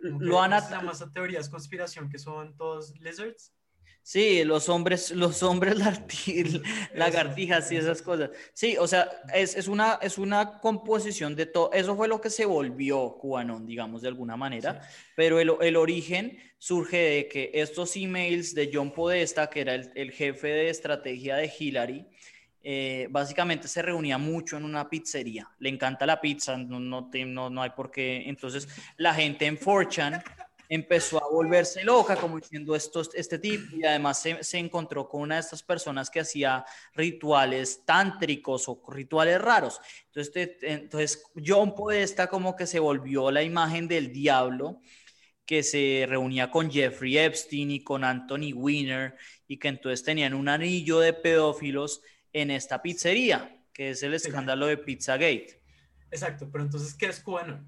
lo 0.02 0.42
han 0.42 0.54
atado. 0.54 0.92
teorías 1.14 1.50
conspiración 1.50 2.10
que 2.10 2.18
son 2.18 2.56
todos 2.58 3.00
lizards. 3.00 3.54
Sí, 4.08 4.44
los 4.44 4.70
hombres, 4.70 5.10
los 5.10 5.42
hombres 5.42 5.80
lagartijas 6.94 7.72
y 7.72 7.78
esas 7.78 8.04
cosas. 8.04 8.30
Sí, 8.54 8.78
o 8.78 8.88
sea, 8.88 9.10
es, 9.34 9.56
es, 9.56 9.68
una, 9.68 9.98
es 10.00 10.20
una 10.20 10.60
composición 10.60 11.36
de 11.36 11.48
todo. 11.48 11.72
Eso 11.74 11.96
fue 11.96 12.08
lo 12.08 12.22
que 12.22 12.30
se 12.30 12.46
volvió 12.46 13.18
cubanón, 13.18 13.66
digamos, 13.66 14.04
de 14.04 14.10
alguna 14.10 14.38
manera. 14.38 14.88
Pero 15.16 15.40
el, 15.40 15.56
el, 15.60 15.76
origen 15.76 16.38
surge 16.66 16.98
de 16.98 17.28
que 17.28 17.52
estos 17.54 17.96
emails 17.96 18.56
de 18.56 18.72
John 18.74 18.92
Podesta, 18.92 19.48
que 19.52 19.62
era 19.62 19.76
el, 19.76 19.92
el 19.94 20.12
jefe 20.12 20.48
de 20.48 20.70
estrategia 20.72 21.36
de 21.36 21.54
Hillary, 21.60 22.08
eh, 22.64 23.06
básicamente 23.12 23.68
se 23.68 23.84
reunía 23.84 24.18
mucho 24.18 24.58
en 24.58 24.64
una 24.64 24.90
pizzería. 24.90 25.48
Le 25.60 25.70
encanta 25.70 26.08
la 26.08 26.20
pizza, 26.20 26.58
no, 26.58 26.80
no, 26.80 27.12
no, 27.14 27.50
no 27.52 27.62
hay 27.62 27.70
por 27.70 27.92
qué. 27.92 28.24
Entonces, 28.26 28.68
la 28.98 29.14
gente 29.14 29.46
en 29.46 29.60
Forchan 29.60 30.24
empezó 30.68 31.24
a 31.24 31.30
volverse 31.30 31.84
loca, 31.84 32.16
como 32.16 32.40
diciendo 32.40 32.76
esto, 32.76 33.04
este 33.14 33.38
tipo, 33.38 33.76
y 33.76 33.86
además 33.86 34.26
se, 34.42 34.58
encontró 34.58 35.08
con 35.08 35.22
una 35.22 35.36
de 35.36 35.42
estas 35.42 35.62
personas 35.62 36.10
que 36.10 36.22
hacía 36.22 36.66
rituales 36.96 37.86
tántricos 37.86 38.68
o 38.68 38.82
rituales 38.88 39.40
raros. 39.40 39.80
Entonces, 40.08 40.58
entonces 40.64 41.24
John 41.46 41.76
Podesta 41.76 42.26
como 42.26 42.56
que 42.56 42.66
se 42.66 42.80
volvió 42.80 43.30
la 43.30 43.44
imagen 43.44 43.88
del 43.88 44.12
diablo 44.12 44.82
que 45.46 45.64
se 45.64 46.06
reunía 46.08 46.50
con 46.50 46.72
Jeffrey 46.72 47.18
Epstein 47.18 47.72
y 47.72 47.84
con 47.84 48.04
Anthony 48.04 48.54
Weiner 48.54 49.16
y 49.48 49.58
que 49.58 49.68
entonces 49.68 50.04
tenían 50.04 50.34
un 50.34 50.50
anillo 50.50 51.00
de 51.00 51.14
pedófilos 51.14 52.02
en 52.34 52.52
esta 52.52 52.82
pizzería, 52.82 53.64
que 53.72 53.92
es 53.92 54.04
el 54.04 54.14
escándalo 54.14 54.66
de 54.66 54.78
Pizzagate. 54.78 55.62
Exacto, 56.12 56.50
pero 56.52 56.64
entonces, 56.64 56.94
¿qué 56.94 57.08
es 57.08 57.20
cubano? 57.20 57.66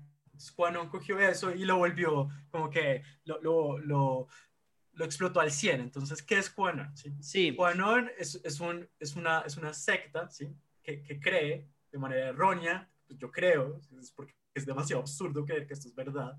Quanon 0.56 0.90
cogió 0.90 1.20
eso 1.20 1.54
y 1.54 1.66
lo 1.66 1.78
volvió 1.78 2.30
como 2.50 2.70
que 2.70 3.02
lo, 3.26 3.42
lo, 3.42 3.78
lo, 3.80 4.28
lo 4.94 5.06
explotó 5.06 5.40
al 5.40 5.52
100. 5.52 5.82
Entonces, 5.82 6.22
¿qué 6.22 6.38
es 6.38 6.50
Quanon? 6.50 6.96
¿Sí? 6.96 7.14
sí. 7.22 7.58
es, 8.18 8.40
es, 8.44 8.60
un, 8.60 8.88
es, 9.00 9.16
una, 9.16 9.42
es 9.42 9.58
una 9.58 9.74
secta 9.74 10.30
¿sí? 10.30 10.48
que, 10.84 11.02
que 11.02 11.20
cree 11.20 11.68
de 11.92 11.98
manera 11.98 12.30
errónea, 12.30 12.90
pues 13.06 13.18
yo 13.18 13.32
creo, 13.32 13.80
es 14.00 14.12
porque 14.12 14.36
es 14.54 14.66
demasiado 14.66 15.02
absurdo 15.02 15.46
creer 15.46 15.66
que 15.66 15.74
esto 15.74 15.88
es 15.88 15.96
verdad, 15.96 16.38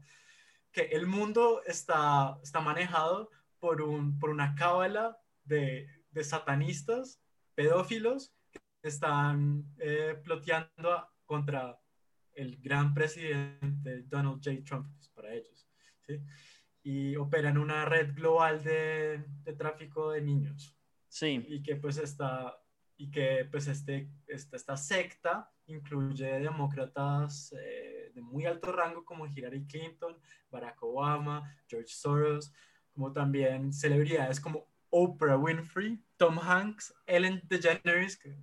que 0.73 0.83
el 0.83 1.07
mundo 1.07 1.63
está, 1.67 2.39
está 2.43 2.61
manejado 2.61 3.31
por, 3.59 3.83
un, 3.83 4.19
por 4.19 4.31
una 4.31 4.55
cábala 4.55 5.19
de, 5.45 5.89
de 6.11 6.25
satanistas, 6.25 7.21
pedófilos, 7.55 8.33
que 8.51 8.61
están 8.83 9.65
eh, 9.79 10.21
ploteando 10.23 11.09
contra 11.25 11.79
el 12.35 12.57
gran 12.61 12.95
presidente 12.95 14.03
Donald 14.05 14.41
J. 14.43 14.63
Trump 14.65 14.89
pues, 14.95 15.09
para 15.09 15.35
ellos. 15.35 15.69
¿sí? 16.07 16.21
Y 16.83 17.17
operan 17.17 17.59
una 17.59 17.85
red 17.85 18.15
global 18.15 18.63
de, 18.63 19.25
de, 19.43 19.53
tráfico 19.55 20.13
de 20.13 20.23
niños. 20.23 20.77
Sí. 21.09 21.45
Y 21.49 21.63
que 21.63 21.77
pues 21.77 21.99
está 21.99 22.57
y 22.99 23.11
que 23.11 23.47
pues 23.51 23.69
este, 23.69 24.11
esta, 24.27 24.77
secta 24.77 25.51
incluye 25.67 26.41
demócratas 26.41 27.55
eh, 27.57 28.11
de 28.13 28.21
muy 28.21 28.45
alto 28.45 28.73
rango 28.73 29.05
como 29.05 29.27
Hillary 29.27 29.67
Clinton, 29.67 30.17
Barack 30.51 30.83
Obama, 30.83 31.57
George 31.69 31.95
Soros, 31.95 32.53
como 32.93 33.13
también 33.13 33.73
celebridades 33.73 34.41
como 34.41 34.67
Oprah 34.91 35.37
Winfrey, 35.37 36.03
Tom 36.17 36.39
Hanks, 36.41 36.93
Ellen 37.07 37.41
DeGeneres, 37.49 38.17
que 38.17 38.37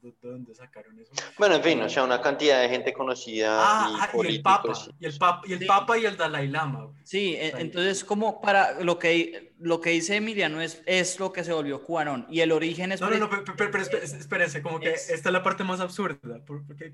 de 0.00 0.14
dónde 0.22 0.54
sacaron 0.54 0.98
eso. 0.98 1.12
Bueno, 1.38 1.56
en 1.56 1.62
fin, 1.62 1.82
o 1.82 1.88
sea, 1.88 2.04
una 2.04 2.20
cantidad 2.20 2.60
de 2.60 2.68
gente 2.68 2.92
conocida 2.92 3.58
ah, 3.60 4.10
y, 4.14 4.26
el 4.26 4.42
Papa, 4.42 4.72
y 4.98 5.06
el 5.06 5.18
Papa, 5.18 5.42
y 5.46 5.52
el, 5.52 5.66
Papa 5.66 5.98
y 5.98 6.06
el 6.06 6.16
Dalai 6.16 6.48
Lama. 6.48 6.92
Sí, 7.04 7.34
e, 7.36 7.52
entonces 7.58 8.04
como 8.04 8.40
para 8.40 8.80
lo 8.82 8.98
que, 8.98 9.54
lo 9.58 9.80
que 9.80 9.90
dice 9.90 10.16
Emiliano 10.16 10.60
es, 10.60 10.82
es 10.86 11.18
lo 11.20 11.32
que 11.32 11.44
se 11.44 11.52
volvió 11.52 11.82
cubanón 11.82 12.26
y 12.30 12.40
el 12.40 12.52
origen 12.52 12.92
es... 12.92 13.00
No, 13.00 13.10
no, 13.10 13.18
no, 13.18 13.30
pero, 13.56 13.70
espérense, 13.80 14.62
como 14.62 14.80
que 14.80 14.92
esta 14.92 15.14
es 15.14 15.32
la 15.32 15.42
parte 15.42 15.64
más 15.64 15.80
absurda, 15.80 16.42
porque 16.46 16.92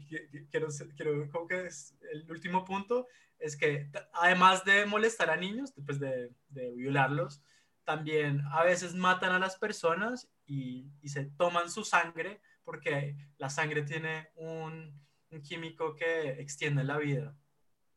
quiero, 0.51 0.69
quiero 0.97 1.31
como 1.31 1.47
que 1.47 1.67
es 1.67 1.95
el 2.13 2.31
último 2.31 2.65
punto 2.65 3.07
es 3.41 3.57
que 3.57 3.89
además 4.13 4.65
de 4.65 4.85
molestar 4.87 5.31
a 5.31 5.37
niños, 5.37 5.75
después 5.75 5.99
de, 5.99 6.31
de 6.49 6.75
violarlos, 6.75 7.43
también 7.85 8.43
a 8.53 8.63
veces 8.63 8.95
matan 8.95 9.33
a 9.33 9.39
las 9.39 9.57
personas 9.57 10.29
y, 10.47 10.87
y 11.03 11.09
se 11.09 11.25
toman 11.25 11.71
su 11.71 11.85
sangre 11.85 12.41
porque 12.65 13.17
la 13.39 13.51
sangre 13.51 13.83
tiene 13.83 14.29
un, 14.37 15.01
un 15.31 15.43
químico 15.43 15.95
que 15.95 16.31
extiende 16.41 16.85
la 16.85 16.99
vida. 16.99 17.35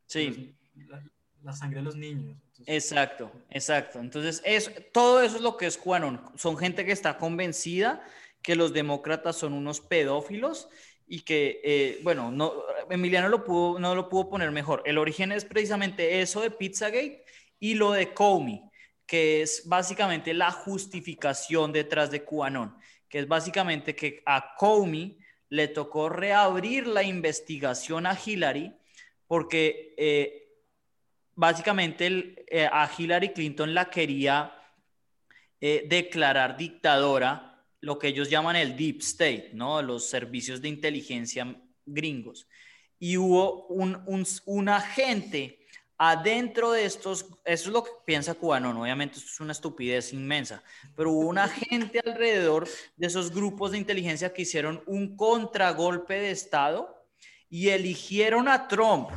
Sí. 0.06 0.56
La, 1.42 1.54
sangre 1.54 1.80
de 1.80 1.84
los 1.84 1.96
niños. 1.96 2.38
exacto, 2.66 3.32
exacto. 3.50 4.00
Entonces, 4.00 4.42
es, 4.46 4.72
todo 4.94 5.22
eso 5.22 5.36
es 5.36 5.42
lo 5.42 5.58
que 5.58 5.66
es 5.66 5.78
QAnon. 5.78 6.22
Son 6.38 6.58
gente 6.58 6.86
que 6.86 6.94
está 6.94 7.18
convencida 7.18 8.02
que 8.42 8.56
los 8.56 8.72
demócratas 8.74 9.38
son 9.38 9.54
unos 9.54 9.82
pedófilos 9.82 10.70
y 11.06 11.22
que, 11.22 11.60
eh, 11.64 12.00
bueno, 12.04 12.32
no, 12.32 12.54
Emiliano 12.90 13.28
lo 13.28 13.44
pudo, 13.44 13.80
no 13.80 13.94
lo 13.94 14.08
pudo 14.08 14.30
poner 14.30 14.52
mejor. 14.52 14.84
El 14.86 14.98
origen 14.98 15.32
es 15.32 15.44
precisamente 15.44 16.22
eso 16.22 16.42
de 16.42 16.52
Pizzagate 16.52 17.26
y 17.60 17.76
lo 17.76 17.92
de 17.92 18.14
Comey, 18.14 18.62
que 19.06 19.42
es 19.42 19.68
básicamente 19.68 20.34
la 20.34 20.52
justificación 20.52 21.74
detrás 21.74 22.10
de 22.10 22.24
QAnon 22.24 22.78
que 23.14 23.20
es 23.20 23.28
básicamente 23.28 23.96
que 23.96 24.24
a 24.26 24.56
Comey 24.56 25.20
le 25.50 25.68
tocó 25.68 26.10
reabrir 26.10 26.88
la 26.88 27.04
investigación 27.04 28.08
a 28.08 28.18
Hillary 28.20 28.74
porque 29.28 29.94
eh, 30.00 30.50
básicamente 31.36 32.44
eh, 32.48 32.66
a 32.66 32.90
Hillary 32.98 33.30
Clinton 33.30 33.76
la 33.76 33.92
quería 33.92 34.52
eh, 35.62 35.86
declarar 35.88 36.58
dictadora, 36.58 37.64
lo 37.82 38.00
que 38.00 38.08
ellos 38.08 38.32
llaman 38.32 38.56
el 38.56 38.76
Deep 38.76 39.02
State, 39.02 39.52
¿no? 39.54 39.84
Los 39.84 40.10
servicios 40.10 40.60
de 40.60 40.70
inteligencia 40.70 41.56
gringos. 41.86 42.48
Y 42.98 43.18
hubo 43.18 43.68
un, 43.68 44.02
un, 44.08 44.26
un 44.46 44.70
agente 44.70 45.63
adentro 45.98 46.72
de 46.72 46.86
estos, 46.86 47.26
eso 47.46 47.70
es 47.70 47.74
lo 47.74 47.84
que 47.84 47.92
piensa 48.06 48.34
Cubano, 48.34 48.82
obviamente 48.82 49.18
esto 49.18 49.30
es 49.32 49.40
una 49.40 49.52
estupidez 49.52 50.14
inmensa, 50.14 50.64
pero 50.96 51.12
hubo 51.12 51.28
una 51.28 51.48
gente 51.70 52.02
alrededor 52.06 52.68
de 52.96 53.08
esos 53.08 53.32
grupos 53.32 53.72
de 53.72 53.78
inteligencia 53.78 54.34
que 54.34 54.44
hicieron 54.44 54.84
un 54.86 55.16
contragolpe 55.16 56.16
de 56.16 56.32
Estado 56.32 57.06
y 57.50 57.70
eligieron 57.70 58.48
a 58.48 58.68
Trump 58.68 59.10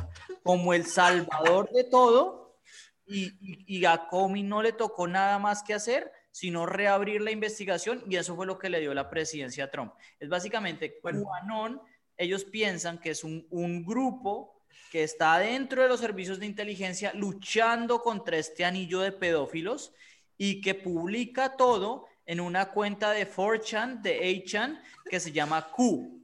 como 0.43 0.73
el 0.73 0.85
salvador 0.85 1.69
de 1.71 1.83
todo 1.83 2.59
y, 3.05 3.33
y, 3.41 3.85
a 3.85 4.07
Comey 4.09 4.43
no 4.43 4.61
le 4.61 4.73
tocó 4.73 5.07
nada 5.07 5.39
más 5.39 5.63
que 5.63 5.73
hacer 5.73 6.11
sino 6.37 6.67
reabrir 6.67 7.21
la 7.21 7.31
investigación 7.31 8.03
y 8.07 8.15
eso 8.15 8.35
fue 8.35 8.45
lo 8.45 8.59
que 8.59 8.69
le 8.69 8.79
dio 8.79 8.93
la 8.93 9.09
presidencia 9.09 9.63
a 9.63 9.71
Trump. 9.71 9.93
Es 10.19 10.29
básicamente, 10.29 10.99
bueno. 11.01 11.83
ellos 12.15 12.45
piensan 12.45 12.99
que 12.99 13.09
es 13.09 13.23
un, 13.23 13.47
un 13.49 13.83
grupo 13.83 14.56
que 14.91 15.03
está 15.03 15.37
dentro 15.39 15.81
de 15.81 15.89
los 15.89 15.99
servicios 15.99 16.39
de 16.39 16.45
inteligencia 16.45 17.11
luchando 17.13 18.01
contra 18.01 18.37
este 18.37 18.65
anillo 18.65 18.99
de 18.99 19.11
pedófilos 19.11 19.93
y 20.37 20.61
que 20.61 20.75
publica 20.75 21.55
todo 21.57 22.07
en 22.25 22.39
una 22.39 22.71
cuenta 22.71 23.11
de 23.11 23.29
4chan, 23.29 24.01
de 24.01 24.21
8chan, 24.21 24.81
que 25.09 25.19
se 25.19 25.31
llama 25.31 25.71
Q. 25.71 26.21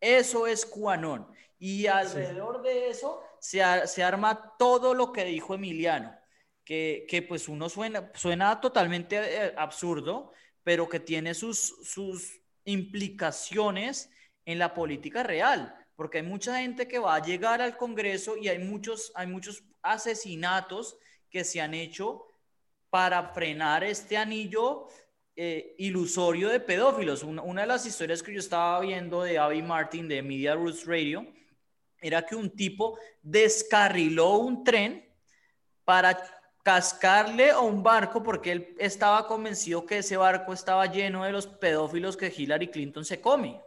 Eso 0.00 0.46
es 0.46 0.64
QAnon. 0.64 1.26
Y 1.58 1.86
alrededor 1.86 2.62
de 2.62 2.88
eso 2.88 3.22
se, 3.38 3.60
se, 3.86 4.02
arma 4.02 4.54
todo 4.58 4.94
lo 4.94 5.12
que 5.12 5.24
dijo 5.24 5.54
Emiliano, 5.54 6.16
que, 6.64 7.04
que 7.08 7.20
pues 7.20 7.48
uno 7.48 7.68
suena, 7.68 8.10
suena 8.14 8.60
totalmente 8.60 9.16
eh, 9.18 9.54
absurdo, 9.58 10.32
pero 10.62 10.88
que 10.88 11.00
tiene 11.00 11.34
sus, 11.34 11.74
sus 11.82 12.40
implicaciones 12.64 14.10
en 14.46 14.58
la 14.58 14.72
política 14.72 15.22
real, 15.22 15.74
porque 16.00 16.16
hay 16.16 16.24
mucha 16.24 16.58
gente 16.58 16.88
que 16.88 16.98
va 16.98 17.16
a 17.16 17.22
llegar 17.22 17.60
al 17.60 17.76
Congreso 17.76 18.34
y 18.34 18.48
hay 18.48 18.58
muchos, 18.58 19.12
hay 19.14 19.26
muchos 19.26 19.62
asesinatos 19.82 20.96
que 21.28 21.44
se 21.44 21.60
han 21.60 21.74
hecho 21.74 22.26
para 22.88 23.34
frenar 23.34 23.84
este 23.84 24.16
anillo 24.16 24.88
eh, 25.36 25.74
ilusorio 25.76 26.48
de 26.48 26.58
pedófilos. 26.58 27.22
Una, 27.22 27.60
de 27.60 27.66
las 27.66 27.84
historias 27.84 28.22
que 28.22 28.32
yo 28.32 28.38
estaba 28.38 28.80
viendo 28.80 29.22
de 29.22 29.36
Abby 29.36 29.60
Martin 29.60 30.08
de 30.08 30.22
Media 30.22 30.54
Roots 30.54 30.86
Radio 30.86 31.26
era 32.00 32.24
que 32.24 32.34
un 32.34 32.48
tipo 32.48 32.98
descarriló 33.20 34.38
un 34.38 34.64
tren 34.64 35.06
para 35.84 36.18
cascarle 36.62 37.50
a 37.50 37.60
un 37.60 37.82
barco 37.82 38.22
porque 38.22 38.52
él 38.52 38.74
estaba 38.78 39.26
convencido 39.26 39.84
que 39.84 39.98
ese 39.98 40.16
barco 40.16 40.54
estaba 40.54 40.86
lleno 40.86 41.26
de 41.26 41.32
los 41.32 41.46
pedófilos 41.46 42.16
que 42.16 42.32
Hillary 42.34 42.68
Clinton 42.68 43.04
se 43.04 43.20
come. 43.20 43.60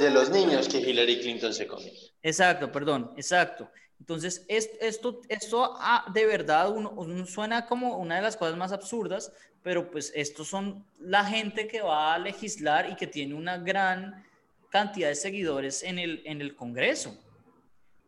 De 0.00 0.10
los 0.10 0.30
niños 0.30 0.68
que 0.68 0.78
Hillary 0.78 1.20
Clinton 1.20 1.52
se 1.52 1.66
come. 1.66 1.92
Exacto, 2.22 2.70
perdón, 2.70 3.12
exacto. 3.16 3.70
Entonces, 3.98 4.44
esto, 4.48 5.20
esto 5.28 5.78
de 6.12 6.26
verdad 6.26 6.70
uno, 6.70 7.26
suena 7.26 7.66
como 7.66 7.96
una 7.98 8.16
de 8.16 8.22
las 8.22 8.36
cosas 8.36 8.56
más 8.56 8.72
absurdas, 8.72 9.32
pero 9.62 9.90
pues 9.90 10.12
estos 10.14 10.48
son 10.48 10.86
la 11.00 11.24
gente 11.24 11.66
que 11.66 11.80
va 11.80 12.14
a 12.14 12.18
legislar 12.18 12.88
y 12.90 12.96
que 12.96 13.06
tiene 13.08 13.34
una 13.34 13.58
gran 13.58 14.24
cantidad 14.70 15.08
de 15.08 15.14
seguidores 15.16 15.82
en 15.82 15.98
el, 15.98 16.22
en 16.24 16.40
el 16.40 16.54
Congreso. 16.54 17.18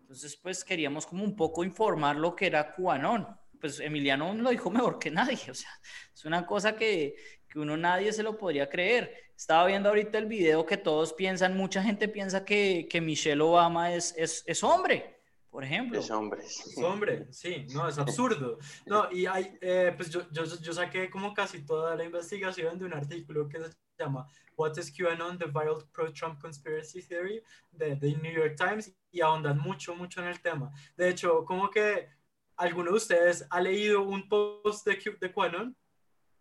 Entonces, 0.03 0.37
pues 0.37 0.65
queríamos 0.65 1.07
como 1.07 1.25
un 1.25 1.35
poco 1.37 1.65
informar 1.65 2.17
lo 2.17 2.37
que 2.37 2.47
era 2.47 2.73
QAnon. 2.73 3.27
Pues 3.61 3.81
Emiliano 3.81 4.33
lo 4.35 4.51
dijo 4.51 4.71
mejor 4.71 4.99
que 4.99 5.11
nadie, 5.11 5.39
o 5.51 5.55
sea, 5.55 5.71
es 6.15 6.25
una 6.25 6.47
cosa 6.47 6.77
que, 6.77 7.17
que 7.49 7.59
uno 7.59 7.77
nadie 7.77 8.13
se 8.13 8.23
lo 8.23 8.39
podría 8.39 8.69
creer. 8.69 9.30
Estaba 9.41 9.65
viendo 9.65 9.89
ahorita 9.89 10.19
el 10.19 10.27
video 10.27 10.67
que 10.67 10.77
todos 10.77 11.15
piensan, 11.15 11.57
mucha 11.57 11.83
gente 11.83 12.09
piensa 12.09 12.45
que, 12.45 12.87
que 12.91 13.01
Michelle 13.01 13.41
Obama 13.41 13.95
es, 13.95 14.15
es, 14.19 14.45
es 14.47 14.63
hombre 14.63 15.17
por 15.49 15.65
ejemplo. 15.65 15.99
Es 15.99 16.11
hombre. 16.11 16.43
Es 16.45 16.79
hombre, 16.79 17.27
sí, 17.33 17.67
no, 17.73 17.89
es 17.89 17.99
absurdo. 17.99 18.59
No, 18.85 19.11
y 19.11 19.25
hay, 19.25 19.57
eh, 19.63 19.95
pues 19.97 20.11
yo, 20.11 20.31
yo, 20.31 20.45
yo, 20.45 20.73
saqué 20.75 21.09
como 21.09 21.33
casi 21.33 21.65
toda 21.65 21.97
la 21.97 22.05
investigación 22.05 22.79
de 22.79 22.85
un 22.85 22.93
artículo 22.93 23.49
que 23.49 23.59
se 23.61 23.73
llama 23.99 24.27
What 24.57 24.77
is 24.77 24.93
QAnon, 24.95 25.39
the 25.39 25.47
Viral 25.47 25.89
Pro-Trump 25.91 26.39
Conspiracy 26.39 27.03
Theory, 27.03 27.43
de 27.73 27.97
The 27.97 28.17
New 28.19 28.33
York 28.33 28.57
Times, 28.57 28.95
y 29.11 29.23
ahondan 29.23 29.59
mucho, 29.59 29.97
mucho 29.97 30.21
en 30.21 30.29
el 30.29 30.41
tema. 30.41 30.71
De 30.99 31.09
hecho, 31.09 31.47
como 31.47 31.71
que 31.71 32.11
alguno 32.57 32.91
de 32.91 32.99
ustedes 32.99 33.47
ha 33.49 33.61
leído 33.63 34.03
un 34.03 34.29
post 34.29 34.87
de, 34.87 34.99
de 35.19 35.33
QAnon 35.33 35.75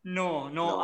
no, 0.09 0.49
no, 0.49 0.83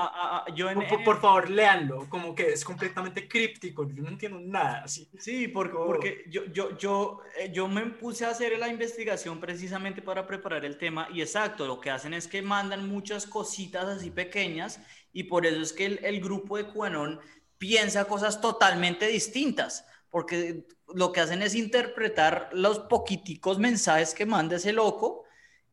yo 0.54 0.68
por, 1.04 1.20
favor, 1.20 1.50
léanlo, 1.50 2.08
como 2.10 2.36
que 2.36 2.54
es 2.54 2.64
completamente 2.64 3.28
críptico, 3.28 3.90
yo 3.90 4.04
no 4.04 4.10
entiendo 4.10 4.40
nada. 4.40 4.88
Sí, 4.88 5.10
sí 5.18 5.48
porque, 5.48 5.74
porque 5.74 6.26
yo, 6.30 6.46
yo, 6.46 6.78
yo, 6.78 7.22
eh, 7.40 7.50
yo 7.52 7.68
me 7.68 7.88
puse 7.88 8.24
a 8.24 8.30
hacer 8.30 8.58
la 8.60 8.68
investigación 8.68 9.40
precisamente 9.40 10.04
para 10.04 10.28
preparar 10.28 10.64
el 10.64 10.78
tema 10.78 11.08
y 11.12 11.22
exacto, 11.22 11.66
lo 11.66 11.80
que 11.80 11.90
hacen 11.90 12.14
es 12.14 12.28
que 12.28 12.44
mandan 12.44 12.88
muchas 12.88 13.26
cositas 13.26 13.86
así 13.86 14.12
pequeñas 14.12 14.80
y 15.12 15.24
por 15.24 15.48
eso 15.48 15.60
es 15.60 15.74
que 15.74 15.86
el, 15.86 16.06
el 16.06 16.22
grupo 16.22 16.58
de 16.58 16.66
Cuanón 16.66 17.20
piensa 17.58 18.06
cosas 18.06 18.40
totalmente 18.42 19.08
distintas, 19.08 19.88
porque 20.12 20.68
lo 20.94 21.12
que 21.12 21.22
hacen 21.22 21.42
es 21.42 21.56
interpretar 21.56 22.50
los 22.54 22.78
poquiticos 22.78 23.58
mensajes 23.58 24.14
que 24.14 24.28
manda 24.28 24.58
ese 24.58 24.72
loco 24.72 25.24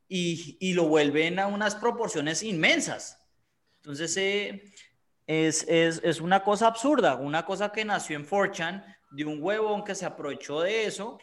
y, 0.09 0.57
y 0.59 0.73
lo 0.73 0.85
vuelven 0.85 1.39
a 1.39 1.49
unas 1.49 1.75
proporciones 1.75 2.43
inmensas. 2.43 3.22
Entonces, 3.83 4.17
eh, 4.17 4.73
es, 5.27 5.65
es, 5.69 6.01
es, 6.05 6.21
una 6.21 6.45
cosa 6.45 6.69
absurda, 6.69 7.17
una 7.17 7.45
cosa 7.45 7.73
que 7.73 7.85
nació 7.85 8.15
en 8.15 8.25
Forchan 8.25 8.85
de 9.11 9.25
un 9.25 9.43
huevón 9.43 9.83
que 9.83 9.97
se 9.97 10.07
aprovechó 10.07 10.61
de 10.61 10.87
eso 10.87 11.19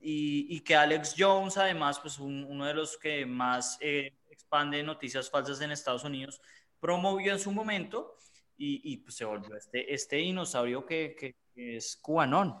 y, 0.00 0.46
y 0.56 0.60
que 0.60 0.74
Alex 0.74 1.14
Jones, 1.18 1.58
además, 1.58 2.00
pues 2.00 2.18
uno 2.18 2.64
de 2.64 2.72
los 2.72 2.96
que 2.96 3.26
más 3.26 3.76
eh, 3.82 4.14
expande 4.30 4.82
noticias 4.82 5.28
falsas 5.28 5.60
en 5.60 5.72
Estados 5.72 6.04
Unidos, 6.04 6.40
promovió 6.80 7.32
en 7.32 7.38
su 7.38 7.52
momento 7.52 8.16
y, 8.56 8.80
y 8.82 8.96
pues 8.96 9.16
se 9.16 9.26
volvió 9.26 9.54
este, 9.56 9.92
este 9.92 10.16
dinosaurio 10.16 10.86
que, 10.86 11.14
que, 11.18 11.36
es 11.54 11.96
cubanón. 11.96 12.54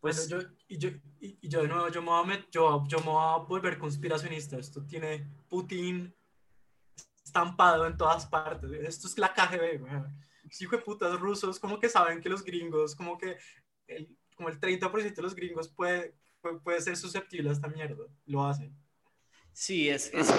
pues, 0.00 0.28
yo, 0.28 0.40
y 0.68 0.76
yo, 0.76 0.90
y, 1.18 1.48
yo 1.48 1.62
de 1.62 1.68
nuevo, 1.68 1.88
yo 1.88 2.02
me, 2.02 2.08
voy 2.08 2.34
a, 2.34 2.46
yo, 2.50 2.84
yo 2.86 2.98
me 2.98 3.06
voy 3.06 3.22
a 3.22 3.36
volver 3.38 3.78
conspiracionista. 3.78 4.58
Esto 4.58 4.84
tiene 4.84 5.26
Putin 5.48 6.14
estampado 7.26 7.86
en 7.86 7.96
todas 7.96 8.24
partes. 8.26 8.70
Esto 8.70 9.08
es 9.08 9.18
la 9.18 9.34
KGB, 9.34 9.84
Hijo 10.60 10.76
de 10.76 10.82
putas 10.82 11.18
rusos, 11.18 11.58
como 11.58 11.80
que 11.80 11.88
saben 11.88 12.20
que 12.20 12.28
los 12.28 12.44
gringos, 12.44 12.94
como 12.94 13.18
que 13.18 13.36
el, 13.88 14.16
como 14.36 14.48
el 14.48 14.60
30% 14.60 15.14
de 15.14 15.22
los 15.22 15.34
gringos 15.34 15.68
puede, 15.68 16.14
puede, 16.62 16.80
ser 16.80 16.96
susceptible 16.96 17.50
a 17.50 17.52
esta 17.52 17.66
mierda. 17.66 18.04
Lo 18.26 18.46
hacen. 18.46 18.72
Sí, 19.52 19.88
es, 19.88 20.12
es 20.14 20.32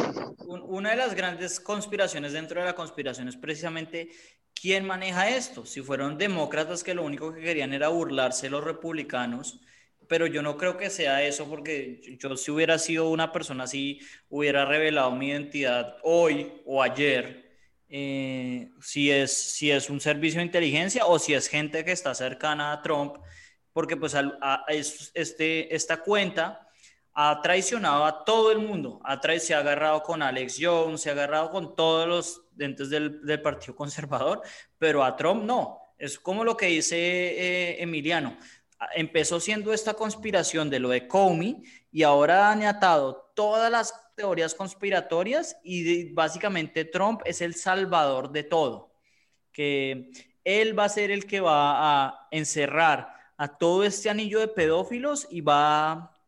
una 0.45 0.91
de 0.91 0.95
las 0.95 1.13
grandes 1.13 1.59
conspiraciones 1.59 2.31
dentro 2.31 2.61
de 2.61 2.67
la 2.67 2.73
conspiración 2.75 3.27
es 3.27 3.35
precisamente 3.35 4.09
quién 4.53 4.85
maneja 4.85 5.29
esto. 5.29 5.65
Si 5.65 5.81
fueron 5.81 6.17
demócratas 6.17 6.85
que 6.85 6.93
lo 6.93 7.03
único 7.03 7.33
que 7.33 7.41
querían 7.41 7.73
era 7.73 7.89
burlarse 7.89 8.49
los 8.49 8.63
republicanos, 8.63 9.59
pero 10.07 10.27
yo 10.27 10.41
no 10.41 10.57
creo 10.57 10.77
que 10.77 10.89
sea 10.89 11.23
eso 11.23 11.47
porque 11.49 12.17
yo 12.19 12.35
si 12.37 12.51
hubiera 12.51 12.79
sido 12.79 13.09
una 13.09 13.31
persona 13.31 13.65
así, 13.65 13.99
hubiera 14.29 14.65
revelado 14.65 15.11
mi 15.11 15.29
identidad 15.29 15.97
hoy 16.03 16.61
o 16.65 16.81
ayer, 16.81 17.47
eh, 17.89 18.69
si, 18.81 19.11
es, 19.11 19.31
si 19.33 19.71
es 19.71 19.89
un 19.89 19.99
servicio 19.99 20.39
de 20.39 20.45
inteligencia 20.45 21.05
o 21.05 21.19
si 21.19 21.33
es 21.33 21.47
gente 21.47 21.85
que 21.85 21.91
está 21.91 22.13
cercana 22.13 22.71
a 22.73 22.81
Trump, 22.81 23.17
porque 23.71 23.95
pues 23.95 24.15
este, 25.13 25.75
esta 25.75 26.01
cuenta 26.01 26.67
ha 27.13 27.41
traicionado 27.41 28.05
a 28.05 28.25
todo 28.25 28.51
el 28.51 28.59
mundo, 28.59 29.01
ha 29.03 29.19
se 29.39 29.55
ha 29.55 29.59
agarrado 29.59 30.03
con 30.03 30.21
Alex 30.21 30.57
Jones, 30.59 31.01
se 31.01 31.09
ha 31.09 31.13
agarrado 31.13 31.49
con 31.49 31.75
todos 31.75 32.07
los 32.07 32.41
dentes 32.51 32.89
del, 32.89 33.25
del 33.25 33.41
Partido 33.41 33.75
Conservador, 33.75 34.41
pero 34.77 35.03
a 35.03 35.15
Trump 35.15 35.43
no. 35.43 35.79
Es 35.97 36.19
como 36.19 36.43
lo 36.43 36.55
que 36.55 36.67
dice 36.67 36.95
eh, 36.95 37.81
Emiliano 37.81 38.37
empezó 38.95 39.39
siendo 39.39 39.73
esta 39.73 39.93
conspiración 39.93 40.69
de 40.69 40.79
lo 40.79 40.89
de 40.89 41.07
Comey 41.07 41.63
y 41.91 42.03
ahora 42.03 42.51
han 42.51 42.63
atado 42.63 43.31
todas 43.35 43.71
las 43.71 43.93
teorías 44.15 44.55
conspiratorias 44.55 45.57
y 45.63 46.11
básicamente 46.13 46.85
Trump 46.85 47.21
es 47.25 47.41
el 47.41 47.55
salvador 47.55 48.31
de 48.31 48.43
todo, 48.43 48.93
que 49.51 50.11
él 50.43 50.77
va 50.77 50.85
a 50.85 50.89
ser 50.89 51.11
el 51.11 51.25
que 51.25 51.39
va 51.39 52.05
a 52.05 52.27
encerrar 52.31 53.13
a 53.37 53.57
todo 53.57 53.83
este 53.83 54.09
anillo 54.09 54.39
de 54.39 54.47
pedófilos 54.47 55.27
y 55.29 55.41
va, 55.41 56.19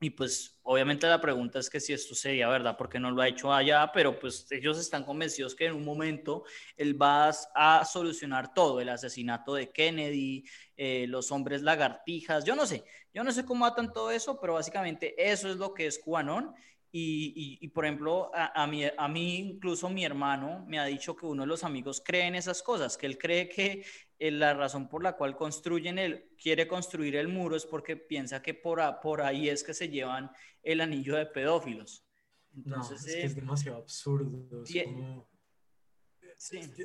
y 0.00 0.10
pues 0.10 0.55
obviamente 0.66 1.06
la 1.06 1.20
pregunta 1.20 1.60
es 1.60 1.70
que 1.70 1.80
si 1.80 1.92
esto 1.92 2.14
sería 2.14 2.48
verdad, 2.48 2.76
porque 2.76 2.98
no 2.98 3.10
lo 3.10 3.22
ha 3.22 3.28
hecho 3.28 3.52
allá, 3.52 3.90
pero 3.92 4.18
pues 4.18 4.46
ellos 4.50 4.78
están 4.78 5.04
convencidos 5.04 5.54
que 5.54 5.66
en 5.66 5.74
un 5.74 5.84
momento 5.84 6.44
él 6.76 7.00
va 7.00 7.30
a 7.54 7.84
solucionar 7.84 8.52
todo, 8.52 8.80
el 8.80 8.88
asesinato 8.88 9.54
de 9.54 9.70
Kennedy, 9.70 10.44
eh, 10.76 11.06
los 11.08 11.30
hombres 11.30 11.62
lagartijas, 11.62 12.44
yo 12.44 12.56
no 12.56 12.66
sé, 12.66 12.84
yo 13.14 13.22
no 13.22 13.30
sé 13.30 13.44
cómo 13.44 13.64
atan 13.64 13.92
todo 13.92 14.10
eso, 14.10 14.40
pero 14.40 14.54
básicamente 14.54 15.14
eso 15.30 15.48
es 15.48 15.56
lo 15.56 15.72
que 15.72 15.86
es 15.86 15.98
QAnon. 15.98 16.52
Y, 16.98 17.58
y, 17.60 17.68
por 17.68 17.84
ejemplo, 17.84 18.30
a, 18.34 18.62
a, 18.62 18.66
mí, 18.66 18.82
a 18.84 19.08
mí 19.08 19.36
incluso 19.36 19.90
mi 19.90 20.02
hermano 20.02 20.64
me 20.66 20.78
ha 20.78 20.86
dicho 20.86 21.14
que 21.14 21.26
uno 21.26 21.42
de 21.42 21.46
los 21.46 21.62
amigos 21.62 22.02
cree 22.02 22.26
en 22.26 22.34
esas 22.34 22.62
cosas, 22.62 22.96
que 22.96 23.04
él 23.04 23.18
cree 23.18 23.50
que 23.50 23.84
eh, 24.18 24.30
la 24.30 24.54
razón 24.54 24.88
por 24.88 25.02
la 25.02 25.14
cual 25.14 25.36
construyen 25.36 25.98
el, 25.98 26.30
quiere 26.40 26.66
construir 26.66 27.16
el 27.16 27.28
muro 27.28 27.54
es 27.54 27.66
porque 27.66 27.98
piensa 27.98 28.40
que 28.40 28.54
por, 28.54 28.80
por 29.02 29.20
ahí 29.20 29.50
es 29.50 29.62
que 29.62 29.74
se 29.74 29.90
llevan 29.90 30.30
el 30.62 30.80
anillo 30.80 31.16
de 31.16 31.26
pedófilos. 31.26 32.02
Entonces, 32.56 33.02
no, 33.02 33.08
es, 33.08 33.14
que 33.14 33.24
es 33.24 33.32
eh, 33.32 33.34
demasiado 33.34 33.76
absurdo. 33.76 34.64
sí. 34.64 34.82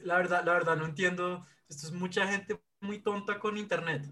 la, 0.03 0.17
verdad, 0.17 0.43
la 0.43 0.51
verdad, 0.51 0.75
no 0.75 0.87
entiendo. 0.87 1.45
Esto 1.69 1.87
es 1.87 1.93
mucha 1.93 2.27
gente 2.27 2.61
muy 2.81 2.99
tonta 2.99 3.39
con 3.39 3.57
Internet. 3.57 4.05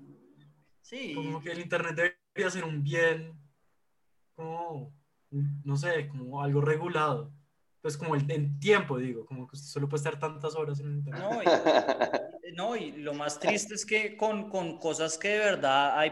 Sí. 0.81 1.13
Como 1.13 1.41
que 1.41 1.51
el 1.51 1.59
Internet 1.59 2.17
debería 2.33 2.49
ser 2.49 2.63
un 2.63 2.81
bien, 2.81 3.37
como, 4.33 4.97
no 5.31 5.77
sé, 5.77 6.07
como 6.07 6.41
algo 6.41 6.61
regulado. 6.61 7.31
Pues 7.81 7.95
como 7.95 8.15
el, 8.15 8.29
en 8.29 8.59
tiempo, 8.59 8.97
digo, 8.97 9.25
como 9.25 9.47
que 9.47 9.55
solo 9.55 9.87
puede 9.87 9.99
estar 9.99 10.19
tantas 10.19 10.55
horas 10.55 10.79
en 10.81 10.97
Internet. 10.97 11.23
No, 12.55 12.75
y, 12.75 12.91
lo 12.91 13.13
más 13.13 13.39
triste 13.39 13.75
es 13.75 13.85
que 13.85 14.17
con, 14.17 14.49
con 14.49 14.79
cosas 14.79 15.17
que 15.17 15.29
de 15.29 15.37
verdad 15.37 15.97
hay, 15.97 16.11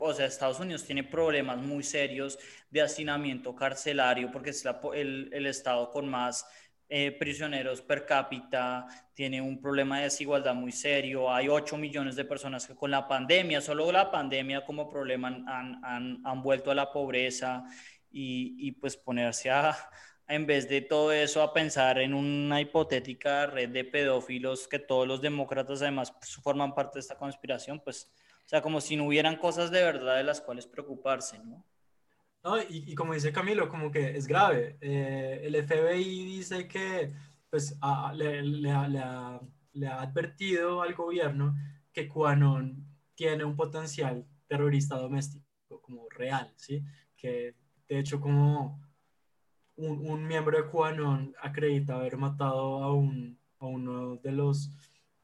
o 0.00 0.12
sea, 0.12 0.26
Estados 0.26 0.60
Unidos 0.60 0.84
tiene 0.84 1.04
problemas 1.04 1.58
muy 1.58 1.82
serios 1.82 2.38
de 2.70 2.82
hacinamiento 2.82 3.54
carcelario, 3.54 4.30
porque 4.30 4.50
es 4.50 4.64
el, 4.94 5.30
el 5.32 5.46
estado 5.46 5.90
con 5.90 6.08
más 6.08 6.44
eh, 6.88 7.10
prisioneros 7.10 7.80
per 7.80 8.06
cápita, 8.06 8.86
tiene 9.12 9.40
un 9.40 9.60
problema 9.60 9.98
de 9.98 10.04
desigualdad 10.04 10.54
muy 10.54 10.70
serio, 10.70 11.32
hay 11.32 11.48
8 11.48 11.76
millones 11.78 12.14
de 12.14 12.24
personas 12.24 12.64
que 12.64 12.76
con 12.76 12.92
la 12.92 13.08
pandemia, 13.08 13.60
solo 13.60 13.90
la 13.90 14.08
pandemia 14.08 14.64
como 14.64 14.88
problema 14.88 15.28
han, 15.28 15.84
han, 15.84 16.20
han 16.24 16.42
vuelto 16.42 16.70
a 16.70 16.76
la 16.76 16.92
pobreza 16.92 17.64
y, 18.16 18.56
y 18.58 18.72
pues 18.72 18.96
ponerse 18.96 19.50
a, 19.50 19.76
en 20.26 20.46
vez 20.46 20.68
de 20.68 20.80
todo 20.80 21.12
eso 21.12 21.42
a 21.42 21.52
pensar 21.52 21.98
en 21.98 22.14
una 22.14 22.60
hipotética 22.62 23.46
red 23.46 23.68
de 23.68 23.84
pedófilos 23.84 24.66
que 24.66 24.78
todos 24.78 25.06
los 25.06 25.20
demócratas 25.20 25.82
además 25.82 26.12
pues, 26.12 26.34
forman 26.36 26.74
parte 26.74 26.94
de 26.94 27.00
esta 27.00 27.18
conspiración, 27.18 27.80
pues, 27.84 28.10
o 28.38 28.48
sea, 28.48 28.62
como 28.62 28.80
si 28.80 28.96
no 28.96 29.04
hubieran 29.04 29.36
cosas 29.36 29.70
de 29.70 29.82
verdad 29.82 30.16
de 30.16 30.24
las 30.24 30.40
cuales 30.40 30.66
preocuparse, 30.66 31.38
¿no? 31.40 31.64
No, 32.42 32.58
y, 32.62 32.84
y 32.86 32.94
como 32.94 33.12
dice 33.12 33.32
Camilo, 33.32 33.68
como 33.68 33.90
que 33.90 34.16
es 34.16 34.26
grave. 34.26 34.78
Eh, 34.80 35.42
el 35.42 35.56
FBI 35.56 36.24
dice 36.24 36.68
que 36.68 37.12
pues, 37.50 37.76
le, 38.14 38.42
le, 38.42 38.60
le, 38.60 38.70
ha, 38.70 38.88
le, 39.72 39.86
ha, 39.88 40.00
advertido 40.00 40.80
al 40.80 40.94
gobierno 40.94 41.54
que 41.92 42.08
QAnon 42.08 42.86
tiene 43.14 43.44
un 43.44 43.56
potencial 43.56 44.24
terrorista 44.46 44.96
doméstico, 44.96 45.44
como 45.82 46.08
real, 46.08 46.52
¿sí? 46.56 46.84
Que 47.16 47.56
de 47.88 47.98
hecho 47.98 48.20
como 48.20 48.80
un, 49.76 50.06
un 50.08 50.26
miembro 50.26 50.56
de 50.56 50.68
QAnon 50.68 51.34
acredita 51.40 51.96
haber 51.96 52.16
matado 52.16 52.82
a, 52.82 52.92
un, 52.92 53.38
a 53.58 53.66
uno 53.66 54.16
de 54.16 54.32
los, 54.32 54.70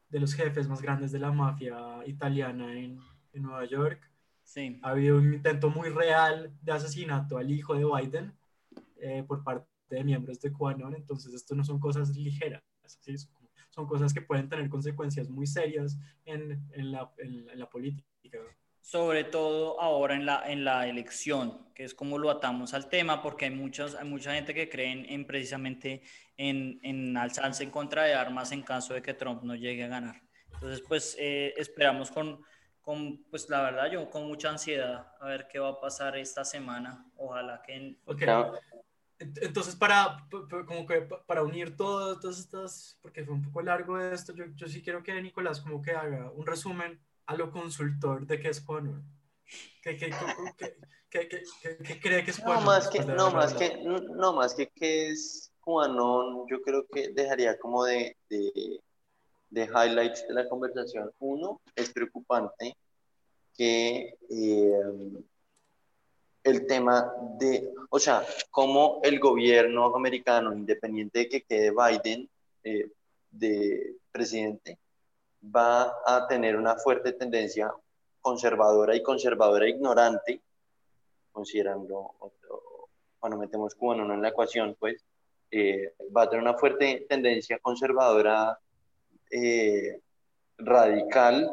de 0.09 0.19
los 0.19 0.33
jefes 0.33 0.67
más 0.67 0.81
grandes 0.81 1.11
de 1.11 1.19
la 1.19 1.31
mafia 1.31 2.05
italiana 2.05 2.73
en, 2.73 2.99
en 3.33 3.41
Nueva 3.41 3.65
York. 3.65 4.09
Sí. 4.43 4.79
Ha 4.83 4.89
habido 4.89 5.17
un 5.17 5.33
intento 5.33 5.69
muy 5.69 5.89
real 5.89 6.53
de 6.61 6.71
asesinato 6.71 7.37
al 7.37 7.51
hijo 7.51 7.75
de 7.75 7.85
Biden 7.85 8.33
eh, 8.97 9.23
por 9.27 9.43
parte 9.43 9.67
de 9.89 10.03
miembros 10.03 10.39
de 10.39 10.51
QAnon, 10.51 10.95
entonces 10.95 11.33
esto 11.33 11.55
no 11.55 11.63
son 11.63 11.79
cosas 11.79 12.15
ligeras, 12.15 12.63
¿sí? 12.85 13.15
son 13.69 13.87
cosas 13.87 14.13
que 14.13 14.21
pueden 14.21 14.49
tener 14.49 14.69
consecuencias 14.69 15.29
muy 15.29 15.45
serias 15.47 15.97
en, 16.25 16.63
en, 16.71 16.91
la, 16.91 17.11
en, 17.17 17.49
en 17.49 17.59
la 17.59 17.69
política 17.69 18.07
sobre 18.83 19.23
todo 19.23 19.79
ahora 19.79 20.13
en 20.13 20.25
la, 20.25 20.43
en 20.45 20.65
la 20.65 20.85
elección, 20.87 21.57
que 21.73 21.85
es 21.85 21.93
como 21.93 22.17
lo 22.17 22.29
atamos 22.29 22.73
al 22.73 22.89
tema, 22.89 23.21
porque 23.21 23.45
hay, 23.45 23.51
muchos, 23.51 23.95
hay 23.95 24.05
mucha 24.05 24.33
gente 24.33 24.53
que 24.53 24.69
cree 24.69 24.91
en, 24.91 25.25
precisamente 25.25 26.03
en, 26.35 26.81
en, 26.83 27.15
alzarse 27.15 27.63
en 27.63 27.71
contra 27.71 28.03
de 28.03 28.13
armas 28.13 28.51
en 28.51 28.61
caso 28.61 28.93
de 28.93 29.01
que 29.01 29.13
Trump 29.13 29.41
no 29.43 29.55
llegue 29.55 29.85
a 29.85 29.87
ganar. 29.87 30.21
Entonces, 30.51 30.83
pues 30.85 31.15
eh, 31.17 31.53
esperamos 31.55 32.11
con, 32.11 32.43
con, 32.81 33.23
pues 33.31 33.49
la 33.49 33.61
verdad, 33.61 33.89
yo 33.89 34.09
con 34.09 34.27
mucha 34.27 34.49
ansiedad 34.49 35.15
a 35.17 35.27
ver 35.27 35.47
qué 35.49 35.59
va 35.59 35.69
a 35.69 35.79
pasar 35.79 36.17
esta 36.17 36.43
semana. 36.43 37.09
Ojalá 37.15 37.61
que... 37.65 37.95
Okay. 38.03 38.27
Entonces, 39.17 39.77
para, 39.77 40.27
como 40.67 40.85
que 40.85 41.07
para 41.25 41.41
unir 41.43 41.77
todas, 41.77 42.19
todas 42.19 42.37
estas, 42.37 42.99
porque 43.01 43.23
fue 43.23 43.33
un 43.33 43.43
poco 43.43 43.61
largo 43.61 43.97
esto, 43.97 44.35
yo, 44.35 44.43
yo 44.55 44.67
sí 44.67 44.81
quiero 44.81 45.01
que 45.01 45.21
Nicolás 45.21 45.61
como 45.61 45.81
que 45.81 45.91
haga 45.91 46.29
un 46.31 46.45
resumen 46.45 46.99
a 47.25 47.35
lo 47.35 47.51
consultor 47.51 48.25
de 48.27 48.39
qué 48.39 48.49
es 48.49 48.61
QAnon. 48.61 49.03
¿Qué, 49.81 49.97
qué, 49.97 50.11
qué, 51.09 51.29
qué, 51.83 51.99
cree 51.99 52.23
que 52.23 52.31
es 52.31 52.39
QAnon? 52.39 52.59
No, 52.59 52.65
más 52.65 52.87
que, 52.87 52.99
no, 53.05 53.31
más 53.31 53.53
que, 53.53 53.77
no, 53.83 54.33
más 54.33 54.53
que 54.55 54.67
qué 54.67 55.09
es 55.09 55.51
QAnon, 55.61 56.47
yo 56.47 56.61
creo 56.61 56.85
que 56.87 57.09
dejaría 57.09 57.57
como 57.57 57.85
de, 57.85 58.17
de, 58.29 58.81
de 59.49 59.63
highlights 59.63 60.27
de 60.27 60.33
la 60.33 60.49
conversación. 60.49 61.11
Uno, 61.19 61.61
es 61.75 61.91
preocupante 61.91 62.75
que 63.55 64.17
eh, 64.29 64.81
el 66.43 66.67
tema 66.67 67.11
de, 67.39 67.69
o 67.89 67.99
sea, 67.99 68.25
cómo 68.49 68.99
el 69.03 69.19
gobierno 69.19 69.95
americano, 69.95 70.53
independiente 70.53 71.19
de 71.19 71.29
que 71.29 71.43
quede 71.43 71.71
Biden 71.71 72.29
eh, 72.63 72.89
de 73.31 73.95
presidente, 74.11 74.77
va 75.43 75.93
a 76.05 76.27
tener 76.27 76.55
una 76.55 76.75
fuerte 76.75 77.13
tendencia 77.13 77.73
conservadora 78.21 78.95
y 78.95 79.03
conservadora 79.03 79.67
ignorante, 79.67 80.41
considerando, 81.31 82.15
cuando 83.19 83.37
metemos 83.37 83.75
cubano 83.75 84.11
en 84.13 84.21
la 84.21 84.29
ecuación, 84.29 84.75
pues, 84.79 85.03
eh, 85.51 85.93
va 86.15 86.23
a 86.23 86.29
tener 86.29 86.41
una 86.41 86.57
fuerte 86.57 87.05
tendencia 87.09 87.59
conservadora 87.59 88.57
eh, 89.29 89.99
radical, 90.57 91.51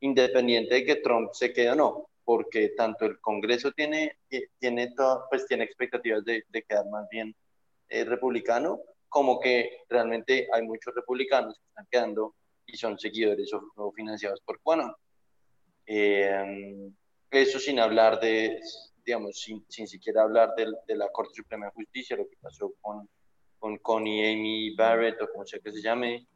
independiente 0.00 0.74
de 0.76 0.84
que 0.84 0.96
Trump 0.96 1.32
se 1.32 1.52
quede 1.52 1.70
o 1.70 1.74
no, 1.74 2.08
porque 2.24 2.70
tanto 2.70 3.04
el 3.04 3.20
Congreso 3.20 3.72
tiene, 3.72 4.18
tiene, 4.58 4.92
todo, 4.94 5.26
pues, 5.28 5.46
tiene 5.46 5.64
expectativas 5.64 6.24
de, 6.24 6.44
de 6.48 6.62
quedar 6.62 6.86
más 6.88 7.08
bien 7.08 7.34
eh, 7.88 8.04
republicano, 8.04 8.80
como 9.08 9.38
que 9.38 9.82
realmente 9.88 10.48
hay 10.52 10.62
muchos 10.62 10.94
republicanos 10.94 11.58
que 11.58 11.68
están 11.68 11.86
quedando 11.90 12.34
y 12.66 12.76
son 12.76 12.98
seguidores 12.98 13.50
o, 13.76 13.92
financiados 13.92 14.40
por 14.40 14.60
Quanon. 14.60 14.94
Eh, 15.86 16.90
eso 17.30 17.58
sin 17.58 17.80
hablar 17.80 18.20
de, 18.20 18.60
digamos, 19.04 19.38
sin, 19.40 19.64
sin 19.68 19.86
siquiera 19.88 20.22
hablar 20.22 20.54
de, 20.56 20.66
de, 20.86 20.96
la 20.96 21.08
Corte 21.10 21.34
Suprema 21.34 21.66
de 21.66 21.72
Justicia, 21.72 22.16
lo 22.16 22.28
que 22.28 22.36
pasó 22.40 22.72
con, 22.80 23.08
con 23.58 23.78
Connie 23.78 24.32
Amy 24.32 24.74
Barrett 24.74 25.20
o 25.22 25.28
como 25.30 25.46
sea 25.46 25.60
que 25.60 25.72
se 25.72 25.82
llame. 25.82 26.26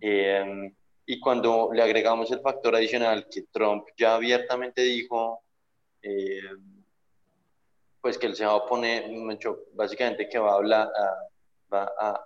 Eh, 0.00 0.72
y 1.06 1.20
cuando 1.20 1.70
le 1.72 1.82
agregamos 1.82 2.30
el 2.32 2.40
factor 2.40 2.74
adicional 2.74 3.28
que 3.30 3.42
Trump 3.52 3.86
ya 3.96 4.16
abiertamente 4.16 4.82
dijo, 4.82 5.42
eh, 6.02 6.40
pues 8.00 8.18
que 8.18 8.26
él 8.26 8.34
se 8.34 8.44
va 8.44 8.52
a 8.52 8.56
oponer, 8.56 9.04
básicamente 9.74 10.28
que 10.28 10.38
va 10.38 10.52
a 10.52 10.56
hablar, 10.56 10.88
va 11.72 11.92
a 11.98 12.24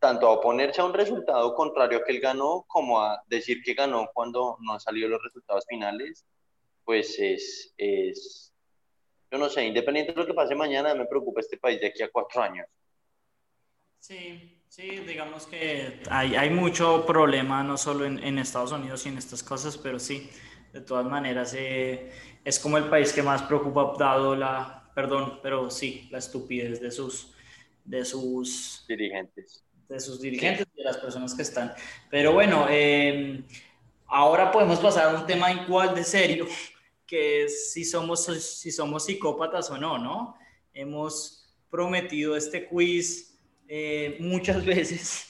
tanto 0.00 0.26
a 0.26 0.30
oponerse 0.30 0.80
a 0.80 0.86
un 0.86 0.94
resultado 0.94 1.54
contrario 1.54 1.98
a 1.98 2.04
que 2.04 2.12
él 2.12 2.20
ganó, 2.20 2.64
como 2.66 3.00
a 3.00 3.22
decir 3.28 3.62
que 3.62 3.74
ganó 3.74 4.10
cuando 4.12 4.56
no 4.60 4.72
han 4.72 4.80
salido 4.80 5.08
los 5.08 5.22
resultados 5.22 5.64
finales, 5.68 6.24
pues 6.84 7.18
es, 7.20 7.74
es, 7.76 8.52
yo 9.30 9.38
no 9.38 9.48
sé, 9.50 9.66
independiente 9.66 10.12
de 10.12 10.18
lo 10.18 10.26
que 10.26 10.34
pase 10.34 10.54
mañana, 10.54 10.94
me 10.94 11.04
preocupa 11.04 11.40
este 11.40 11.58
país 11.58 11.80
de 11.80 11.88
aquí 11.88 12.02
a 12.02 12.10
cuatro 12.10 12.42
años. 12.42 12.66
Sí, 13.98 14.62
sí, 14.68 15.00
digamos 15.00 15.46
que 15.46 16.00
hay, 16.10 16.34
hay 16.34 16.48
mucho 16.48 17.04
problema, 17.04 17.62
no 17.62 17.76
solo 17.76 18.06
en, 18.06 18.24
en, 18.24 18.38
Estados 18.38 18.72
Unidos 18.72 19.04
y 19.04 19.10
en 19.10 19.18
estas 19.18 19.42
cosas, 19.42 19.76
pero 19.76 19.98
sí, 19.98 20.30
de 20.72 20.80
todas 20.80 21.04
maneras, 21.04 21.52
eh, 21.54 22.10
es 22.42 22.58
como 22.58 22.78
el 22.78 22.88
país 22.88 23.12
que 23.12 23.22
más 23.22 23.42
preocupa, 23.42 23.92
dado 23.98 24.34
la, 24.34 24.90
perdón, 24.94 25.40
pero 25.42 25.70
sí, 25.70 26.08
la 26.10 26.16
estupidez 26.16 26.80
de 26.80 26.90
sus, 26.90 27.34
de 27.84 28.06
sus 28.06 28.86
dirigentes 28.88 29.62
de 29.90 30.00
sus 30.00 30.20
dirigentes 30.20 30.66
y 30.74 30.78
de 30.78 30.84
las 30.84 30.96
personas 30.98 31.34
que 31.34 31.42
están. 31.42 31.74
Pero 32.08 32.32
bueno, 32.32 32.66
eh, 32.70 33.42
ahora 34.06 34.50
podemos 34.52 34.78
pasar 34.78 35.14
a 35.14 35.18
un 35.18 35.26
tema 35.26 35.52
igual 35.52 35.94
de 35.94 36.04
serio, 36.04 36.46
que 37.06 37.44
es 37.44 37.72
si 37.72 37.84
somos, 37.84 38.24
si 38.24 38.70
somos 38.70 39.04
psicópatas 39.04 39.68
o 39.70 39.76
no, 39.76 39.98
¿no? 39.98 40.36
Hemos 40.72 41.52
prometido 41.68 42.36
este 42.36 42.68
quiz 42.68 43.36
eh, 43.68 44.16
muchas 44.20 44.64
veces 44.64 45.26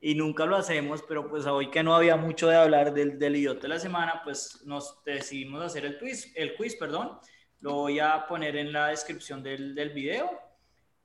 y 0.00 0.14
nunca 0.14 0.44
lo 0.44 0.56
hacemos, 0.56 1.02
pero 1.08 1.30
pues 1.30 1.46
hoy 1.46 1.70
que 1.70 1.82
no 1.82 1.94
había 1.94 2.16
mucho 2.16 2.48
de 2.48 2.56
hablar 2.56 2.92
del, 2.92 3.18
del 3.18 3.36
idiota 3.36 3.62
de 3.62 3.68
la 3.68 3.78
semana, 3.78 4.20
pues 4.24 4.62
nos 4.66 5.02
decidimos 5.04 5.62
hacer 5.62 5.86
el 5.86 5.98
quiz, 5.98 6.30
el 6.34 6.54
quiz, 6.54 6.76
perdón. 6.76 7.18
Lo 7.60 7.74
voy 7.74 8.00
a 8.00 8.26
poner 8.26 8.56
en 8.56 8.72
la 8.72 8.88
descripción 8.88 9.42
del, 9.42 9.74
del 9.74 9.90
video 9.90 10.28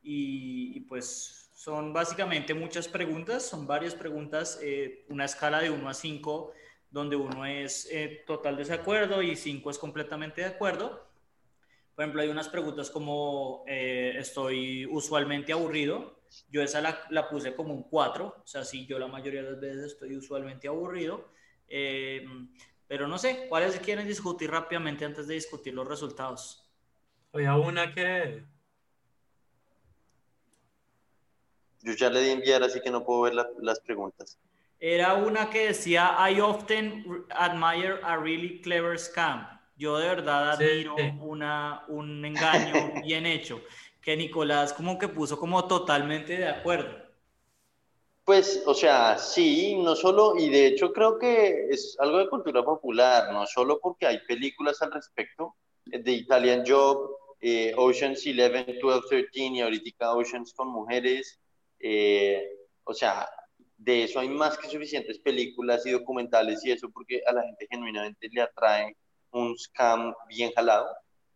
y, 0.02 0.76
y 0.76 0.80
pues 0.82 1.47
son 1.68 1.92
básicamente 1.92 2.54
muchas 2.54 2.88
preguntas, 2.88 3.46
son 3.46 3.68
varias 3.68 3.94
preguntas, 3.94 4.58
eh, 4.64 5.04
una 5.10 5.26
escala 5.26 5.60
de 5.60 5.70
1 5.70 5.90
a 5.90 5.94
5, 5.94 6.54
donde 6.90 7.18
uno 7.18 7.46
es 7.46 7.90
eh, 7.92 8.24
total 8.26 8.56
desacuerdo 8.56 9.22
y 9.22 9.36
5 9.36 9.70
es 9.70 9.78
completamente 9.78 10.40
de 10.40 10.48
acuerdo. 10.48 11.06
Por 11.94 12.06
ejemplo, 12.06 12.22
hay 12.22 12.30
unas 12.30 12.48
preguntas 12.48 12.90
como 12.90 13.66
eh, 13.68 14.14
estoy 14.18 14.86
usualmente 14.86 15.52
aburrido. 15.52 16.22
Yo 16.50 16.62
esa 16.62 16.80
la, 16.80 17.02
la, 17.10 17.28
puse 17.28 17.54
como 17.54 17.74
un 17.74 17.84
4, 17.84 18.26
o 18.42 18.48
sea, 18.48 18.64
sí, 18.64 18.86
yo 18.86 18.98
la 18.98 19.08
mayoría 19.08 19.44
de 19.44 19.52
las 19.52 19.60
veces 19.60 19.92
estoy 19.92 20.16
usualmente 20.16 20.70
aburrido. 20.70 21.28
pero 22.88 23.10
no 23.10 23.18
sé, 23.18 23.48
¿cuáles 23.50 23.78
quieren 23.82 24.08
discutir 24.08 24.50
rápidamente 24.50 25.04
antes 25.04 25.28
de 25.28 25.34
discutir 25.34 25.74
los 25.74 25.86
resultados? 25.86 26.72
Había 27.34 27.58
una 27.58 27.94
que 27.94 28.46
Yo 31.82 31.94
ya 31.94 32.10
le 32.10 32.22
di 32.22 32.32
enviar, 32.32 32.64
así 32.64 32.82
que 32.82 32.92
no 32.92 33.04
puedo 33.06 33.22
ver 33.22 33.36
la, 33.36 33.48
las 33.60 33.80
preguntas. 33.80 34.38
Era 34.80 35.16
una 35.16 35.50
que 35.50 35.68
decía, 35.68 36.16
I 36.30 36.40
often 36.40 37.26
admire 37.30 38.00
a 38.04 38.18
really 38.18 38.62
clever 38.62 39.00
scam. 39.00 39.48
Yo 39.76 39.98
de 39.98 40.08
verdad 40.08 40.52
admiro 40.52 40.96
sí. 40.98 41.14
una, 41.22 41.84
un 41.88 42.24
engaño 42.26 42.74
bien 43.04 43.26
hecho, 43.26 43.62
que 44.02 44.18
Nicolás 44.18 44.74
como 44.74 44.98
que 44.98 45.08
puso 45.08 45.38
como 45.40 45.68
totalmente 45.68 46.38
de 46.38 46.48
acuerdo. 46.48 47.08
Pues, 48.24 48.64
o 48.66 48.74
sea, 48.74 49.18
sí, 49.18 49.76
no 49.76 49.96
solo, 49.96 50.36
y 50.38 50.50
de 50.50 50.68
hecho 50.68 50.92
creo 50.92 51.18
que 51.18 51.70
es 51.70 51.96
algo 52.00 52.18
de 52.18 52.28
cultura 52.28 52.62
popular, 52.64 53.32
no 53.32 53.46
solo 53.46 53.80
porque 53.80 54.06
hay 54.06 54.20
películas 54.28 54.82
al 54.82 54.92
respecto, 54.92 55.56
de 55.86 56.12
Italian 56.12 56.64
Job, 56.68 57.10
eh, 57.40 57.74
Oceans 57.78 58.26
11, 58.28 58.80
12, 58.82 59.24
13 59.32 59.40
y 59.40 59.62
ahorita 59.62 60.12
Oceans 60.14 60.54
con 60.54 60.68
mujeres, 60.68 61.40
eh, 61.80 62.50
o 62.84 62.94
sea, 62.94 63.30
de 63.78 64.04
eso 64.04 64.20
hay 64.20 64.30
más 64.30 64.58
que 64.58 64.70
suficientes 64.70 65.20
películas 65.20 65.86
y 65.86 65.92
documentales 65.92 66.64
y 66.66 66.72
eso 66.72 66.90
porque 66.90 67.22
a 67.26 67.34
la 67.34 67.44
gente 67.44 67.68
genuinamente 67.70 68.28
le 68.32 68.42
atrae 68.42 68.96
un 69.32 69.58
scam 69.58 70.14
bien 70.28 70.52
jalado. 70.54 70.88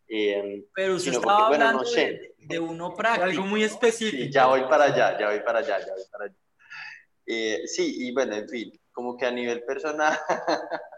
Eh, 0.07 0.65
Pero 0.73 0.95
usted 0.95 1.13
estaba 1.13 1.37
porque, 1.37 1.49
bueno, 1.49 1.65
hablando 1.65 1.83
no 1.83 1.89
sé. 1.89 2.05
de, 2.05 2.33
de 2.39 2.59
uno 2.59 2.93
práctico. 2.95 3.25
Algo 3.25 3.45
muy 3.45 3.63
específico. 3.63 4.23
Sí, 4.23 4.31
ya 4.31 4.47
voy 4.47 4.61
para 4.63 4.85
allá, 4.85 5.17
ya 5.17 5.29
voy 5.29 5.39
para 5.41 5.59
allá, 5.59 5.79
ya 5.79 5.93
voy 5.93 6.03
para 6.11 6.25
allá. 6.25 6.35
Eh, 7.25 7.61
sí, 7.65 8.07
y 8.07 8.13
bueno, 8.13 8.35
en 8.35 8.49
fin, 8.49 8.81
como 8.91 9.15
que 9.15 9.25
a 9.25 9.31
nivel 9.31 9.63
personal, 9.63 10.17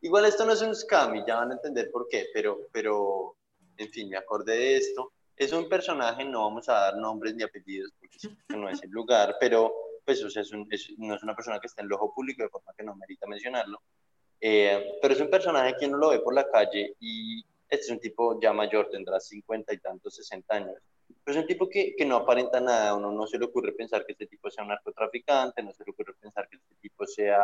igual 0.00 0.24
esto 0.24 0.46
no 0.46 0.52
es 0.52 0.62
un 0.62 0.74
scam 0.74 1.16
y 1.16 1.26
ya 1.26 1.36
van 1.36 1.50
a 1.50 1.54
entender 1.54 1.90
por 1.90 2.08
qué, 2.08 2.26
pero, 2.32 2.60
pero, 2.72 3.36
en 3.76 3.90
fin, 3.90 4.08
me 4.08 4.16
acordé 4.16 4.56
de 4.56 4.76
esto. 4.76 5.12
Es 5.38 5.52
un 5.52 5.68
personaje, 5.68 6.24
no 6.24 6.42
vamos 6.42 6.68
a 6.68 6.74
dar 6.74 6.96
nombres 6.96 7.34
ni 7.34 7.42
apellidos 7.44 7.92
porque 7.98 8.18
no 8.56 8.68
es 8.68 8.82
el 8.82 8.90
lugar, 8.90 9.36
pero 9.38 9.72
pues 10.04 10.22
o 10.24 10.30
sea, 10.30 10.42
es 10.42 10.52
un- 10.52 10.66
es- 10.70 10.92
no 10.98 11.14
es 11.14 11.22
una 11.22 11.34
persona 11.36 11.60
que 11.60 11.66
está 11.66 11.82
en 11.82 11.86
el 11.86 11.92
ojo 11.92 12.12
público 12.14 12.42
de 12.42 12.48
forma 12.48 12.72
que 12.76 12.82
no 12.82 12.96
merita 12.96 13.26
mencionarlo. 13.26 13.80
Eh, 14.40 14.98
pero 15.02 15.14
es 15.14 15.20
un 15.20 15.28
personaje 15.30 15.74
que 15.78 15.86
uno 15.86 15.98
lo 15.98 16.08
ve 16.10 16.20
por 16.20 16.34
la 16.34 16.48
calle 16.48 16.94
y 17.00 17.44
este 17.68 17.84
es 17.84 17.90
un 17.90 18.00
tipo 18.00 18.40
ya 18.40 18.52
mayor, 18.52 18.88
tendrá 18.90 19.20
50 19.20 19.72
y 19.74 19.78
tantos, 19.78 20.14
60 20.16 20.54
años. 20.56 20.76
Pero 21.24 21.36
es 21.38 21.42
un 21.42 21.46
tipo 21.46 21.68
que, 21.68 21.94
que 21.96 22.04
no 22.06 22.16
aparenta 22.16 22.60
nada, 22.60 22.94
uno 22.94 23.12
no 23.12 23.26
se 23.26 23.38
le 23.38 23.44
ocurre 23.44 23.72
pensar 23.72 24.04
que 24.06 24.12
este 24.12 24.26
tipo 24.26 24.50
sea 24.50 24.62
un 24.64 24.70
narcotraficante, 24.70 25.62
no 25.62 25.72
se 25.72 25.84
le 25.84 25.90
ocurre 25.92 26.14
pensar 26.20 26.48
que 26.48 26.56
este 26.56 26.74
tipo 26.80 27.06
sea, 27.06 27.40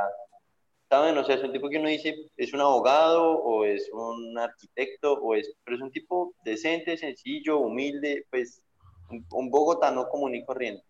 ¿saben? 0.89 1.16
O 1.18 1.24
sea, 1.24 1.37
es 1.37 1.43
un 1.43 1.53
tipo 1.53 1.68
que 1.68 1.78
uno 1.78 1.89
dice, 1.89 2.14
es 2.37 2.53
un 2.53 2.61
abogado 2.61 3.32
o 3.32 3.64
es 3.64 3.89
un 3.93 4.39
arquitecto, 4.39 5.14
o 5.14 5.35
es, 5.35 5.55
pero 5.64 5.76
es 5.76 5.82
un 5.82 5.91
tipo 5.91 6.35
decente, 6.45 6.97
sencillo, 6.97 7.59
humilde, 7.59 8.26
pues 8.30 8.62
un, 9.11 9.26
un 9.32 9.51
bogotano 9.51 10.09
común 10.09 10.35
y 10.35 10.45
corriente. 10.45 10.85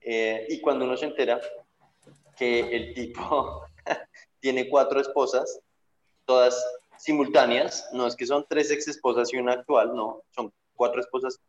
Eh, 0.00 0.46
y 0.48 0.60
cuando 0.60 0.84
uno 0.84 0.96
se 0.96 1.06
entera 1.06 1.40
que 2.36 2.60
el 2.60 2.94
tipo 2.94 3.62
tiene 4.40 4.68
cuatro 4.68 5.00
esposas, 5.00 5.60
todas 6.24 6.64
simultáneas, 6.98 7.88
no 7.92 8.06
es 8.06 8.16
que 8.16 8.26
son 8.26 8.44
tres 8.48 8.70
ex 8.70 8.88
esposas 8.88 9.32
y 9.32 9.36
una 9.36 9.52
actual, 9.54 9.94
no, 9.94 10.22
son 10.30 10.52
cuatro 10.74 11.00
esposas 11.00 11.40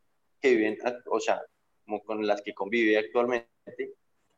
que 0.42 0.52
viven, 0.52 0.78
o 1.10 1.20
sea, 1.20 1.42
como 1.86 2.04
con 2.04 2.26
las 2.26 2.42
que 2.42 2.54
convive 2.54 2.98
actualmente, 2.98 3.48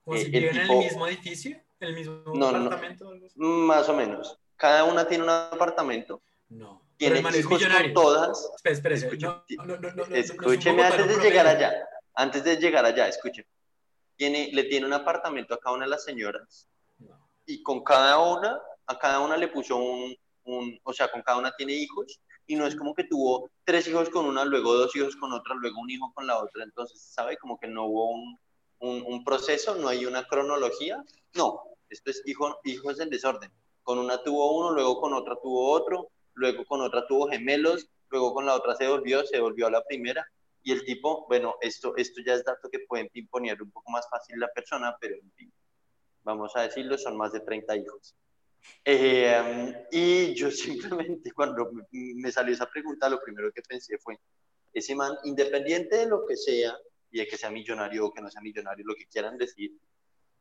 Como 0.04 0.18
si 0.18 0.24
eh, 0.24 0.26
el 0.26 0.32
viven 0.32 0.50
en 0.56 0.62
el 0.62 0.68
tipo- 0.68 0.80
mismo 0.82 1.08
edificio, 1.08 1.58
el 1.80 1.94
mismo 1.96 2.22
No, 2.34 2.52
no, 2.52 2.60
no. 2.60 2.66
apartamento. 2.68 3.08
o 3.08 3.12
algo 3.12 3.26
así. 3.26 3.40
más 3.40 3.90
o 3.90 3.94
menos. 3.96 4.38
Cada 4.56 4.84
una 4.86 5.08
tiene 5.08 5.24
un 5.26 5.30
apartamento, 5.30 6.22
No. 6.50 6.82
Tiene 6.98 7.20
hijos 7.20 7.62
con 7.68 7.94
todas. 7.94 8.52
Espera, 8.64 8.96
espera, 8.96 9.44
no, 9.58 9.66
no, 9.66 9.66
no, 9.66 9.78
no, 9.78 9.92
no, 9.92 9.96
no, 9.96 10.06
no, 10.08 10.16
escúcheme 10.16 10.82
no 10.82 10.88
antes 10.88 11.08
de 11.18 11.24
llegar 11.30 11.46
allá, 11.48 11.74
antes 12.14 12.44
de 12.46 12.56
llegar 12.56 12.86
allá, 12.86 13.08
escúcheme. 13.10 13.48
Tiene, 14.16 14.50
le 14.54 14.64
tiene 14.64 14.86
un 14.86 14.94
apartamento 14.94 15.54
a 15.54 15.60
cada 15.60 15.76
una 15.76 15.84
de 15.86 15.90
las 15.92 16.06
señoras 16.06 16.70
No. 17.00 17.30
y 17.46 17.62
con 17.62 17.84
cada 17.84 18.18
una, 18.20 18.62
a 18.88 18.98
cada 18.98 19.20
una 19.20 19.36
le 19.36 19.50
puso 19.50 19.76
un, 19.76 20.16
un, 20.46 20.80
o 20.84 20.94
sea, 20.94 21.12
con 21.12 21.22
cada 21.22 21.38
una 21.38 21.52
tiene 21.58 21.74
hijos 21.74 22.22
y 22.48 22.56
no 22.56 22.66
es 22.66 22.78
como 22.78 22.96
que 22.96 23.04
tuvo 23.04 23.50
tres 23.66 23.86
hijos 23.90 24.10
con 24.10 24.26
una, 24.26 24.46
luego 24.46 24.74
dos 24.76 24.96
hijos 24.96 25.18
con 25.18 25.34
otra, 25.34 25.54
luego 25.56 25.82
un 25.82 25.90
hijo 25.90 26.14
con 26.14 26.26
la 26.28 26.38
otra, 26.38 26.64
entonces, 26.64 27.02
¿sabe? 27.02 27.36
Como 27.36 27.60
que 27.60 27.68
no 27.68 27.88
hubo 27.88 28.12
un, 28.12 28.40
un, 28.90 29.04
un 29.06 29.24
proceso, 29.24 29.76
no 29.76 29.88
hay 29.88 30.06
una 30.06 30.28
cronología, 30.28 31.04
no, 31.34 31.62
esto 31.90 32.12
es 32.12 32.22
hijo, 32.26 32.60
hijos 32.64 33.00
en 33.00 33.10
desorden. 33.10 33.52
Con 33.84 34.00
una 34.00 34.24
tuvo 34.24 34.58
uno, 34.58 34.72
luego 34.72 35.00
con 35.00 35.14
otra 35.14 35.36
tuvo 35.42 35.72
otro, 35.72 36.10
luego 36.34 36.66
con 36.66 36.82
otra 36.82 37.06
tuvo 37.08 37.28
gemelos, 37.28 37.88
luego 38.10 38.34
con 38.34 38.46
la 38.46 38.56
otra 38.56 38.76
se 38.76 38.88
volvió, 38.88 39.26
se 39.26 39.40
volvió 39.40 39.68
a 39.68 39.72
la 39.72 39.84
primera, 39.84 40.26
y 40.64 40.72
el 40.72 40.84
tipo, 40.84 41.26
bueno, 41.28 41.56
esto, 41.62 41.96
esto 41.96 42.22
ya 42.26 42.34
es 42.34 42.44
dato 42.44 42.70
que 42.70 42.80
pueden 42.80 43.10
imponer 43.14 43.62
un 43.62 43.72
poco 43.72 43.92
más 43.92 44.10
fácil 44.10 44.40
la 44.40 44.52
persona, 44.52 44.98
pero 45.00 45.16
en 45.16 45.32
fin, 45.34 45.54
vamos 46.24 46.56
a 46.56 46.64
decirlo, 46.64 46.98
son 46.98 47.16
más 47.18 47.32
de 47.34 47.42
30 47.42 47.78
hijos. 47.78 48.16
Eh, 48.84 49.86
y 49.92 50.34
yo 50.34 50.50
simplemente 50.52 51.32
cuando 51.32 51.70
me 51.92 52.32
salió 52.32 52.54
esa 52.54 52.70
pregunta, 52.70 53.10
lo 53.10 53.22
primero 53.22 53.52
que 53.52 53.62
pensé 53.62 53.98
fue, 54.00 54.20
ese 54.74 54.96
man, 54.96 55.16
independiente 55.24 55.98
de 55.98 56.08
lo 56.08 56.26
que 56.26 56.36
sea, 56.36 56.76
y 57.16 57.20
de 57.20 57.28
que 57.28 57.38
sea 57.38 57.50
millonario 57.50 58.08
o 58.08 58.14
que 58.14 58.22
no 58.22 58.30
sea 58.30 58.42
millonario, 58.42 58.84
lo 58.86 58.94
que 58.94 59.06
quieran 59.06 59.38
decir, 59.38 59.72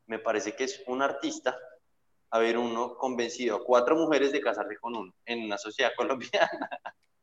me 0.07 0.19
parece 0.19 0.57
que 0.57 0.65
es 0.65 0.83
un 0.89 1.03
artista 1.03 1.57
haber 2.31 2.59
uno 2.59 2.97
convencido 2.97 3.55
a 3.55 3.65
cuatro 3.65 3.95
mujeres 3.95 4.33
de 4.33 4.41
casarse 4.41 4.77
con 4.79 4.97
uno 4.97 5.15
en 5.25 5.45
una 5.45 5.57
sociedad 5.57 5.93
colombiana. 5.97 6.69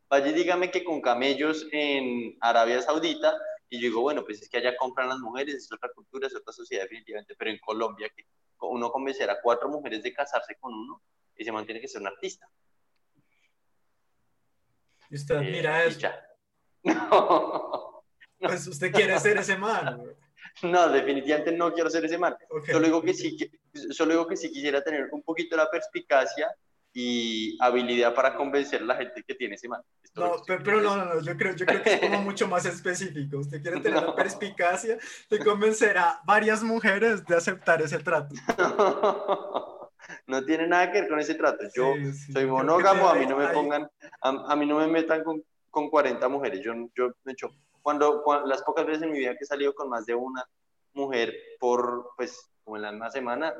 Vaya 0.09 0.27
y 0.27 0.33
dígame 0.33 0.71
que 0.71 0.85
con 0.85 1.01
camellos 1.01 1.67
en 1.73 2.37
Arabia 2.39 2.81
Saudita, 2.81 3.37
y 3.69 3.81
yo 3.81 3.89
digo, 3.89 4.01
bueno, 4.01 4.23
pues 4.23 4.41
es 4.41 4.49
que 4.49 4.57
allá 4.57 4.77
compran 4.77 5.09
las 5.09 5.19
mujeres, 5.19 5.55
es 5.55 5.69
otra 5.69 5.89
cultura, 5.93 6.27
es 6.27 6.35
otra 6.35 6.53
sociedad 6.53 6.83
definitivamente, 6.83 7.35
pero 7.37 7.51
en 7.51 7.59
Colombia, 7.59 8.09
que 8.15 8.23
uno 8.61 8.89
convencer 8.89 9.29
a 9.29 9.41
cuatro 9.41 9.67
mujeres 9.67 10.01
de 10.01 10.13
casarse 10.13 10.55
con 10.61 10.73
uno, 10.73 11.01
ese 11.35 11.51
man 11.51 11.65
tiene 11.65 11.81
que 11.81 11.89
ser 11.89 11.99
un 11.99 12.07
artista. 12.07 12.47
Usted 15.11 15.35
Eh, 15.35 15.37
admira 15.39 15.85
y 15.85 15.89
eso. 15.89 16.07
No, 16.83 17.90
Pues 18.41 18.67
usted 18.67 18.91
quiere 18.91 19.19
ser 19.19 19.37
ese 19.37 19.57
man. 19.57 20.01
no, 20.63 20.89
definitivamente 20.89 21.51
no 21.53 21.73
quiero 21.73 21.89
ser 21.89 22.03
ese 22.05 22.17
man. 22.17 22.35
Ok. 22.49 22.65
Solo 22.71 22.85
digo 22.85 23.01
que 23.01 23.13
sí, 23.13 23.37
que- 23.37 23.51
solo 23.93 24.11
digo 24.11 24.27
que 24.27 24.35
sí 24.37 24.51
quisiera 24.51 24.83
tener 24.83 25.07
un 25.11 25.21
poquito 25.23 25.55
la 25.55 25.69
perspicacia 25.69 26.49
y 26.93 27.57
habilidad 27.61 28.13
para 28.13 28.35
convencer 28.35 28.81
a 28.81 28.85
la 28.85 28.95
gente 28.97 29.23
que 29.25 29.33
tiene 29.35 29.55
ese 29.55 29.69
man. 29.69 29.81
Esto 30.03 30.19
No, 30.21 30.31
que 30.31 30.37
estoy 30.39 30.57
pe- 30.57 30.63
pero 30.65 30.81
no, 30.81 30.97
no, 30.97 31.05
no, 31.05 31.21
yo 31.21 31.37
creo, 31.37 31.55
yo 31.55 31.65
creo 31.65 31.81
que 31.81 31.93
es 31.93 31.99
como 32.01 32.21
mucho 32.21 32.47
más 32.49 32.65
específico. 32.65 33.37
Usted 33.37 33.61
quiere 33.61 33.79
tener 33.79 34.01
la 34.01 34.07
No. 34.07 34.15
perspicacia 34.15 34.97
de 35.29 35.39
convencer 35.39 35.97
a 35.97 36.19
varias 36.25 36.61
mujeres 36.63 37.25
de 37.25 37.35
aceptar 37.35 37.81
ese 37.81 37.99
trato. 37.99 38.33
decir. 38.35 38.43
No 40.27 40.43
tiene 40.43 40.67
nada 40.67 40.91
que 40.91 40.99
ver 41.01 41.09
con 41.09 41.19
ese 41.19 41.35
trato. 41.35 41.63
Yo 41.73 41.93
Sí, 41.95 42.11
sí, 42.13 42.33
soy 42.33 42.45
monógamo, 42.45 43.07
a 43.07 43.13
mí 43.15 43.25
no 43.25 43.37
me 43.37 43.47
pongan, 43.49 43.87
a, 44.21 44.29
a 44.51 44.55
mí 44.55 44.65
no 44.65 44.79
me 44.79 44.87
metan 44.87 45.23
con, 45.23 45.41
con 45.69 45.89
40 45.89 46.27
mujeres. 46.27 46.59
Yo, 46.61 46.73
yo, 46.95 47.11
de 47.23 47.31
hecho, 47.31 47.49
cuando, 47.81 48.21
cuan- 48.23 48.47
las 48.47 48.63
pocas 48.63 48.85
veces 48.85 49.03
en 49.03 49.11
mi 49.11 49.19
vida 49.19 49.31
que 49.31 49.43
he 49.43 49.45
salido 49.47 49.73
con 49.73 49.89
más 49.89 50.05
de 50.05 50.15
una 50.15 50.43
mujer 50.93 51.33
por, 51.59 52.11
pues, 52.17 52.49
como 52.63 52.75
en 52.77 52.83
la 52.83 52.91
misma 52.91 53.09
semana, 53.09 53.53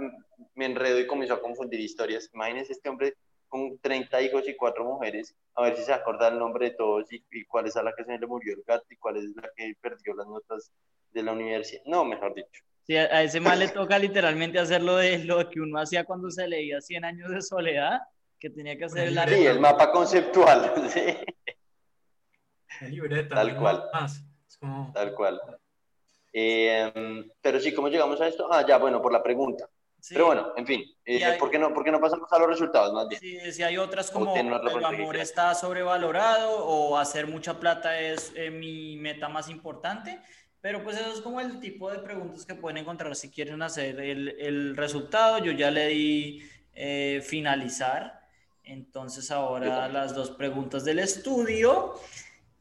me 0.56 0.66
enredo 0.66 1.00
y 1.00 1.08
comenzó 1.08 1.34
a 1.36 1.42
confundir 1.42 1.80
historias. 1.80 2.30
Imagínense 2.34 2.74
este 2.74 2.90
hombre 2.90 3.14
con 3.48 3.78
30 3.80 4.22
hijos 4.22 4.48
y 4.48 4.56
cuatro 4.56 4.86
mujeres, 4.86 5.36
a 5.56 5.64
ver 5.64 5.76
si 5.76 5.84
se 5.84 5.92
acuerda 5.92 6.30
el 6.30 6.40
nombre 6.40 6.70
de 6.70 6.76
todos 6.76 7.12
y, 7.12 7.22
y 7.32 7.44
cuál 7.46 7.68
es 7.68 7.76
a 7.76 7.84
la 7.84 7.94
que 7.94 8.06
se 8.06 8.18
le 8.18 8.26
murió 8.28 8.54
el 8.54 8.64
gato 8.66 8.86
y 8.90 8.96
cuál 8.96 9.18
es 9.18 9.26
la 9.36 9.50
que 9.56 9.74
perdió 9.82 10.14
las 10.14 10.28
notas 10.28 10.72
de 11.12 11.24
la 11.24 11.34
universidad. 11.34 11.82
No, 11.86 12.06
mejor 12.06 12.34
dicho. 12.34 12.64
Sí, 12.88 12.96
a 12.96 13.22
ese 13.24 13.40
man 13.40 13.60
le 13.60 13.68
toca 13.68 14.00
literalmente 14.00 14.58
hacer 14.58 14.82
lo 14.82 14.96
de 14.96 15.20
lo 15.26 15.50
que 15.50 15.60
uno 15.60 15.80
hacía 15.80 16.04
cuando 16.06 16.32
se 16.32 16.48
leía 16.48 16.80
100 16.82 17.06
años 17.06 17.30
de 17.30 17.42
soledad, 17.42 18.00
que 18.40 18.50
tenía 18.50 18.78
que 18.78 18.86
hacer 18.86 19.08
el 19.10 19.20
Sí, 19.30 19.46
el 19.46 19.60
mapa 19.60 19.92
conceptual, 19.92 20.74
sí, 20.90 21.02
libreta. 22.90 23.36
Tal 23.36 23.58
cual. 23.58 23.84
Más. 23.94 24.24
Es 24.48 24.58
como, 24.58 24.92
tal 24.94 25.14
cual. 25.14 25.40
Eh, 26.34 26.92
pero 27.42 27.60
sí, 27.60 27.74
¿cómo 27.74 27.90
llegamos 27.90 28.20
a 28.22 28.28
esto? 28.28 28.52
Ah, 28.52 28.66
ya, 28.68 28.78
bueno, 28.78 29.02
por 29.02 29.12
la 29.12 29.22
pregunta. 29.22 29.70
Sí, 30.00 30.16
Pero 30.16 30.26
bueno, 30.26 30.54
en 30.58 30.66
fin, 30.66 30.84
eh, 31.06 31.24
hay- 31.24 31.38
¿por, 31.38 31.52
qué 31.52 31.60
no, 31.60 31.72
¿por 31.76 31.84
qué 31.84 31.92
no 31.92 32.00
pasamos 32.02 32.28
a 32.32 32.40
los 32.40 32.48
resultados 32.50 32.92
más 32.92 33.08
bien? 33.08 33.22
sí, 33.22 33.52
sí 33.52 33.62
hay 33.62 33.78
otras 33.78 34.10
como 34.10 34.36
el 34.36 34.84
amor 34.84 35.16
está 35.18 35.54
sobrevalorado 35.54 36.66
o 36.66 36.98
hacer 36.98 37.28
mucha 37.28 37.60
plata 37.60 38.00
es 38.00 38.34
eh, 38.36 38.50
mi 38.50 38.98
meta 38.98 39.30
más 39.30 39.48
importante, 39.48 40.20
pero 40.60 40.84
pues 40.84 40.98
eso 40.98 41.14
es 41.14 41.22
como 41.22 41.40
el 41.40 41.60
tipo 41.60 41.92
de 41.92 42.00
preguntas 42.00 42.48
que 42.48 42.56
pueden 42.56 42.78
encontrar 42.78 43.16
si 43.16 43.30
quieren 43.30 43.62
hacer 43.62 44.00
el, 44.00 44.30
el 44.40 44.76
resultado. 44.76 45.38
Yo 45.38 45.52
ya 45.52 45.70
le 45.70 45.90
di 45.90 46.50
eh, 46.74 47.22
finalizar, 47.24 48.22
entonces 48.64 49.30
ahora 49.30 49.88
las 49.88 50.16
dos 50.16 50.32
preguntas 50.32 50.84
del 50.84 50.98
estudio 50.98 51.94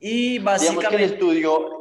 y 0.00 0.30
que 0.32 0.36
el 0.36 0.42
básicamente... 0.42 1.04
estudio, 1.04 1.80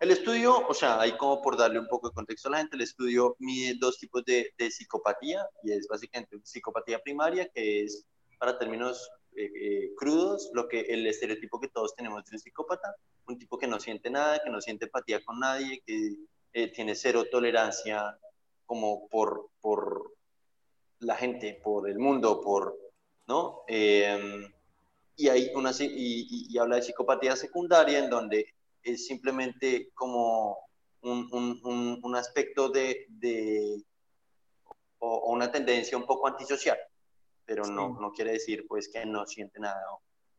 el 0.00 0.10
estudio, 0.12 0.66
o 0.66 0.72
sea, 0.72 1.00
ahí 1.00 1.16
como 1.16 1.42
por 1.42 1.56
darle 1.56 1.80
un 1.80 1.88
poco 1.88 2.08
de 2.08 2.14
contexto 2.14 2.48
a 2.48 2.52
la 2.52 2.58
gente, 2.58 2.76
el 2.76 2.82
estudio 2.82 3.34
mide 3.40 3.74
dos 3.78 3.98
tipos 3.98 4.24
de, 4.24 4.52
de 4.56 4.70
psicopatía 4.70 5.44
y 5.64 5.72
es 5.72 5.88
básicamente 5.88 6.38
psicopatía 6.44 7.00
primaria, 7.00 7.48
que 7.48 7.82
es 7.82 8.06
para 8.38 8.58
términos 8.58 9.10
eh, 9.36 9.50
eh, 9.54 9.94
crudos, 9.96 10.50
lo 10.52 10.68
que 10.68 10.80
el 10.80 11.06
estereotipo 11.06 11.60
que 11.60 11.68
todos 11.68 11.94
tenemos 11.94 12.24
de 12.24 12.36
un 12.36 12.38
psicópata, 12.38 12.94
un 13.26 13.38
tipo 13.38 13.58
que 13.58 13.66
no 13.66 13.78
siente 13.78 14.10
nada, 14.10 14.40
que 14.42 14.50
no 14.50 14.60
siente 14.60 14.86
empatía 14.86 15.22
con 15.24 15.38
nadie, 15.38 15.82
que 15.84 16.14
eh, 16.52 16.72
tiene 16.72 16.94
cero 16.94 17.24
tolerancia 17.30 18.18
como 18.66 19.08
por, 19.08 19.50
por 19.60 20.14
la 21.00 21.16
gente, 21.16 21.60
por 21.62 21.88
el 21.88 21.98
mundo, 21.98 22.40
por, 22.40 22.76
¿no? 23.26 23.62
Y, 25.20 25.28
hay 25.28 25.50
una, 25.54 25.72
y, 25.78 25.84
y, 25.84 26.46
y 26.48 26.58
habla 26.58 26.76
de 26.76 26.82
psicopatía 26.82 27.34
secundaria 27.34 27.98
en 27.98 28.08
donde 28.08 28.54
es 28.82 29.06
simplemente 29.06 29.90
como 29.92 30.56
un, 31.00 31.28
un, 31.32 31.60
un, 31.64 32.00
un 32.02 32.16
aspecto 32.16 32.68
de, 32.68 33.06
de 33.08 33.82
o, 34.98 35.08
o, 35.08 35.32
una 35.32 35.50
tendencia 35.50 35.98
un 35.98 36.06
poco 36.06 36.28
antisocial, 36.28 36.78
pero 37.44 37.64
sí. 37.64 37.72
no, 37.72 37.98
no 38.00 38.12
quiere 38.12 38.32
decir 38.32 38.64
pues 38.68 38.88
que 38.88 39.04
no 39.04 39.26
siente 39.26 39.60
nada, 39.60 39.80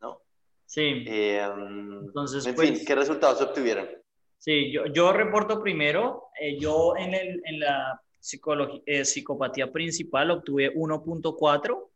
¿no? 0.01 0.21
Sí. 0.65 1.03
Eh, 1.07 1.41
Entonces, 1.43 2.45
en 2.45 2.55
pues, 2.55 2.69
fin, 2.69 2.85
¿qué 2.85 2.95
resultados 2.95 3.41
obtuvieron? 3.41 3.89
Sí, 4.37 4.71
yo, 4.71 4.85
yo 4.85 5.11
reporto 5.11 5.61
primero, 5.61 6.29
eh, 6.39 6.57
yo 6.57 6.95
en, 6.95 7.13
el, 7.13 7.41
en 7.43 7.59
la 7.59 8.01
psicología, 8.19 8.81
eh, 8.85 9.03
psicopatía 9.03 9.71
principal 9.71 10.31
obtuve 10.31 10.73
1.4, 10.73 11.89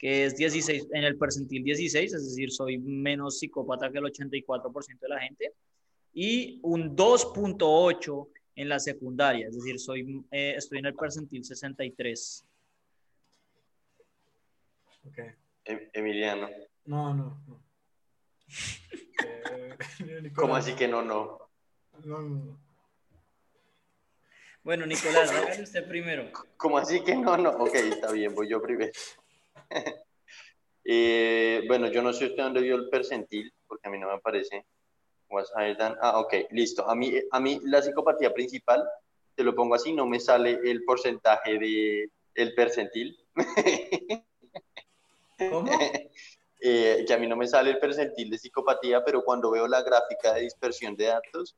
que 0.00 0.24
es 0.24 0.34
16, 0.34 0.88
en 0.94 1.04
el 1.04 1.18
percentil 1.18 1.62
16, 1.62 2.14
es 2.14 2.24
decir, 2.24 2.50
soy 2.50 2.78
menos 2.78 3.38
psicópata 3.38 3.92
que 3.92 3.98
el 3.98 4.04
84% 4.04 4.98
de 4.98 5.08
la 5.10 5.20
gente, 5.20 5.52
y 6.14 6.58
un 6.62 6.96
2.8 6.96 8.28
en 8.56 8.68
la 8.70 8.80
secundaria, 8.80 9.48
es 9.48 9.54
decir, 9.54 9.78
soy, 9.78 10.24
eh, 10.30 10.54
estoy 10.56 10.78
en 10.78 10.86
el 10.86 10.94
percentil 10.94 11.44
63. 11.44 12.46
Ok. 15.06 15.18
Em- 15.66 15.90
Emiliano. 15.92 16.48
No, 16.86 17.12
no, 17.12 17.42
no. 17.46 17.62
Eh, 19.22 19.76
¿Cómo 20.34 20.56
así 20.56 20.72
que 20.74 20.88
no, 20.88 21.02
no? 21.02 21.50
No, 22.04 22.22
no. 22.22 22.58
Bueno, 24.62 24.86
Nicolás, 24.86 25.30
hágale 25.30 25.62
usted 25.62 25.86
primero. 25.86 26.30
¿Cómo 26.56 26.78
así 26.78 27.02
que 27.04 27.14
no, 27.16 27.36
no? 27.36 27.50
Ok, 27.50 27.74
está 27.74 28.12
bien, 28.12 28.34
voy 28.34 28.48
yo 28.48 28.62
primero. 28.62 28.92
Eh, 30.82 31.62
bueno, 31.68 31.88
yo 31.88 32.02
no 32.02 32.12
sé 32.12 32.24
usted 32.26 32.42
dónde 32.42 32.62
vio 32.62 32.74
el 32.74 32.88
percentil, 32.88 33.52
porque 33.68 33.86
a 33.86 33.90
mí 33.90 33.98
no 33.98 34.08
me 34.08 34.14
aparece. 34.14 34.64
Was 35.28 35.52
higher 35.56 35.76
than- 35.76 35.96
Ah, 36.00 36.18
ok, 36.18 36.34
listo. 36.50 36.88
A 36.88 36.94
mí, 36.94 37.12
a 37.30 37.38
mí 37.38 37.60
la 37.64 37.82
psicopatía 37.82 38.32
principal, 38.32 38.82
te 39.36 39.44
lo 39.44 39.54
pongo 39.54 39.74
así, 39.74 39.92
no 39.92 40.06
me 40.06 40.18
sale 40.18 40.58
el 40.64 40.82
porcentaje 40.84 41.58
de 41.58 42.10
el 42.34 42.54
percentil. 42.54 43.16
¿Cómo? 45.50 45.70
Eh, 46.62 47.04
que 47.06 47.14
a 47.14 47.18
mí 47.18 47.26
no 47.26 47.36
me 47.36 47.46
sale 47.46 47.70
el 47.70 47.78
percentil 47.78 48.28
de 48.30 48.38
psicopatía, 48.38 49.04
pero 49.04 49.22
cuando 49.22 49.50
veo 49.50 49.66
la 49.68 49.82
gráfica 49.82 50.34
de 50.34 50.42
dispersión 50.42 50.96
de 50.96 51.06
datos, 51.06 51.56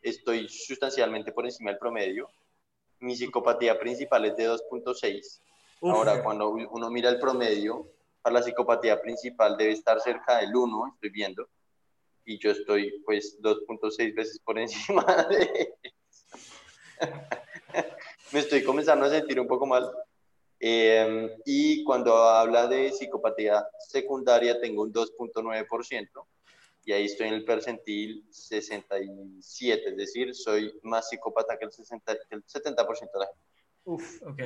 estoy 0.00 0.48
sustancialmente 0.48 1.32
por 1.32 1.44
encima 1.44 1.70
del 1.70 1.78
promedio. 1.78 2.28
Mi 3.00 3.14
psicopatía 3.16 3.78
principal 3.78 4.24
es 4.24 4.36
de 4.36 4.48
2.6. 4.48 5.42
Uf, 5.84 5.92
Ahora, 5.92 6.22
cuando 6.22 6.50
uno 6.50 6.90
mira 6.90 7.10
el 7.10 7.18
promedio, 7.18 7.90
para 8.22 8.34
la 8.34 8.42
psicopatía 8.44 9.00
principal 9.02 9.56
debe 9.56 9.72
estar 9.72 10.00
cerca 10.00 10.38
del 10.38 10.54
1, 10.54 10.92
estoy 10.94 11.10
viendo, 11.10 11.48
y 12.24 12.38
yo 12.38 12.52
estoy 12.52 13.02
pues 13.04 13.36
2.6 13.42 14.14
veces 14.14 14.38
por 14.38 14.58
encima 14.60 15.04
de 15.28 15.74
Me 18.32 18.38
estoy 18.38 18.62
comenzando 18.62 19.06
a 19.06 19.10
sentir 19.10 19.40
un 19.40 19.48
poco 19.48 19.66
mal. 19.66 19.90
Eh, 20.60 21.36
y 21.44 21.82
cuando 21.82 22.14
habla 22.14 22.68
de 22.68 22.92
psicopatía 22.92 23.66
secundaria, 23.80 24.60
tengo 24.60 24.82
un 24.82 24.92
2.9%, 24.92 26.26
y 26.84 26.92
ahí 26.92 27.06
estoy 27.06 27.26
en 27.26 27.34
el 27.34 27.44
percentil 27.44 28.24
67, 28.30 29.88
es 29.88 29.96
decir, 29.96 30.32
soy 30.32 30.78
más 30.84 31.08
psicópata 31.08 31.58
que 31.58 31.64
el, 31.64 31.72
60, 31.72 32.14
que 32.28 32.36
el 32.36 32.44
70% 32.44 33.10
de 33.14 33.18
la 33.18 33.26
gente. 33.26 33.40
uf. 33.82 34.22
Ok. 34.22 34.42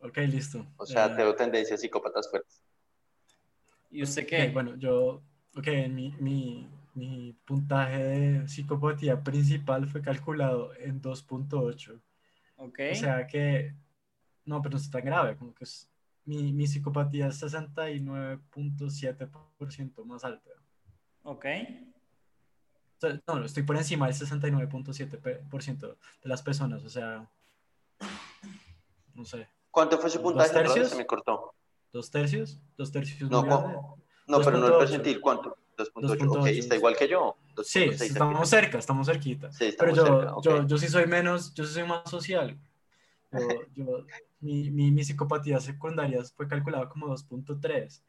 Ok, 0.00 0.18
listo. 0.18 0.66
O 0.76 0.84
sea, 0.86 1.06
Eh, 1.06 1.14
tengo 1.16 1.34
tendencia 1.34 1.74
a 1.74 1.78
psicópatas 1.78 2.30
fuertes. 2.30 2.62
¿Y 3.90 4.02
usted 4.02 4.26
qué? 4.26 4.48
bueno, 4.50 4.76
yo, 4.76 5.22
ok, 5.56 5.66
mi, 5.88 6.14
mi, 6.20 6.68
mi 6.94 7.32
puntaje 7.44 8.02
de 8.02 8.48
psicopatía 8.48 9.22
principal 9.22 9.88
fue 9.88 10.00
calculado 10.02 10.74
en 10.76 11.00
2.8. 11.02 12.00
Ok. 12.56 12.78
O 12.92 12.94
sea 12.94 13.26
que, 13.26 13.74
no, 14.44 14.60
pero 14.62 14.72
no 14.72 14.76
es 14.78 14.90
tan 14.90 15.04
grave, 15.04 15.36
como 15.36 15.54
que 15.54 15.64
es, 15.64 15.88
mi, 16.24 16.52
mi 16.52 16.66
psicopatía 16.66 17.28
es 17.28 17.42
69.7% 17.42 20.04
más 20.04 20.24
alta. 20.24 20.50
ok. 21.22 21.46
O 22.96 23.00
sea, 23.00 23.18
no, 23.26 23.42
estoy 23.44 23.62
por 23.62 23.76
encima 23.78 24.06
del 24.06 24.14
69.7% 24.14 25.96
de 26.22 26.28
las 26.28 26.42
personas, 26.42 26.84
o 26.84 26.90
sea, 26.90 27.26
no 29.14 29.24
sé, 29.24 29.48
¿Cuánto 29.70 29.98
fue 29.98 30.10
su 30.10 30.18
¿Dos 30.18 30.24
puntaje? 30.32 30.52
Vez 30.52 30.62
tercios? 30.64 30.90
Se 30.90 30.96
me 30.96 31.06
cortó. 31.06 31.54
dos 31.92 32.10
tercios, 32.10 32.60
dos 32.76 32.90
tercios 32.92 33.30
No. 33.30 33.96
No, 34.26 34.40
pero 34.42 34.58
no 34.58 34.66
el 34.66 34.72
2.8. 34.74 34.78
percentil. 34.78 35.20
¿Cuánto? 35.20 35.56
2.8. 35.76 36.28
Ok, 36.28 36.36
2.8. 36.46 36.58
está 36.58 36.76
igual 36.76 36.96
que 36.96 37.08
yo. 37.08 37.36
Sí, 37.64 37.86
2.6 37.86 38.02
estamos 38.02 38.48
cerca, 38.48 38.78
estamos 38.78 39.06
cerquita. 39.08 39.50
Sí, 39.50 39.74
Pero 39.76 39.90
estamos 39.92 39.96
yo, 39.96 40.04
cerca. 40.04 40.34
ok. 40.36 40.44
yo, 40.44 40.64
yo 40.66 40.78
sí 40.78 40.86
soy 40.88 41.06
menos, 41.06 41.52
yo 41.54 41.64
sí 41.64 41.74
soy 41.74 41.82
más 41.84 42.08
social. 42.08 42.56
Yo, 43.32 43.40
yo- 43.74 44.06
mi, 44.40 44.70
mi, 44.70 44.90
mi 44.92 45.02
psicopatía 45.04 45.58
secundaria 45.60 46.22
fue 46.36 46.46
calculada 46.48 46.88
como 46.88 47.08
2.3. 47.08 48.02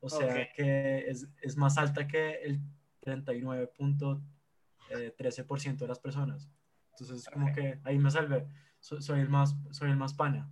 O 0.00 0.08
sea 0.10 0.26
Ok. 0.26 0.32
que 0.56 1.04
es, 1.08 1.28
es 1.42 1.56
más 1.56 1.78
alta 1.78 2.06
que 2.08 2.42
el 2.42 2.60
39.13% 3.04 5.76
de 5.78 5.88
las 5.88 5.98
personas. 5.98 6.48
Entonces, 6.98 7.28
como 7.32 7.46
Ok. 7.48 7.54
que 7.54 7.80
ahí 7.84 7.98
me 7.98 8.10
salvé. 8.10 8.46
Soy, 8.80 9.02
soy 9.02 9.20
el 9.20 9.28
más, 9.28 9.54
soy 9.70 9.90
el 9.90 9.96
más 9.96 10.14
pana. 10.14 10.50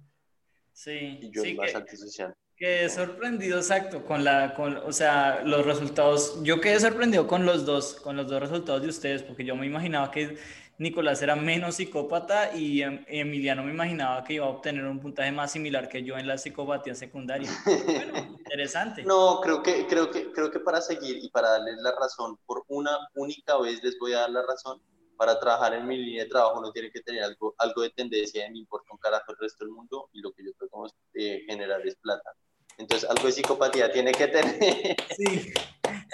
Sí, 0.76 1.18
Y 1.22 1.30
yo 1.30 1.42
sí, 1.42 1.54
más 1.54 1.70
que, 1.72 1.78
antisocial. 1.78 2.34
quedé 2.56 2.88
sorprendido, 2.90 3.58
exacto, 3.58 4.04
con 4.04 4.24
la, 4.24 4.54
con, 4.54 4.76
o 4.76 4.92
sea, 4.92 5.42
los 5.44 5.64
resultados. 5.64 6.42
Yo 6.42 6.60
quedé 6.60 6.78
sorprendido 6.80 7.26
con 7.26 7.46
los 7.46 7.64
dos, 7.64 7.94
con 7.94 8.16
los 8.16 8.28
dos 8.28 8.40
resultados 8.40 8.82
de 8.82 8.88
ustedes, 8.88 9.22
porque 9.22 9.44
yo 9.44 9.56
me 9.56 9.66
imaginaba 9.66 10.10
que 10.10 10.36
Nicolás 10.78 11.22
era 11.22 11.34
menos 11.36 11.76
psicópata 11.76 12.54
y 12.54 12.82
em- 12.82 13.04
Emiliano 13.08 13.62
me 13.64 13.72
imaginaba 13.72 14.22
que 14.24 14.34
iba 14.34 14.44
a 14.46 14.50
obtener 14.50 14.84
un 14.84 15.00
puntaje 15.00 15.32
más 15.32 15.50
similar 15.52 15.88
que 15.88 16.02
yo 16.04 16.18
en 16.18 16.26
la 16.26 16.36
psicopatía 16.36 16.94
secundaria. 16.94 17.50
Bueno, 17.86 18.12
interesante. 18.38 19.02
No, 19.04 19.40
creo 19.42 19.62
que, 19.62 19.86
creo, 19.86 20.10
que, 20.10 20.30
creo 20.32 20.50
que 20.50 20.60
para 20.60 20.82
seguir 20.82 21.18
y 21.22 21.30
para 21.30 21.50
darles 21.52 21.76
la 21.78 21.92
razón, 21.98 22.38
por 22.44 22.64
una 22.68 22.98
única 23.14 23.56
vez 23.58 23.82
les 23.82 23.98
voy 23.98 24.12
a 24.12 24.20
dar 24.20 24.30
la 24.30 24.42
razón. 24.42 24.80
Para 25.16 25.38
trabajar 25.40 25.74
en 25.74 25.86
mi 25.86 25.96
línea 25.96 26.24
de 26.24 26.30
trabajo 26.30 26.58
uno 26.58 26.72
tiene 26.72 26.90
que 26.90 27.00
tener 27.00 27.22
algo, 27.22 27.54
algo 27.58 27.82
de 27.82 27.90
tendencia 27.90 28.44
de 28.44 28.50
me 28.50 28.58
importa 28.58 28.88
un 28.92 28.98
carajo 28.98 29.32
el 29.32 29.38
resto 29.38 29.64
del 29.64 29.72
mundo 29.72 30.08
y 30.12 30.20
lo 30.20 30.32
que 30.32 30.44
yo 30.44 30.50
tengo 30.58 30.86
que 31.12 31.44
generar 31.48 31.84
es 31.86 31.96
plata. 31.96 32.30
Entonces, 32.78 33.08
algo 33.08 33.24
de 33.26 33.32
psicopatía 33.32 33.90
tiene 33.90 34.12
que 34.12 34.26
tener. 34.28 34.96
Sí, 35.16 35.52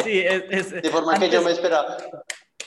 sí, 0.05 0.21
es, 0.21 0.45
es- 0.49 0.83
De 0.83 0.91
forma 0.91 1.19
que 1.19 1.29
yo 1.29 1.43
me 1.43 1.51
esperaba, 1.51 1.97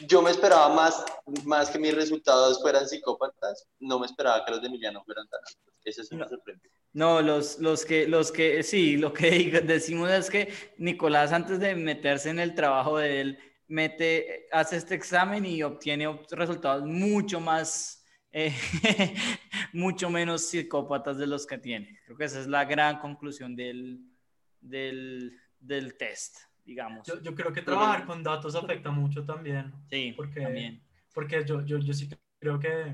yo 0.07 0.21
me 0.21 0.31
esperaba 0.31 0.67
más, 0.75 1.05
más 1.45 1.69
que 1.69 1.79
mis 1.79 1.95
resultados 1.95 2.61
fueran 2.61 2.85
psicópatas, 2.87 3.65
no 3.79 3.97
me 3.99 4.05
esperaba 4.07 4.43
que 4.43 4.51
los 4.51 4.61
de 4.61 4.67
Emiliano 4.67 5.01
fueran 5.05 5.25
tan 5.29 5.39
altos. 5.39 5.73
Ese 5.85 6.03
sí 6.03 6.15
me 6.15 6.23
No. 6.23 6.29
sorprendió. 6.29 6.69
No, 6.91 7.21
los, 7.21 7.59
los 7.59 7.85
que, 7.85 8.07
los 8.07 8.31
que, 8.33 8.63
sí, 8.63 8.97
lo 8.97 9.13
que 9.13 9.29
decimos 9.65 10.09
es 10.11 10.29
que 10.29 10.51
Nicolás 10.77 11.31
antes 11.31 11.59
de 11.59 11.75
meterse 11.75 12.29
en 12.29 12.39
el 12.39 12.53
trabajo 12.55 12.97
de 12.97 13.21
él, 13.21 13.39
mete, 13.67 14.47
hace 14.51 14.77
este 14.77 14.95
examen 14.95 15.45
y 15.45 15.63
obtiene 15.63 16.07
resultados 16.31 16.85
mucho 16.85 17.39
más, 17.39 18.03
eh, 18.31 18.53
mucho 19.73 20.09
menos 20.09 20.47
psicópatas 20.49 21.17
de 21.17 21.27
los 21.27 21.45
que 21.45 21.57
tiene. 21.57 21.99
Creo 22.05 22.17
que 22.17 22.25
esa 22.25 22.39
es 22.39 22.47
la 22.47 22.65
gran 22.65 22.99
conclusión 22.99 23.55
del, 23.55 23.99
del, 24.61 25.39
del 25.59 25.97
test, 25.97 26.37
digamos. 26.63 27.07
Yo, 27.07 27.21
yo 27.21 27.33
creo 27.35 27.51
que 27.53 27.61
trabajar 27.61 28.05
con 28.05 28.23
datos 28.23 28.55
afecta 28.55 28.91
mucho 28.91 29.23
también. 29.25 29.73
Sí, 29.89 30.13
porque- 30.15 30.41
también. 30.41 30.81
Porque 31.13 31.45
yo, 31.45 31.61
yo, 31.65 31.77
yo 31.79 31.93
sí 31.93 32.09
creo 32.39 32.59
que 32.59 32.93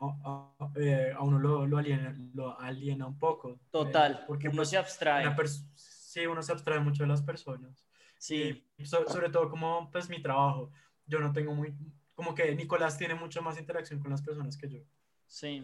a, 0.00 0.52
a- 0.58 0.72
eh, 0.76 1.12
a 1.16 1.22
uno 1.22 1.38
lo, 1.38 1.64
lo, 1.66 1.78
aliena, 1.78 2.12
lo 2.34 2.58
aliena 2.60 3.06
un 3.06 3.16
poco. 3.18 3.60
Total, 3.70 4.12
Eh, 4.20 4.24
porque 4.26 4.48
uno 4.48 4.56
pues, 4.56 4.70
se 4.70 4.76
abstrae. 4.76 5.24
sí, 5.74 6.26
uno 6.26 6.42
se 6.42 6.50
abstrae 6.52 6.80
mucho 6.80 7.04
de 7.04 7.08
las 7.08 7.22
personas. 7.22 7.83
Sí, 8.24 8.64
Y 8.78 8.86
so- 8.86 9.06
sobre 9.06 9.28
todo 9.28 9.50
como 9.50 9.90
pues 9.90 10.08
mi 10.08 10.22
trabajo, 10.22 10.70
yo 11.06 11.20
no 11.20 11.30
tengo 11.30 11.54
muy, 11.54 11.74
como 12.14 12.34
que 12.34 12.54
Nicolás 12.54 12.96
tiene 12.96 13.14
mucho 13.14 13.42
más 13.42 13.58
interacción 13.58 14.00
con 14.00 14.10
las 14.10 14.22
personas 14.22 14.56
que 14.56 14.66
yo. 14.66 14.78
Sí, 15.26 15.62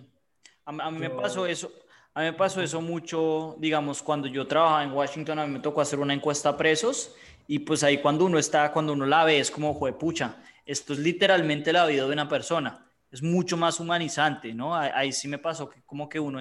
a, 0.67 0.71
a 0.71 0.91
mí 0.91 0.99
me 0.99 1.09
Yo- 1.09 1.17
pasó 1.17 1.47
eso, 1.47 1.73
a 2.13 2.21
mí 2.21 2.27
me 2.27 2.33
pasó 2.35 2.61
eso 2.61 2.83
mucho, 2.83 3.57
digamos, 3.59 4.03
cuando 4.03 4.29
yo 4.29 4.47
trabajaba 4.47 4.85
en 4.85 4.93
Washington, 4.93 5.39
a 5.39 5.47
mí 5.47 5.53
me 5.55 5.61
tocó 5.61 5.81
hacer 5.81 5.99
una 6.01 6.13
encuesta 6.13 6.51
a 6.51 6.57
presos 6.59 7.15
y 7.47 7.61
pues 7.61 7.83
ahí 7.83 7.97
cuando 8.03 8.27
uno 8.27 8.39
está, 8.39 8.71
cuando 8.73 8.93
uno 8.93 9.07
la 9.07 9.25
ve 9.25 9.41
es 9.41 9.51
como, 9.51 9.79
pucha, 9.99 10.37
esto 10.67 10.93
es 10.93 10.99
literalmente 10.99 11.73
la 11.73 11.87
vida 11.87 12.05
de 12.07 12.13
una 12.13 12.29
persona, 12.29 12.85
es 13.11 13.23
mucho 13.23 13.57
más 13.57 13.81
humanizante, 13.81 14.53
¿no? 14.53 14.77
Ahí, 14.77 15.13
sí 15.13 15.29
me 15.29 15.39
pasó 15.39 15.71
que 15.71 15.81
como 15.87 16.11
que 16.11 16.21
uno, 16.21 16.39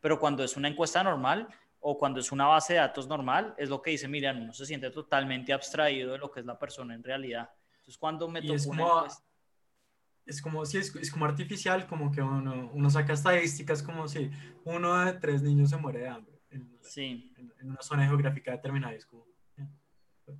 pero 0.00 0.18
cuando 0.18 0.42
es 0.42 0.56
una 0.56 0.66
encuesta 0.66 1.04
normal 1.04 1.46
o 1.80 1.96
cuando 1.98 2.20
es 2.20 2.30
una 2.30 2.46
base 2.46 2.74
de 2.74 2.78
datos 2.80 3.08
normal, 3.08 3.54
es 3.56 3.68
lo 3.68 3.80
que 3.80 3.90
dice 3.90 4.06
Miriam, 4.08 4.40
uno 4.42 4.52
se 4.52 4.66
siente 4.66 4.90
totalmente 4.90 5.52
abstraído 5.52 6.12
de 6.12 6.18
lo 6.18 6.30
que 6.30 6.40
es 6.40 6.46
la 6.46 6.58
persona 6.58 6.94
en 6.94 7.02
realidad. 7.02 7.50
Entonces 7.78 7.96
cuando 7.98 8.28
me 8.28 8.42
tocó 8.42 8.54
es 8.54 8.66
una 8.66 8.82
como, 8.84 8.96
encuesta, 8.98 9.24
es 10.26 10.42
como, 10.42 10.64
sí, 10.66 10.78
es, 10.78 10.94
es 10.96 11.10
como 11.10 11.24
artificial, 11.24 11.86
como 11.86 12.10
que 12.12 12.20
uno, 12.22 12.70
uno 12.72 12.90
saca 12.90 13.14
estadísticas 13.14 13.82
como 13.82 14.06
si 14.08 14.30
uno 14.64 15.04
de 15.04 15.14
tres 15.14 15.42
niños 15.42 15.70
se 15.70 15.76
muere 15.78 16.00
de 16.00 16.08
hambre 16.08 16.40
en, 16.50 16.78
sí. 16.82 17.32
en- 17.36 17.52
en 17.58 17.70
una 17.70 17.82
zona 17.82 18.06
geográfica 18.06 18.52
determinada. 18.52 18.92
Es 18.94 19.06
como, 19.06 19.26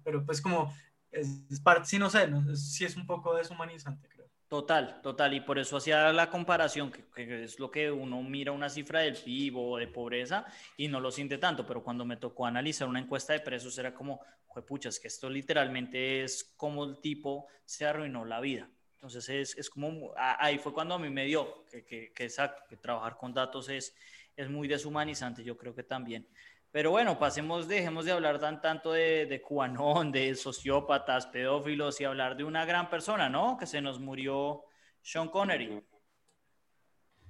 pero 0.04 0.24
pues 0.24 0.40
como, 0.40 0.72
es, 1.10 1.42
es 1.50 1.58
parte, 1.60 1.86
sí, 1.86 1.98
no 1.98 2.08
sé, 2.10 2.28
no, 2.28 2.52
es- 2.52 2.72
sí 2.72 2.84
es 2.84 2.96
un 2.96 3.06
poco 3.06 3.34
deshumanizante, 3.34 4.08
creo. 4.08 4.19
Total, 4.50 5.00
total, 5.00 5.32
y 5.34 5.40
por 5.42 5.60
eso 5.60 5.76
hacía 5.76 6.12
la 6.12 6.28
comparación, 6.28 6.90
que, 6.90 7.04
que 7.14 7.44
es 7.44 7.60
lo 7.60 7.70
que 7.70 7.88
uno 7.88 8.20
mira 8.20 8.50
una 8.50 8.68
cifra 8.68 8.98
del 8.98 9.14
PIB 9.14 9.56
o 9.56 9.76
de 9.78 9.86
pobreza 9.86 10.44
y 10.76 10.88
no 10.88 10.98
lo 10.98 11.12
siente 11.12 11.38
tanto, 11.38 11.64
pero 11.64 11.84
cuando 11.84 12.04
me 12.04 12.16
tocó 12.16 12.46
analizar 12.46 12.88
una 12.88 12.98
encuesta 12.98 13.32
de 13.32 13.38
precios 13.38 13.78
era 13.78 13.94
como, 13.94 14.20
pucha, 14.66 14.88
es 14.88 14.98
que 14.98 15.06
esto 15.06 15.30
literalmente 15.30 16.24
es 16.24 16.52
como 16.56 16.84
el 16.84 16.98
tipo 16.98 17.46
se 17.64 17.86
arruinó 17.86 18.24
la 18.24 18.40
vida. 18.40 18.68
Entonces 18.94 19.28
es, 19.28 19.56
es 19.56 19.70
como, 19.70 20.12
ahí 20.16 20.58
fue 20.58 20.72
cuando 20.72 20.96
a 20.96 20.98
mí 20.98 21.10
me 21.10 21.26
dio, 21.26 21.64
que, 21.70 21.84
que, 21.84 22.12
que 22.12 22.24
exacto, 22.24 22.64
que 22.68 22.76
trabajar 22.76 23.16
con 23.16 23.32
datos 23.32 23.68
es, 23.68 23.94
es 24.34 24.50
muy 24.50 24.66
deshumanizante, 24.66 25.44
yo 25.44 25.56
creo 25.56 25.76
que 25.76 25.84
también. 25.84 26.26
Pero 26.72 26.92
bueno, 26.92 27.18
pasemos, 27.18 27.66
dejemos 27.66 28.04
de 28.04 28.12
hablar 28.12 28.38
tan 28.38 28.60
tanto 28.60 28.92
de, 28.92 29.26
de 29.26 29.42
cuanón, 29.42 30.12
de 30.12 30.36
sociópatas, 30.36 31.26
pedófilos 31.26 32.00
y 32.00 32.04
hablar 32.04 32.36
de 32.36 32.44
una 32.44 32.64
gran 32.64 32.88
persona, 32.88 33.28
¿no? 33.28 33.56
Que 33.58 33.66
se 33.66 33.80
nos 33.80 33.98
murió 33.98 34.62
Sean 35.02 35.28
Connery. 35.28 35.82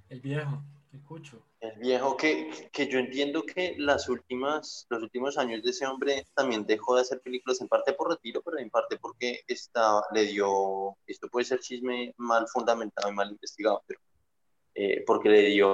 El 0.09 0.21
viejo, 0.21 0.63
el 0.93 1.01
cucho. 1.01 1.47
El 1.59 1.79
viejo 1.79 2.17
que, 2.17 2.69
que 2.71 2.87
yo 2.87 2.99
entiendo 2.99 3.43
que 3.43 3.75
las 3.79 4.09
últimas, 4.09 4.85
los 4.89 5.01
últimos 5.01 5.37
años 5.39 5.63
de 5.63 5.71
ese 5.71 5.87
hombre 5.87 6.27
también 6.35 6.65
dejó 6.65 6.95
de 6.95 7.01
hacer 7.01 7.19
películas, 7.21 7.61
en 7.61 7.67
parte 7.67 7.93
por 7.93 8.09
retiro, 8.09 8.41
pero 8.43 8.59
en 8.59 8.69
parte 8.69 8.97
porque 8.97 9.41
está, 9.47 10.03
le 10.13 10.25
dio, 10.25 10.97
esto 11.07 11.27
puede 11.29 11.45
ser 11.45 11.59
chisme 11.59 12.13
mal 12.17 12.47
fundamentado 12.47 13.09
y 13.09 13.15
mal 13.15 13.31
investigado, 13.31 13.83
pero 13.87 13.99
eh, 14.73 15.03
porque 15.05 15.29
le 15.29 15.41
dio, 15.47 15.67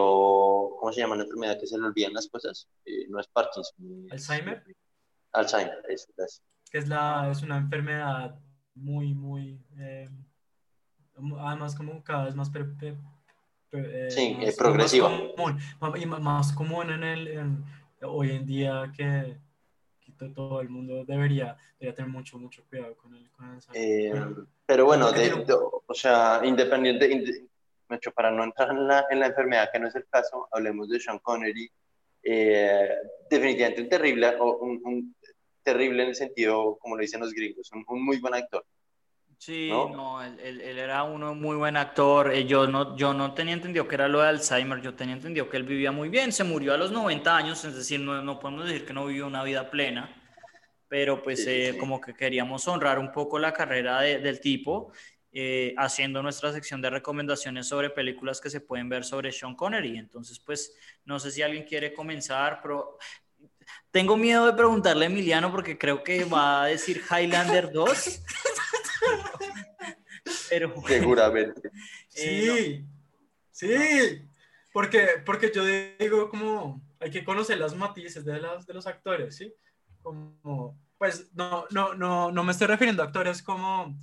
¿cómo 0.79 0.91
se 0.91 1.01
llama 1.01 1.15
la 1.15 1.23
enfermedad 1.23 1.59
que 1.59 1.67
se 1.67 1.77
le 1.77 1.85
olvidan 1.85 2.13
las 2.13 2.27
cosas? 2.27 2.67
Eh, 2.85 3.05
no 3.09 3.19
es 3.19 3.27
Parkinson. 3.27 4.07
Alzheimer. 4.11 4.63
Alzheimer, 5.33 5.83
eso, 5.89 6.07
gracias. 6.17 6.41
Es, 6.71 6.87
la, 6.87 7.29
es 7.31 7.41
una 7.43 7.57
enfermedad 7.57 8.39
muy, 8.75 9.13
muy, 9.13 9.61
eh, 9.77 10.09
además 11.39 11.75
como 11.75 12.03
cada 12.03 12.25
vez 12.25 12.35
más, 12.35 12.49
pre, 12.49 12.65
Sí, 14.09 14.35
más- 14.35 14.47
eh, 14.47 14.53
progresiva. 14.57 15.09
Más 15.09 15.19
común, 15.35 15.59
más- 15.79 16.01
y 16.01 16.05
más- 16.05 16.53
común 16.53 16.89
en 16.91 17.03
el, 17.03 17.27
en- 17.27 17.65
hoy 18.03 18.31
en 18.31 18.45
día 18.45 18.91
que, 18.95 19.37
que 19.99 20.11
to- 20.13 20.31
todo 20.33 20.61
el 20.61 20.69
mundo 20.69 21.03
debería, 21.05 21.57
debería 21.79 21.95
tener 21.95 22.09
mucho, 22.11 22.37
mucho 22.37 22.63
cuidado 22.69 22.95
con 22.95 23.13
el, 23.15 23.29
con 23.31 23.45
el 23.47 23.51
Alzheimer. 23.55 24.27
Eh, 24.27 24.35
pero 24.65 24.85
bueno, 24.85 25.11
de- 25.11 25.29
de- 25.43 25.53
o 25.53 25.93
sea, 25.93 26.41
independiente, 26.43 27.09
inde- 27.11 27.46
Nacho, 27.89 28.11
para 28.11 28.31
no 28.31 28.43
entrar 28.43 28.69
en 28.71 28.87
la, 28.87 29.05
en 29.09 29.19
la 29.19 29.27
enfermedad, 29.27 29.69
que 29.71 29.79
no 29.79 29.87
es 29.87 29.95
el 29.95 30.05
caso, 30.09 30.47
hablemos 30.51 30.89
de 30.89 30.99
Sean 30.99 31.19
Connery. 31.19 31.69
Eh, 32.23 32.89
definitivamente 33.29 33.81
un 33.83 33.89
terrible, 33.89 34.35
o 34.39 34.57
un, 34.57 34.81
un 34.83 35.15
terrible 35.63 36.03
en 36.03 36.09
el 36.09 36.15
sentido, 36.15 36.77
como 36.79 36.95
lo 36.95 37.01
dicen 37.01 37.19
los 37.21 37.33
gringos, 37.33 37.71
un, 37.71 37.83
un 37.87 38.03
muy 38.05 38.19
buen 38.19 38.33
actor. 38.33 38.65
Sí, 39.39 39.69
¿no? 39.69 39.89
no, 39.91 40.23
él, 40.23 40.39
él- 40.39 40.61
él 40.61 40.79
era 40.79 41.03
uno 41.03 41.35
muy 41.35 41.55
buen 41.55 41.77
actor. 41.77 42.33
Eh, 42.33 42.45
Yo 42.45 42.67
no, 42.67 42.97
yo 42.97 43.13
no 43.13 43.33
tenía 43.33 43.53
entendido 43.53 43.87
que 43.87 43.95
era 43.95 44.07
lo 44.07 44.19
de 44.21 44.27
Alzheimer, 44.29 44.81
yo 44.81 44.95
tenía 44.95 45.13
entendido 45.15 45.47
que 45.49 45.57
él 45.57 45.63
vivía 45.63 45.91
muy 45.91 46.09
bien. 46.09 46.31
Se 46.31 46.43
murió 46.43 46.73
a 46.73 46.77
los 46.77 46.91
90 46.91 47.37
años, 47.37 47.63
es 47.63 47.75
decir, 47.75 47.99
no, 47.99 48.21
no 48.23 48.39
podemos 48.39 48.65
decir 48.65 48.85
que 48.85 48.93
no 48.93 49.05
vivió 49.05 49.27
una 49.27 49.43
vida 49.43 49.69
plena, 49.69 50.09
pero 50.87 51.21
pues 51.21 51.39
Sí, 51.39 51.45
sí, 51.45 51.51
eh, 51.51 51.71
sí. 51.73 51.77
como 51.77 52.01
que 52.01 52.13
queríamos 52.15 52.67
honrar 52.67 52.99
un 52.99 53.11
poco 53.11 53.39
la 53.39 53.53
carrera 53.53 54.01
de- 54.01 54.19
del 54.19 54.39
tipo, 54.41 54.91
eh, 55.39 55.75
haciendo 55.77 56.23
nuestra 56.23 56.51
sección 56.51 56.81
de 56.81 56.89
recomendaciones 56.89 57.67
sobre 57.67 57.91
películas 57.91 58.41
que 58.41 58.49
se 58.49 58.59
pueden 58.59 58.89
ver 58.89 59.03
sobre 59.05 59.31
Sean 59.31 59.53
Connery. 59.53 59.95
Entonces, 59.99 60.39
pues, 60.39 60.73
no 61.05 61.19
sé 61.19 61.29
si 61.29 61.43
alguien 61.43 61.63
quiere 61.63 61.93
comenzar, 61.93 62.59
pero 62.63 62.97
tengo 63.91 64.17
miedo 64.17 64.47
de 64.47 64.53
preguntarle 64.53 65.05
a 65.05 65.09
Emiliano 65.09 65.51
porque 65.51 65.77
creo 65.77 66.03
que 66.03 66.25
va 66.25 66.63
a 66.63 66.65
decir 66.65 67.03
Highlander 67.07 67.71
2. 67.71 68.23
Pero 70.49 70.69
bueno, 70.69 70.87
Seguramente. 70.87 71.69
eh, 72.15 72.83
Sí, 73.51 73.67
sí, 73.69 74.27
porque, 74.73 75.21
porque 75.23 75.51
yo 75.53 75.63
digo 75.99 76.29
como 76.29 76.81
hay 76.99 77.11
que 77.11 77.23
conocer 77.23 77.59
las 77.59 77.75
matices 77.75 78.25
de, 78.25 78.39
las, 78.39 78.65
de 78.65 78.73
los 78.73 78.87
actores, 78.87 79.35
¿sí? 79.35 79.53
Como, 80.01 80.79
pues 80.97 81.31
no, 81.35 81.65
no, 81.69 81.93
no, 81.93 82.31
no 82.31 82.43
me 82.43 82.53
estoy 82.53 82.65
refiriendo 82.65 83.03
a 83.03 83.05
actores 83.05 83.43
como, 83.43 83.95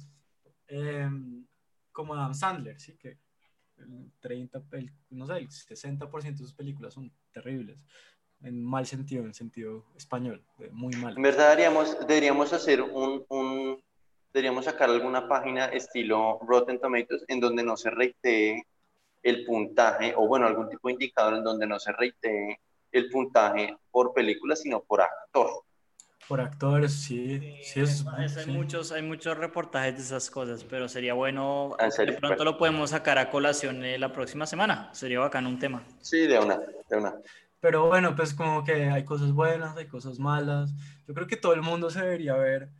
em, 0.68 1.46
como 1.92 2.14
Adam 2.14 2.34
Sandler, 2.34 2.80
¿sí? 2.80 2.96
Que 2.96 3.18
el 3.78 4.12
30, 4.20 4.62
el, 4.72 4.92
no 5.10 5.26
sé, 5.26 5.38
el 5.38 5.48
60% 5.50 6.42
de 6.42 6.46
sus 6.48 6.54
películas 6.54 6.94
son 6.94 7.12
terribles, 7.32 7.84
en 8.42 8.62
mal 8.64 8.86
sentido, 8.86 9.24
en 9.24 9.34
sentido 9.34 9.84
español, 9.96 10.44
muy 10.72 10.94
mal. 10.96 11.16
En 11.16 11.22
verdad 11.22 11.50
deberíamos, 11.50 11.98
deberíamos 12.06 12.52
hacer 12.52 12.82
un, 12.82 13.24
un- 13.28 13.82
deberíamos 14.32 14.64
sacar 14.64 14.90
alguna 14.90 15.28
página 15.28 15.66
estilo 15.66 16.38
Rotten 16.42 16.80
Tomatoes 16.80 17.24
en 17.28 17.40
donde 17.40 17.62
no 17.62 17.76
se 17.76 17.90
reitee 17.90 18.64
el 19.22 19.44
puntaje, 19.44 20.12
o 20.16 20.26
bueno, 20.28 20.46
algún 20.46 20.68
tipo 20.68 20.88
de 20.88 20.94
indicador 20.94 21.34
en 21.34 21.44
donde 21.44 21.66
no 21.66 21.78
se 21.78 21.92
reitee 21.92 22.60
el 22.92 23.08
puntaje 23.10 23.76
por 23.90 24.12
película, 24.12 24.54
sino 24.54 24.82
por 24.82 25.00
actor. 25.00 25.50
Por 26.28 26.40
actores, 26.40 26.92
sí, 26.92 27.38
sí, 27.62 27.80
es, 27.80 28.00
es- 28.00 28.06
hay, 28.06 28.28
sí. 28.28 28.50
muchos, 28.50 28.92
hay 28.92 29.02
muchos 29.02 29.36
reportajes 29.36 29.96
de 29.96 30.00
esas 30.02 30.30
cosas, 30.30 30.64
pero 30.64 30.88
sería 30.88 31.12
bueno, 31.14 31.76
Ah, 31.78 31.84
¿en 31.84 31.92
serio? 31.92 32.14
de 32.14 32.20
pronto 32.20 32.44
lo 32.44 32.56
podemos 32.56 32.90
sacar 32.90 33.18
a 33.18 33.28
colación 33.30 33.84
eh, 33.84 33.98
la 33.98 34.10
próxima 34.12 34.46
semana. 34.46 34.88
Sería 34.94 35.20
bacán 35.20 35.46
un 35.46 35.58
tema. 35.58 35.82
Sí, 36.00 36.26
de 36.26 36.38
una, 36.38 36.58
de 36.88 36.96
una. 36.96 37.14
Pero 37.60 37.86
bueno, 37.88 38.14
pues 38.16 38.32
como 38.34 38.64
que 38.64 38.90
hay 38.90 39.04
cosas 39.04 39.32
buenas, 39.32 39.76
hay 39.76 39.86
cosas 39.86 40.18
malas. 40.18 40.72
Yo 41.06 41.12
creo 41.14 41.26
que 41.26 41.36
todo 41.36 41.52
el 41.52 41.62
mundo 41.62 41.90
se 41.90 42.00
debería 42.00 42.34
ver 42.36 42.70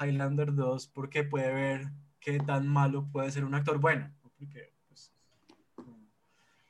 Highlander 0.00 0.54
2 0.54 0.86
porque 0.86 1.24
puede 1.24 1.52
ver 1.52 1.88
qué 2.20 2.38
tan 2.38 2.68
malo 2.68 3.08
puede 3.10 3.30
ser 3.32 3.44
un 3.44 3.54
actor 3.54 3.78
bueno. 3.78 4.08
¿no? 4.22 4.30
Porque, 4.38 4.72
pues, 4.88 5.12
como, 5.74 5.98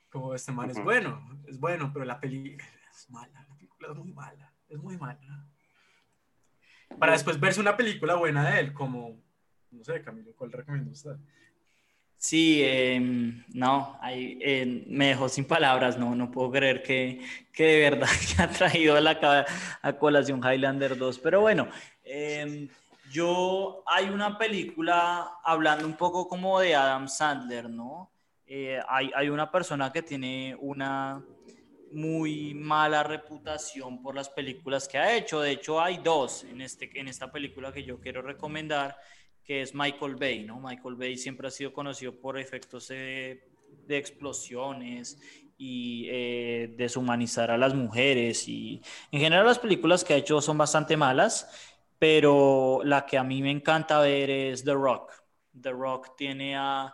como 0.09 0.33
este 0.33 0.51
man 0.51 0.69
es 0.71 0.77
Ujú. 0.77 0.85
bueno, 0.85 1.39
es 1.47 1.59
bueno, 1.59 1.91
pero 1.93 2.05
la 2.05 2.19
película 2.19 2.63
es 2.91 3.09
mala, 3.11 3.45
la 3.47 3.55
película 3.55 3.89
es 3.91 3.97
muy 3.97 4.13
mala, 4.13 4.51
es 4.69 4.77
muy 4.79 4.97
mala. 4.97 5.47
Para 6.99 7.13
después 7.13 7.39
verse 7.39 7.59
una 7.59 7.77
película 7.77 8.15
buena 8.15 8.49
de 8.49 8.59
él, 8.59 8.73
como, 8.73 9.17
no 9.71 9.83
sé, 9.83 10.01
Camilo, 10.01 10.31
¿cuál 10.35 10.51
recomienda 10.51 10.91
usted? 10.91 11.15
Sí, 12.17 12.61
em, 12.63 13.43
no, 13.53 13.97
ahí, 13.99 14.37
em, 14.41 14.85
me 14.87 15.07
dejó 15.07 15.27
sin 15.27 15.43
palabras, 15.43 15.97
no, 15.97 16.15
no 16.15 16.31
puedo 16.31 16.51
creer 16.51 16.81
que, 16.81 17.19
que 17.51 17.63
de 17.65 17.89
verdad 17.89 18.07
que 18.35 18.41
ha 18.41 18.49
traído 18.49 18.95
a, 18.95 19.01
la, 19.01 19.45
a 19.81 19.93
colación 19.93 20.39
Highlander 20.41 20.97
2, 20.97 21.19
pero 21.19 21.41
bueno, 21.41 21.67
em, 22.05 22.69
yo, 23.11 23.83
hay 23.85 24.05
una 24.09 24.37
película 24.37 25.33
hablando 25.43 25.85
un 25.85 25.97
poco 25.97 26.27
como 26.27 26.61
de 26.61 26.75
Adam 26.75 27.09
Sandler, 27.09 27.69
¿no? 27.69 28.09
Eh, 28.47 28.79
hay, 28.87 29.11
hay 29.15 29.29
una 29.29 29.51
persona 29.51 29.91
que 29.91 30.01
tiene 30.01 30.55
una 30.59 31.21
muy 31.93 32.53
mala 32.53 33.03
reputación 33.03 34.01
por 34.01 34.15
las 34.15 34.29
películas 34.29 34.87
que 34.87 34.97
ha 34.97 35.15
hecho, 35.15 35.41
de 35.41 35.51
hecho 35.51 35.81
hay 35.81 35.97
dos 35.97 36.43
en, 36.43 36.61
este, 36.61 36.89
en 36.99 37.07
esta 37.07 37.31
película 37.31 37.71
que 37.71 37.83
yo 37.83 37.99
quiero 37.99 38.21
recomendar, 38.21 38.97
que 39.43 39.61
es 39.61 39.73
Michael 39.73 40.15
Bay, 40.15 40.43
¿no? 40.43 40.59
Michael 40.59 40.95
Bay 40.95 41.17
siempre 41.17 41.47
ha 41.47 41.51
sido 41.51 41.73
conocido 41.73 42.19
por 42.19 42.39
efectos 42.39 42.87
de 42.87 43.41
explosiones 43.89 45.17
y 45.57 46.07
eh, 46.09 46.73
deshumanizar 46.77 47.51
a 47.51 47.57
las 47.57 47.73
mujeres 47.73 48.47
y 48.47 48.81
en 49.11 49.19
general 49.19 49.45
las 49.45 49.59
películas 49.59 50.03
que 50.03 50.13
ha 50.13 50.17
hecho 50.17 50.41
son 50.41 50.57
bastante 50.57 50.97
malas, 50.97 51.49
pero 51.99 52.81
la 52.83 53.05
que 53.05 53.17
a 53.17 53.23
mí 53.23 53.41
me 53.41 53.51
encanta 53.51 53.99
ver 53.99 54.29
es 54.29 54.63
The 54.63 54.73
Rock. 54.73 55.13
The 55.61 55.71
Rock 55.71 56.17
tiene 56.17 56.57
a... 56.57 56.93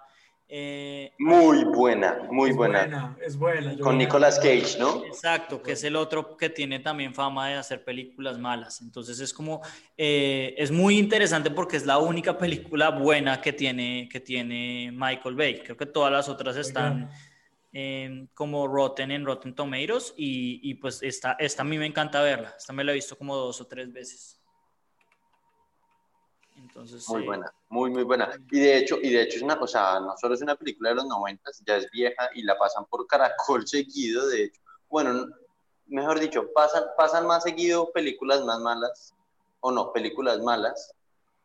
eh, 0.52 1.14
Muy 1.20 1.64
buena, 1.64 2.28
muy 2.32 2.50
es 2.50 2.56
buena. 2.56 3.16
Es 3.22 3.38
buena. 3.38 3.74
yo 3.74 3.84
Con 3.84 4.00
Nicolas 4.00 4.40
Cage, 4.40 4.80
¿no? 4.80 5.06
Exacto, 5.06 5.62
que 5.62 5.74
es 5.74 5.84
el 5.84 5.96
otro 5.96 6.36
que 6.36 6.50
tiene 6.50 6.80
también 6.80 7.14
fama 7.14 7.50
de 7.50 7.54
hacer 7.54 7.84
películas 7.84 8.40
malas. 8.40 8.82
Entonces 8.82 9.20
es 9.20 9.32
como, 9.32 9.62
eh, 9.96 10.56
es 10.58 10.72
muy 10.72 10.98
interesante 10.98 11.52
porque 11.52 11.78
es 11.78 11.86
la 11.86 12.00
única 12.00 12.36
película 12.36 12.90
buena 12.90 13.40
que 13.40 13.54
tiene, 13.54 14.10
que 14.12 14.22
tiene 14.22 14.92
Michael 14.92 15.36
Bay. 15.36 15.60
Creo 15.60 15.78
que 15.78 15.86
todas 15.86 16.12
las 16.12 16.28
otras 16.28 16.58
están 16.58 17.12
eh, 17.72 18.26
como 18.34 18.68
Rotten 18.68 19.12
en 19.12 19.26
Rotten 19.26 19.54
Tomatoes 19.54 20.16
y, 20.18 20.60
y 20.64 20.74
pues 20.76 21.04
esta, 21.04 21.34
esta 21.34 21.62
a 21.62 21.66
mí 21.66 21.78
me 21.78 21.86
encanta 21.86 22.24
verla. 22.24 22.56
Esta 22.58 22.74
me 22.74 22.84
la 22.84 22.92
he 22.92 22.96
visto 22.96 23.16
como 23.16 23.36
dos 23.36 23.62
o 23.62 23.68
tres 23.68 23.94
veces. 23.94 24.39
Entonces, 26.80 27.10
Muy 27.10 27.24
eh, 27.24 27.26
buena, 27.26 27.54
muy, 27.70 27.90
muy 27.90 28.04
buena. 28.04 28.30
Y 28.52 28.60
de 28.60 28.78
hecho, 28.78 28.98
y 29.02 29.10
de 29.10 29.24
hecho 29.24 29.36
es 29.38 29.42
una, 29.44 29.56
o 29.56 29.68
sea, 29.68 30.00
no 30.00 30.16
solo 30.18 30.34
es 30.34 30.42
una 30.42 30.56
película 30.56 30.90
de 30.90 30.96
los 30.96 31.06
noventas, 31.06 31.62
ya 31.66 31.76
es 31.76 31.92
vieja 31.92 32.30
y 32.34 32.44
la 32.44 32.58
pasan 32.58 32.86
por 32.86 33.06
caracol 33.06 33.68
seguido, 33.68 34.26
de 34.28 34.46
hecho. 34.46 34.62
Bueno, 34.90 35.28
mejor 35.88 36.20
dicho, 36.20 36.48
pasan, 36.54 36.84
pasan 36.98 37.28
más 37.28 37.44
seguido 37.44 37.92
películas 37.92 38.44
más 38.46 38.60
malas, 38.62 39.14
o 39.60 39.72
no, 39.72 39.92
películas 39.92 40.40
malas, 40.40 40.94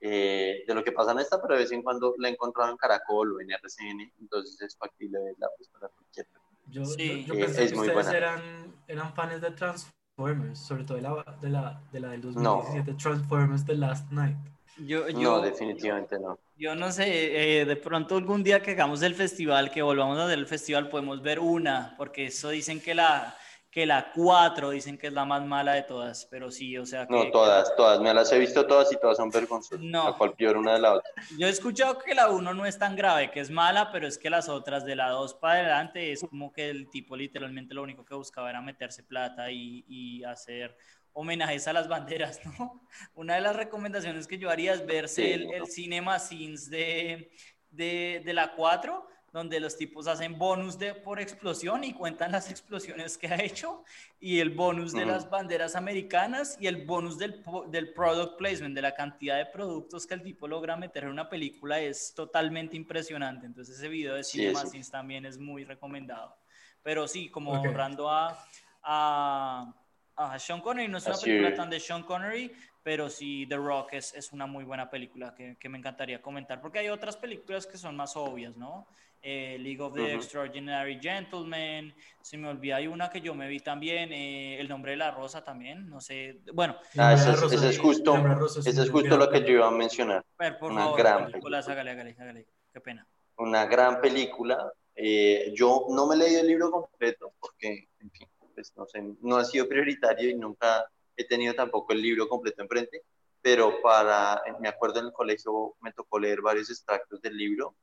eh, 0.01 0.63
de 0.69 0.75
lo 0.75 0.85
que 0.85 0.93
pasa 0.93 1.11
en 1.13 1.19
esta, 1.19 1.43
pero 1.43 1.55
de 1.55 1.63
vez 1.63 1.73
en 1.73 1.83
cuando 1.83 2.15
la 2.19 2.29
he 2.29 2.33
encontrado 2.33 2.71
en 2.71 2.77
Caracol 2.77 3.33
o 3.33 3.41
en 3.41 3.51
RCN, 3.51 4.13
entonces 4.21 4.61
es 4.61 4.77
factible 4.77 5.19
verla 5.19 5.49
pues, 5.57 5.69
para 5.71 5.89
cualquier 5.89 6.27
Yo, 6.69 6.85
Sí. 6.85 7.25
yo, 7.27 7.35
yo 7.35 7.41
pensé 7.41 7.65
es 7.65 7.71
que 7.73 7.77
muy 7.77 7.89
ustedes 7.89 8.05
buena. 8.05 8.19
eran, 8.19 8.75
eran 8.87 9.15
fans 9.15 9.41
de 9.41 9.51
Transformers, 9.51 10.59
sobre 10.61 10.85
todo 10.85 10.97
de 10.97 11.03
la, 11.03 11.37
de 11.41 11.49
la, 11.49 11.83
de 11.91 12.01
la 12.01 12.09
del 12.11 12.21
2017, 12.21 12.95
Transformers 12.95 13.65
The 13.67 13.75
Last 13.75 14.11
Night. 14.13 14.37
Yo, 14.79 15.09
yo, 15.09 15.21
No, 15.21 15.41
definitivamente 15.41 16.19
no. 16.19 16.39
Yo 16.57 16.75
no 16.75 16.91
sé, 16.93 17.61
eh, 17.61 17.65
de 17.65 17.77
pronto 17.77 18.17
algún 18.17 18.43
día 18.43 18.63
que 18.63 18.73
hagamos 18.73 19.03
el 19.03 19.15
festival, 19.15 19.71
que 19.71 19.83
volvamos 19.83 20.19
a 20.19 20.25
hacer 20.27 20.39
el 20.39 20.47
festival, 20.47 20.89
podemos 20.89 21.21
ver 21.23 21.41
una, 21.41 21.95
porque 21.97 22.27
eso 22.27 22.51
dicen 22.51 22.81
que 22.81 22.95
la, 22.95 23.37
que 23.71 23.87
la 23.87 24.13
4 24.13 24.71
dicen 24.71 24.97
que 24.97 25.09
es 25.09 25.13
la 25.13 25.25
más 25.25 25.45
mala 25.45 25.73
de 25.73 25.83
todas, 25.83 26.27
pero 26.31 26.53
sí, 26.53 26.79
o 26.79 26.87
sea 26.87 27.09
que... 27.09 27.13
No, 27.13 27.29
todas, 27.33 27.75
todas, 27.75 28.01
me 28.01 28.15
las 28.15 28.31
he 28.31 28.39
visto 28.39 28.65
todas 28.67 28.93
y 28.93 28.97
todas 29.01 29.17
son 29.17 29.31
vergonzosas, 29.31 29.81
No. 29.81 30.07
a 30.07 30.17
cual 30.17 30.35
peor 30.35 30.57
una 30.59 30.75
de 30.75 30.79
la 30.79 30.93
otra. 30.95 31.11
Yo 31.37 31.49
he 31.49 31.51
escuchado 31.51 31.99
que 31.99 32.15
la 32.15 32.31
1 32.31 32.55
no 32.55 32.67
es 32.67 32.79
tan 32.79 32.95
grave, 32.95 33.33
que 33.33 33.41
es 33.41 33.51
mala, 33.51 33.91
pero 33.91 34.07
es 34.07 34.17
que 34.17 34.31
las 34.31 34.49
otras 34.49 34.85
de 34.85 34.95
la 34.95 35.09
2 35.11 35.35
para 35.35 35.55
adelante 35.55 36.13
es 36.13 36.21
como 36.21 36.53
que 36.53 36.71
el 36.71 36.89
tipo 36.89 37.17
literalmente 37.17 37.75
lo 37.75 37.83
único 37.83 38.05
que 38.05 38.15
buscaba 38.15 38.49
era 38.49 38.61
meterse 38.63 39.03
plata 39.03 39.51
y, 39.51 39.85
y 39.89 40.23
hacer 40.23 40.77
homenajes 41.15 41.67
a 41.67 41.73
las 41.73 41.89
banderas, 41.89 42.41
¿no? 42.59 42.87
Una 43.15 43.37
de 43.37 43.41
las 43.41 43.57
recomendaciones 43.57 44.27
que 44.27 44.39
yo 44.39 44.51
haría 44.51 44.75
es 44.75 44.85
verse 44.85 45.33
el, 45.33 45.53
el 45.53 45.67
Cinema 45.67 46.19
Scenes 46.19 46.69
de, 46.69 47.33
de, 47.71 48.23
de 48.25 48.33
la 48.35 48.55
4, 48.55 49.09
donde 49.33 49.59
los 49.59 49.77
tipos 49.77 50.07
hacen 50.07 50.39
bonus 50.39 50.79
de, 50.79 50.95
por 50.95 51.21
explosión 51.21 51.83
y 51.83 51.93
cuentan 51.93 52.31
las 52.31 52.51
explosiones 52.53 53.19
que 53.19 53.27
ha 53.27 53.43
hecho, 53.43 53.83
y 54.21 54.39
el 54.39 54.51
bonus 54.51 54.93
de 54.93 55.05
las 55.05 55.29
banderas 55.29 55.75
americanas 55.75 56.57
y 56.61 56.69
el 56.69 56.87
bonus 56.87 57.19
del, 57.19 57.43
del 57.69 57.93
product 57.93 58.39
placement, 58.39 58.77
de 58.77 58.83
la 58.83 58.95
cantidad 58.95 59.37
de 59.37 59.47
productos 59.47 60.07
que 60.07 60.15
el 60.15 60.23
tipo 60.23 60.47
logra 60.47 60.77
meter 60.77 61.03
en 61.03 61.11
una 61.11 61.29
película 61.29 61.81
es 61.81 62.15
totalmente 62.15 62.77
impresionante. 62.77 63.47
Entonces 63.47 63.77
ese 63.77 63.89
video 63.89 64.15
de 64.15 64.23
Cinema 64.23 64.67
Scenes 64.67 64.91
también 64.91 65.27
es 65.27 65.37
muy 65.37 65.65
recomendado. 65.65 66.37
Pero 66.85 67.09
sí, 67.09 67.29
como 67.29 67.57
ahorrando 67.57 68.09
a, 68.09 68.39
a, 68.85 69.75
a, 70.17 70.39
Sean 70.39 70.61
Connery, 70.61 70.89
no 70.89 70.99
es 70.99 71.07
una 71.07 71.17
película 71.17 71.55
tan 71.55 71.71
de 71.71 71.81
Sean 71.81 72.03
Connery, 72.03 72.53
pero 72.83 73.09
sí 73.09 73.47
The 73.49 73.57
Rock 73.57 73.95
es, 73.95 74.15
es 74.15 74.33
una 74.33 74.47
muy 74.47 74.65
buena 74.65 74.91
película 74.91 75.35
que, 75.35 75.57
que, 75.59 75.69
me 75.69 75.79
encantaría 75.79 76.21
comentar, 76.21 76.61
porque 76.61 76.81
hay 76.81 76.89
otras 76.89 77.17
películas 77.17 77.67
que 77.67 77.79
son 77.79 77.97
más 77.97 78.17
obvias, 78.17 78.57
¿no? 78.57 78.87
Eh, 79.27 79.57
League 79.59 79.81
of 79.81 79.95
the 79.95 80.13
Extraordinary 80.13 80.99
Gentlemen, 81.01 81.95
se 82.21 82.37
me 82.37 82.47
olvida, 82.47 82.77
hay 82.77 82.87
una 82.87 83.09
que 83.09 83.23
yo 83.23 83.35
me 83.35 83.49
vi 83.49 83.59
también, 83.59 84.13
eh, 84.13 84.61
El 84.61 84.69
nombre 84.69 84.91
de 84.91 84.99
la 84.99 85.13
rosa 85.13 85.43
también, 85.43 85.89
no 85.89 85.99
sé, 85.99 86.41
bueno. 86.53 86.77
Ah, 86.99 87.15
ese, 87.15 87.31
es, 87.31 87.41
justo, 87.41 87.55
ese 87.55 88.83
es 88.83 88.91
justo 88.91 89.17
lo 89.17 89.31
que 89.31 89.41
yo 89.41 89.49
iba 89.49 89.67
a 89.67 89.71
mencionar. 89.71 90.23
por 90.61 90.71
una 90.71 90.83
favor, 90.83 90.99
gran 90.99 91.27
película. 91.27 91.61
Hágale, 91.61 91.93
hágale, 91.93 92.17
hágale, 92.19 92.47
qué 92.71 92.81
pena. 92.83 93.09
Una 93.39 93.65
gran 93.65 93.99
película. 94.03 94.71
Eh, 94.95 95.55
yo 95.55 95.87
no 95.89 96.07
me 96.07 96.17
he 96.17 96.19
leído 96.19 96.43
el 96.43 96.47
libro 96.47 96.71
completo 96.71 97.33
porque, 97.41 97.89
en 98.01 98.11
fin, 98.11 98.29
pues 98.55 98.73
no 98.77 98.87
sé, 98.87 99.03
no 99.21 99.37
ha 99.37 99.45
sido 99.45 99.69
prioritario 99.69 100.31
y 100.31 100.35
nunca 100.35 100.89
he 101.17 101.27
tenido 101.27 101.55
tampoco 101.55 101.93
el 101.93 102.03
libro 102.03 102.29
completo 102.29 102.63
enfrente, 102.63 103.03
pero 103.41 103.81
para, 103.83 104.43
me 104.61 104.69
acuerdo 104.69 105.01
en 105.01 105.07
el 105.07 105.13
colegio 105.13 105.77
me 105.81 105.93
tocó 105.93 106.19
leer 106.19 106.41
varios 106.41 106.71
extractos 106.71 107.21
del 107.21 107.37
libro 107.37 107.77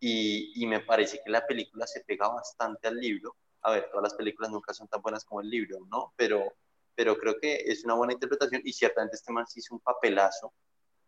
y, 0.00 0.66
me 0.66 0.80
parece 0.80 1.20
que 1.24 1.30
la 1.30 1.46
película 1.46 1.86
se 1.86 2.00
pega 2.00 2.28
bastante 2.28 2.88
al 2.88 2.98
libro. 2.98 3.36
A 3.62 3.70
ver, 3.70 3.88
todas 3.88 4.02
las 4.02 4.14
películas 4.14 4.50
nunca 4.50 4.74
son 4.74 4.86
tan 4.88 5.00
buenas 5.00 5.24
como 5.24 5.40
el 5.40 5.48
libro, 5.48 5.78
¿no? 5.90 6.12
Pero, 6.16 6.52
pero 6.94 7.16
creo 7.16 7.38
que 7.40 7.54
es 7.54 7.84
una 7.84 7.94
buena 7.94 8.12
interpretación 8.12 8.60
y 8.64 8.72
ciertamente 8.72 9.16
este 9.16 9.32
man 9.32 9.46
hizo 9.54 9.74
un 9.74 9.80
papelazo 9.80 10.52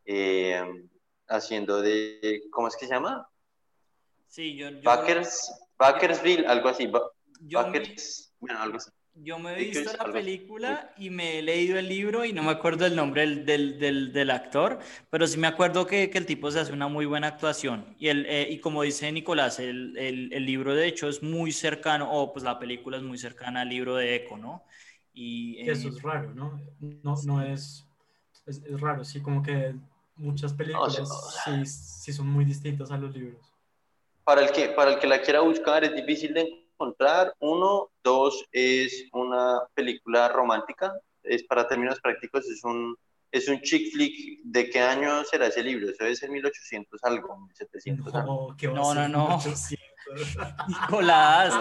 eh, 0.06 0.62
haciendo 1.28 1.82
de, 1.82 2.44
¿cómo 2.50 2.68
es 2.68 2.76
que 2.76 2.86
se 2.86 2.94
llama? 2.94 3.28
Sí, 4.28 4.56
yo... 4.56 4.70
yo 4.70 4.80
Backers, 4.82 5.52
algo 6.46 6.68
así. 6.68 6.90
Backers, 7.40 8.34
bueno, 8.40 8.60
algo 8.60 8.78
así. 8.78 8.90
Yo 9.22 9.38
me 9.38 9.54
he 9.54 9.64
visto 9.64 9.90
la 9.96 10.12
película 10.12 10.92
y 10.98 11.08
me 11.08 11.38
he 11.38 11.42
leído 11.42 11.78
el 11.78 11.88
libro 11.88 12.24
y 12.24 12.34
no 12.34 12.42
me 12.42 12.50
acuerdo 12.50 12.84
el 12.84 12.94
nombre 12.94 13.22
del, 13.26 13.78
del, 13.78 14.12
del, 14.12 14.30
actor, 14.30 14.78
pero 15.08 15.26
sí 15.26 15.38
me 15.38 15.46
acuerdo 15.46 15.86
que, 15.86 16.10
que, 16.10 16.18
el 16.18 16.26
tipo 16.26 16.50
se 16.50 16.60
hace 16.60 16.72
una 16.72 16.88
muy 16.88 17.06
buena 17.06 17.28
actuación. 17.28 17.96
Y, 17.98 18.08
el, 18.08 18.26
eh, 18.26 18.46
y 18.50 18.58
como 18.58 18.82
dice 18.82 19.10
Nicolás, 19.10 19.58
el, 19.58 19.96
el, 19.96 20.44
libro 20.44 20.74
de 20.74 20.86
hecho 20.86 21.08
es 21.08 21.22
muy 21.22 21.50
cercano, 21.52 22.12
o 22.12 22.30
pues 22.32 22.44
la 22.44 22.58
película 22.58 22.98
es 22.98 23.02
muy 23.02 23.16
cercana 23.16 23.62
al 23.62 23.70
libro 23.70 23.96
de 23.96 24.16
Eco, 24.16 24.36
¿no? 24.36 24.64
Y, 25.14 25.66
Eso 25.66 25.88
es 25.88 26.02
raro, 26.02 26.34
¿no? 26.34 26.60
No, 27.02 27.14
no 27.24 27.42
es, 27.42 27.88
es, 28.44 28.80
raro, 28.80 29.02
sí, 29.02 29.22
como 29.22 29.42
que 29.42 29.74
muchas 30.16 30.52
películas 30.52 31.00
sí, 31.44 31.64
sí 31.64 32.12
son 32.12 32.28
muy 32.28 32.44
distintas 32.44 32.90
a 32.90 32.98
los 32.98 33.16
libros. 33.16 33.40
Para 34.24 34.42
el, 34.42 34.50
que, 34.50 34.68
para 34.68 34.92
el 34.92 34.98
que 34.98 35.06
la 35.06 35.22
quiera 35.22 35.40
buscar 35.40 35.84
es 35.84 35.94
difícil 35.94 36.34
de 36.34 36.55
encontrar. 36.76 37.34
Uno, 37.40 37.90
dos, 38.02 38.44
es 38.52 39.06
una 39.12 39.60
película 39.74 40.28
romántica. 40.28 40.92
Es 41.22 41.42
para 41.44 41.66
términos 41.66 42.00
prácticos, 42.00 42.46
es 42.46 42.62
un, 42.64 42.96
es 43.32 43.48
un 43.48 43.60
chick 43.60 43.92
flick. 43.92 44.40
¿De 44.44 44.70
qué 44.70 44.80
año 44.80 45.24
será 45.24 45.46
ese 45.46 45.62
libro? 45.62 45.90
Eso 45.90 46.04
debe 46.04 46.14
ser 46.14 46.30
1800 46.30 47.02
algo, 47.04 47.38
1700 47.38 48.12
no, 48.12 48.20
algo. 48.20 48.56
No, 48.72 48.94
no, 48.94 49.08
no. 49.08 49.40
Nicolás, 50.68 51.52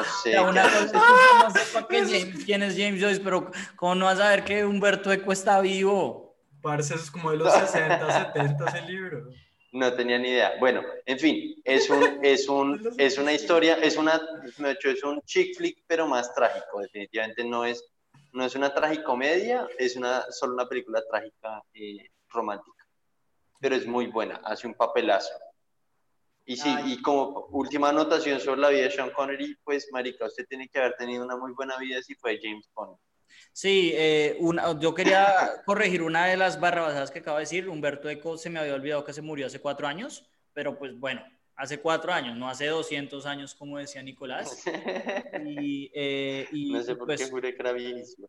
una 0.47 0.63
cosa, 0.63 1.01
no 1.43 1.49
sé 1.49 1.59
para 1.73 1.87
qué 1.87 2.01
James, 2.01 2.45
quién 2.45 2.61
es 2.61 2.77
James 2.77 3.01
Joyce, 3.01 3.19
pero 3.21 3.49
¿cómo 3.75 3.95
no 3.95 4.05
vas 4.05 4.19
a 4.19 4.29
ver 4.29 4.43
que 4.43 4.63
Humberto 4.63 5.11
Eco 5.11 5.31
está 5.31 5.59
vivo? 5.61 6.37
Parece 6.61 6.93
es 6.93 7.09
como 7.09 7.31
de 7.31 7.37
los 7.37 7.51
60, 7.71 8.33
70 8.33 8.65
ese 8.65 8.81
libro. 8.83 9.29
No 9.75 9.93
tenía 9.93 10.17
ni 10.17 10.29
idea. 10.29 10.53
Bueno, 10.57 10.81
en 11.05 11.19
fin, 11.19 11.61
es, 11.65 11.89
un, 11.89 11.99
es, 12.23 12.47
un, 12.47 12.95
es 12.97 13.17
una 13.17 13.33
historia, 13.33 13.75
es 13.75 13.97
una, 13.97 14.21
de 14.57 14.71
hecho, 14.71 14.89
es 14.89 15.03
un 15.03 15.21
chick 15.23 15.57
flick, 15.57 15.83
pero 15.85 16.07
más 16.07 16.33
trágico. 16.33 16.79
Definitivamente 16.79 17.43
no 17.43 17.65
es, 17.65 17.85
no 18.31 18.45
es 18.45 18.55
una 18.55 18.73
tragicomedia, 18.73 19.67
es 19.77 19.97
una, 19.97 20.31
solo 20.31 20.53
una 20.53 20.65
película 20.65 21.03
trágica 21.11 21.61
eh, 21.73 22.09
romántica. 22.29 22.87
Pero 23.59 23.75
es 23.75 23.85
muy 23.85 24.07
buena, 24.07 24.39
hace 24.45 24.65
un 24.65 24.75
papelazo. 24.75 25.33
Y 26.45 26.55
sí, 26.55 26.73
y 26.85 27.01
como 27.01 27.47
última 27.51 27.89
anotación 27.89 28.39
sobre 28.39 28.61
la 28.61 28.69
vida 28.69 28.83
de 28.83 28.91
Sean 28.91 29.09
Connery, 29.09 29.57
pues, 29.65 29.89
marica, 29.91 30.25
usted 30.25 30.45
tiene 30.47 30.69
que 30.69 30.79
haber 30.79 30.95
tenido 30.95 31.25
una 31.25 31.35
muy 31.35 31.51
buena 31.51 31.77
vida 31.77 32.01
si 32.01 32.15
fue 32.15 32.39
James 32.41 32.69
Bond. 32.73 32.97
Sí, 33.51 33.91
eh, 33.95 34.37
una, 34.39 34.77
yo 34.79 34.93
quería 34.93 35.63
corregir 35.65 36.01
una 36.01 36.25
de 36.27 36.37
las 36.37 36.59
barrabasadas 36.59 37.11
que 37.11 37.19
acabo 37.19 37.37
de 37.37 37.43
decir. 37.43 37.69
Humberto 37.69 38.09
Eco 38.09 38.37
se 38.37 38.49
me 38.49 38.59
había 38.59 38.75
olvidado 38.75 39.03
que 39.03 39.13
se 39.13 39.21
murió 39.21 39.47
hace 39.47 39.59
cuatro 39.59 39.87
años, 39.87 40.29
pero 40.53 40.77
pues 40.77 40.99
bueno, 40.99 41.23
hace 41.55 41.79
cuatro 41.79 42.11
años, 42.11 42.37
no 42.37 42.49
hace 42.49 42.67
200 42.67 43.25
años, 43.25 43.55
como 43.55 43.77
decía 43.77 44.01
Nicolás. 44.03 44.63
Y, 45.47 45.91
eh, 45.93 46.47
no 46.51 46.81
sé 46.81 46.95
por 46.95 47.07
pues, 47.07 47.21
qué 47.21 47.29
juré 47.29 47.55
que 47.55 47.61
era 47.61 47.73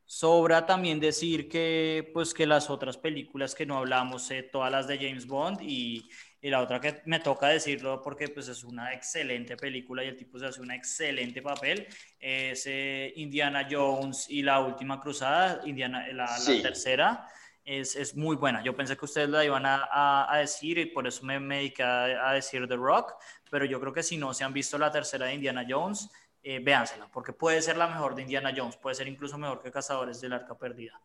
Sobra 0.05 0.67
también 0.67 1.01
decir 1.01 1.49
que, 1.49 2.11
pues, 2.13 2.35
que 2.35 2.47
las 2.47 2.69
otras 2.69 2.97
películas 2.99 3.55
que 3.55 3.65
no 3.65 3.79
hablamos, 3.79 4.31
eh, 4.31 4.43
todas 4.43 4.71
las 4.71 4.87
de 4.87 4.99
James 4.99 5.27
Bond 5.27 5.61
y 5.63 6.09
y 6.41 6.51
la 6.51 6.61
otra 6.61 6.81
que 6.81 7.03
me 7.07 7.21
toca 7.21 7.49
decirlo 7.49 8.03
porque 8.03 8.29
pues 8.29 8.49
es 8.49 8.63
una 8.63 8.93
excelente 8.93 9.57
película 9.57 10.05
y 10.05 10.09
el 10.09 10.17
tipo 10.17 10.39
se 10.39 10.47
hace 10.47 10.61
un 10.61 10.71
excelente 10.71 11.43
papel, 11.43 11.87
es 12.21 12.67
eh, 12.67 13.13
Indiana 13.17 13.67
Jones 13.71 14.27
y 14.29 14.43
la 14.43 14.61
última 14.61 15.01
cruzada, 15.01 15.61
Indiana, 15.65 16.07
la, 16.13 16.29
tercera. 16.63 17.29
Es, 17.65 17.97
es, 17.97 18.15
muy 18.15 18.37
buena. 18.37 18.63
Yo 18.63 18.77
pensé 18.77 18.97
que 18.97 19.05
ustedes 19.05 19.29
la 19.29 19.45
iban 19.45 19.67
a, 19.67 20.29
a, 20.33 20.39
decir 20.39 20.79
y 20.79 20.87
por 20.87 21.05
eso 21.05 21.25
me, 21.25 21.41
me 21.41 21.57
dediqué 21.57 21.83
a, 21.83 22.33
decir 22.33 22.69
The 22.69 22.77
Rock, 22.77 23.15
pero 23.51 23.65
yo 23.65 23.81
creo 23.81 23.93
que 23.93 24.05
si 24.05 24.17
no 24.17 24.33
se 24.33 24.45
han 24.45 24.53
visto 24.53 24.79
la 24.79 24.93
tercera 24.93 25.27
de 25.27 25.35
Indiana 25.35 25.67
Jones, 25.69 26.09
eh, 26.45 26.61
véansela, 26.61 27.09
porque 27.09 27.33
puede 27.33 27.61
ser 27.61 27.77
la 27.77 27.89
mejor 27.89 28.15
de 28.15 28.23
Indiana 28.23 28.53
Jones, 28.57 28.77
puede 28.77 28.95
ser 28.95 29.09
incluso 29.09 29.37
mejor 29.37 29.61
que 29.61 29.73
Cazadores 29.73 30.21
del 30.21 30.35
Arca 30.35 30.57
Perdida. 30.57 31.01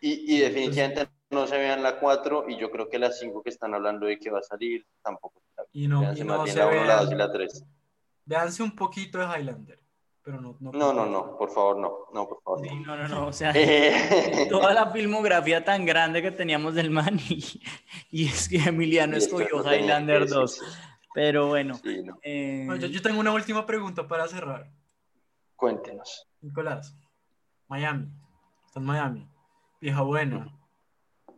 Y, 0.00 0.36
y 0.36 0.40
definitivamente 0.40 1.08
no 1.30 1.46
se 1.46 1.58
vean 1.58 1.82
la 1.82 1.98
4 1.98 2.46
y 2.48 2.56
yo 2.56 2.70
creo 2.70 2.88
que 2.88 2.98
la 2.98 3.10
5 3.12 3.42
que 3.42 3.50
están 3.50 3.74
hablando 3.74 4.06
de 4.06 4.18
que 4.18 4.30
va 4.30 4.38
a 4.38 4.42
salir 4.42 4.86
tampoco. 5.02 5.42
Y 5.72 5.88
no, 5.88 6.14
y 6.14 6.24
no 6.24 6.46
se 6.46 6.64
vean, 6.64 6.86
la 6.86 7.02
2 7.02 7.12
y 7.12 7.14
la 7.14 7.32
3. 7.32 7.64
Véanse 8.24 8.62
un 8.62 8.74
poquito 8.74 9.18
de 9.18 9.26
Highlander. 9.26 9.82
Pero 10.22 10.40
no, 10.40 10.56
no, 10.60 10.72
no, 10.72 10.92
no, 10.92 11.06
no, 11.06 11.38
por 11.38 11.50
favor, 11.50 11.78
no, 11.78 12.04
no, 12.12 12.28
por 12.28 12.42
favor. 12.42 12.60
Sí, 12.60 12.74
no, 12.80 12.96
no, 12.96 13.08
no, 13.08 13.26
o 13.28 13.32
sea, 13.32 13.52
toda 14.50 14.74
la 14.74 14.90
filmografía 14.90 15.64
tan 15.64 15.86
grande 15.86 16.20
que 16.20 16.30
teníamos 16.30 16.74
del 16.74 16.90
man 16.90 17.18
y, 17.30 17.62
y 18.10 18.26
es 18.26 18.46
que 18.48 18.58
Emiliano 18.58 19.16
escogió 19.16 19.64
Highlander 19.64 20.28
2. 20.28 20.60
Pero 21.14 21.48
bueno. 21.48 21.74
Sí, 21.76 22.02
no. 22.04 22.18
eh... 22.22 22.66
yo, 22.78 22.88
yo 22.88 23.00
tengo 23.00 23.20
una 23.20 23.32
última 23.32 23.64
pregunta 23.64 24.06
para 24.06 24.28
cerrar. 24.28 24.70
Cuéntenos. 25.56 26.28
Nicolás, 26.42 26.94
Miami, 27.66 28.08
está 28.66 28.80
en 28.80 28.86
Miami, 28.86 29.28
vieja 29.80 30.02
buena, 30.02 30.52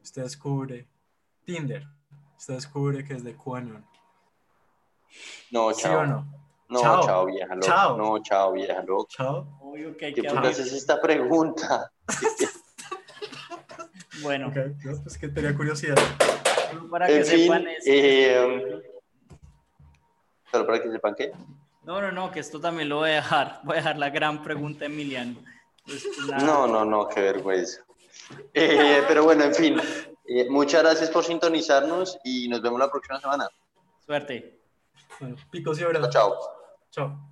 usted 0.03 0.23
descubre 0.23 0.89
Tinder, 1.45 1.87
usted 2.37 2.55
descubre 2.55 3.05
que 3.05 3.15
es 3.15 3.25
de 3.25 3.37
QAnon. 3.37 3.85
No, 5.51 5.73
chao. 5.73 5.75
¿Sí 5.75 5.89
o 5.89 6.07
no? 6.07 6.27
No, 6.69 6.81
chao, 6.81 7.05
chao 7.05 7.27
vieja 7.27 7.55
loca. 7.55 7.67
Chao. 7.67 7.97
No, 7.97 8.23
chao, 8.23 8.53
vieja 8.53 8.83
loca. 8.83 9.15
Chao. 9.17 9.59
Obvio 9.61 9.97
que 9.97 10.07
hay 10.07 10.15
¿Qué 10.15 10.29
haces 10.29 10.73
esta 10.73 11.01
pregunta? 11.01 11.91
bueno. 14.23 14.49
Okay, 14.49 14.73
pues 15.03 15.19
que 15.19 15.29
tenía 15.29 15.57
curiosidad. 15.57 15.97
Para 16.89 17.09
que 17.09 17.25
sepan 17.25 17.67
eso. 17.67 17.85
Eh, 17.87 18.83
¿Solo 20.53 20.67
para 20.67 20.81
que 20.81 20.91
sepan 20.91 21.15
qué? 21.17 21.33
No, 21.83 22.01
no, 22.01 22.13
no, 22.13 22.31
que 22.31 22.39
esto 22.39 22.61
también 22.61 22.89
lo 22.89 22.99
voy 22.99 23.11
a 23.11 23.15
dejar. 23.15 23.61
Voy 23.65 23.75
a 23.75 23.77
dejar 23.79 23.99
la 23.99 24.11
gran 24.11 24.45
pregunta, 24.45 24.85
Emiliano. 24.85 25.37
Pues, 25.85 26.07
no, 26.45 26.69
no, 26.69 26.85
no, 26.85 27.09
qué 27.09 27.21
vergüenza. 27.21 27.85
Eh, 28.55 29.03
pero 29.09 29.25
bueno, 29.25 29.45
en 29.45 29.55
fin, 29.55 29.81
eh, 30.27 30.49
muchas 30.49 30.83
gracias 30.83 31.11
por 31.11 31.25
sintonizarnos 31.25 32.19
y 32.25 32.49
nos 32.49 32.63
vemos 32.63 32.79
la 32.79 32.91
próxima 32.91 33.21
semana. 33.21 33.49
Suerte. 34.05 34.61
Bueno, 35.19 35.37
picos 35.51 35.81
y 35.81 35.85
abrazos. 35.85 36.11
Chao. 36.11 36.39
Chao. 36.91 37.31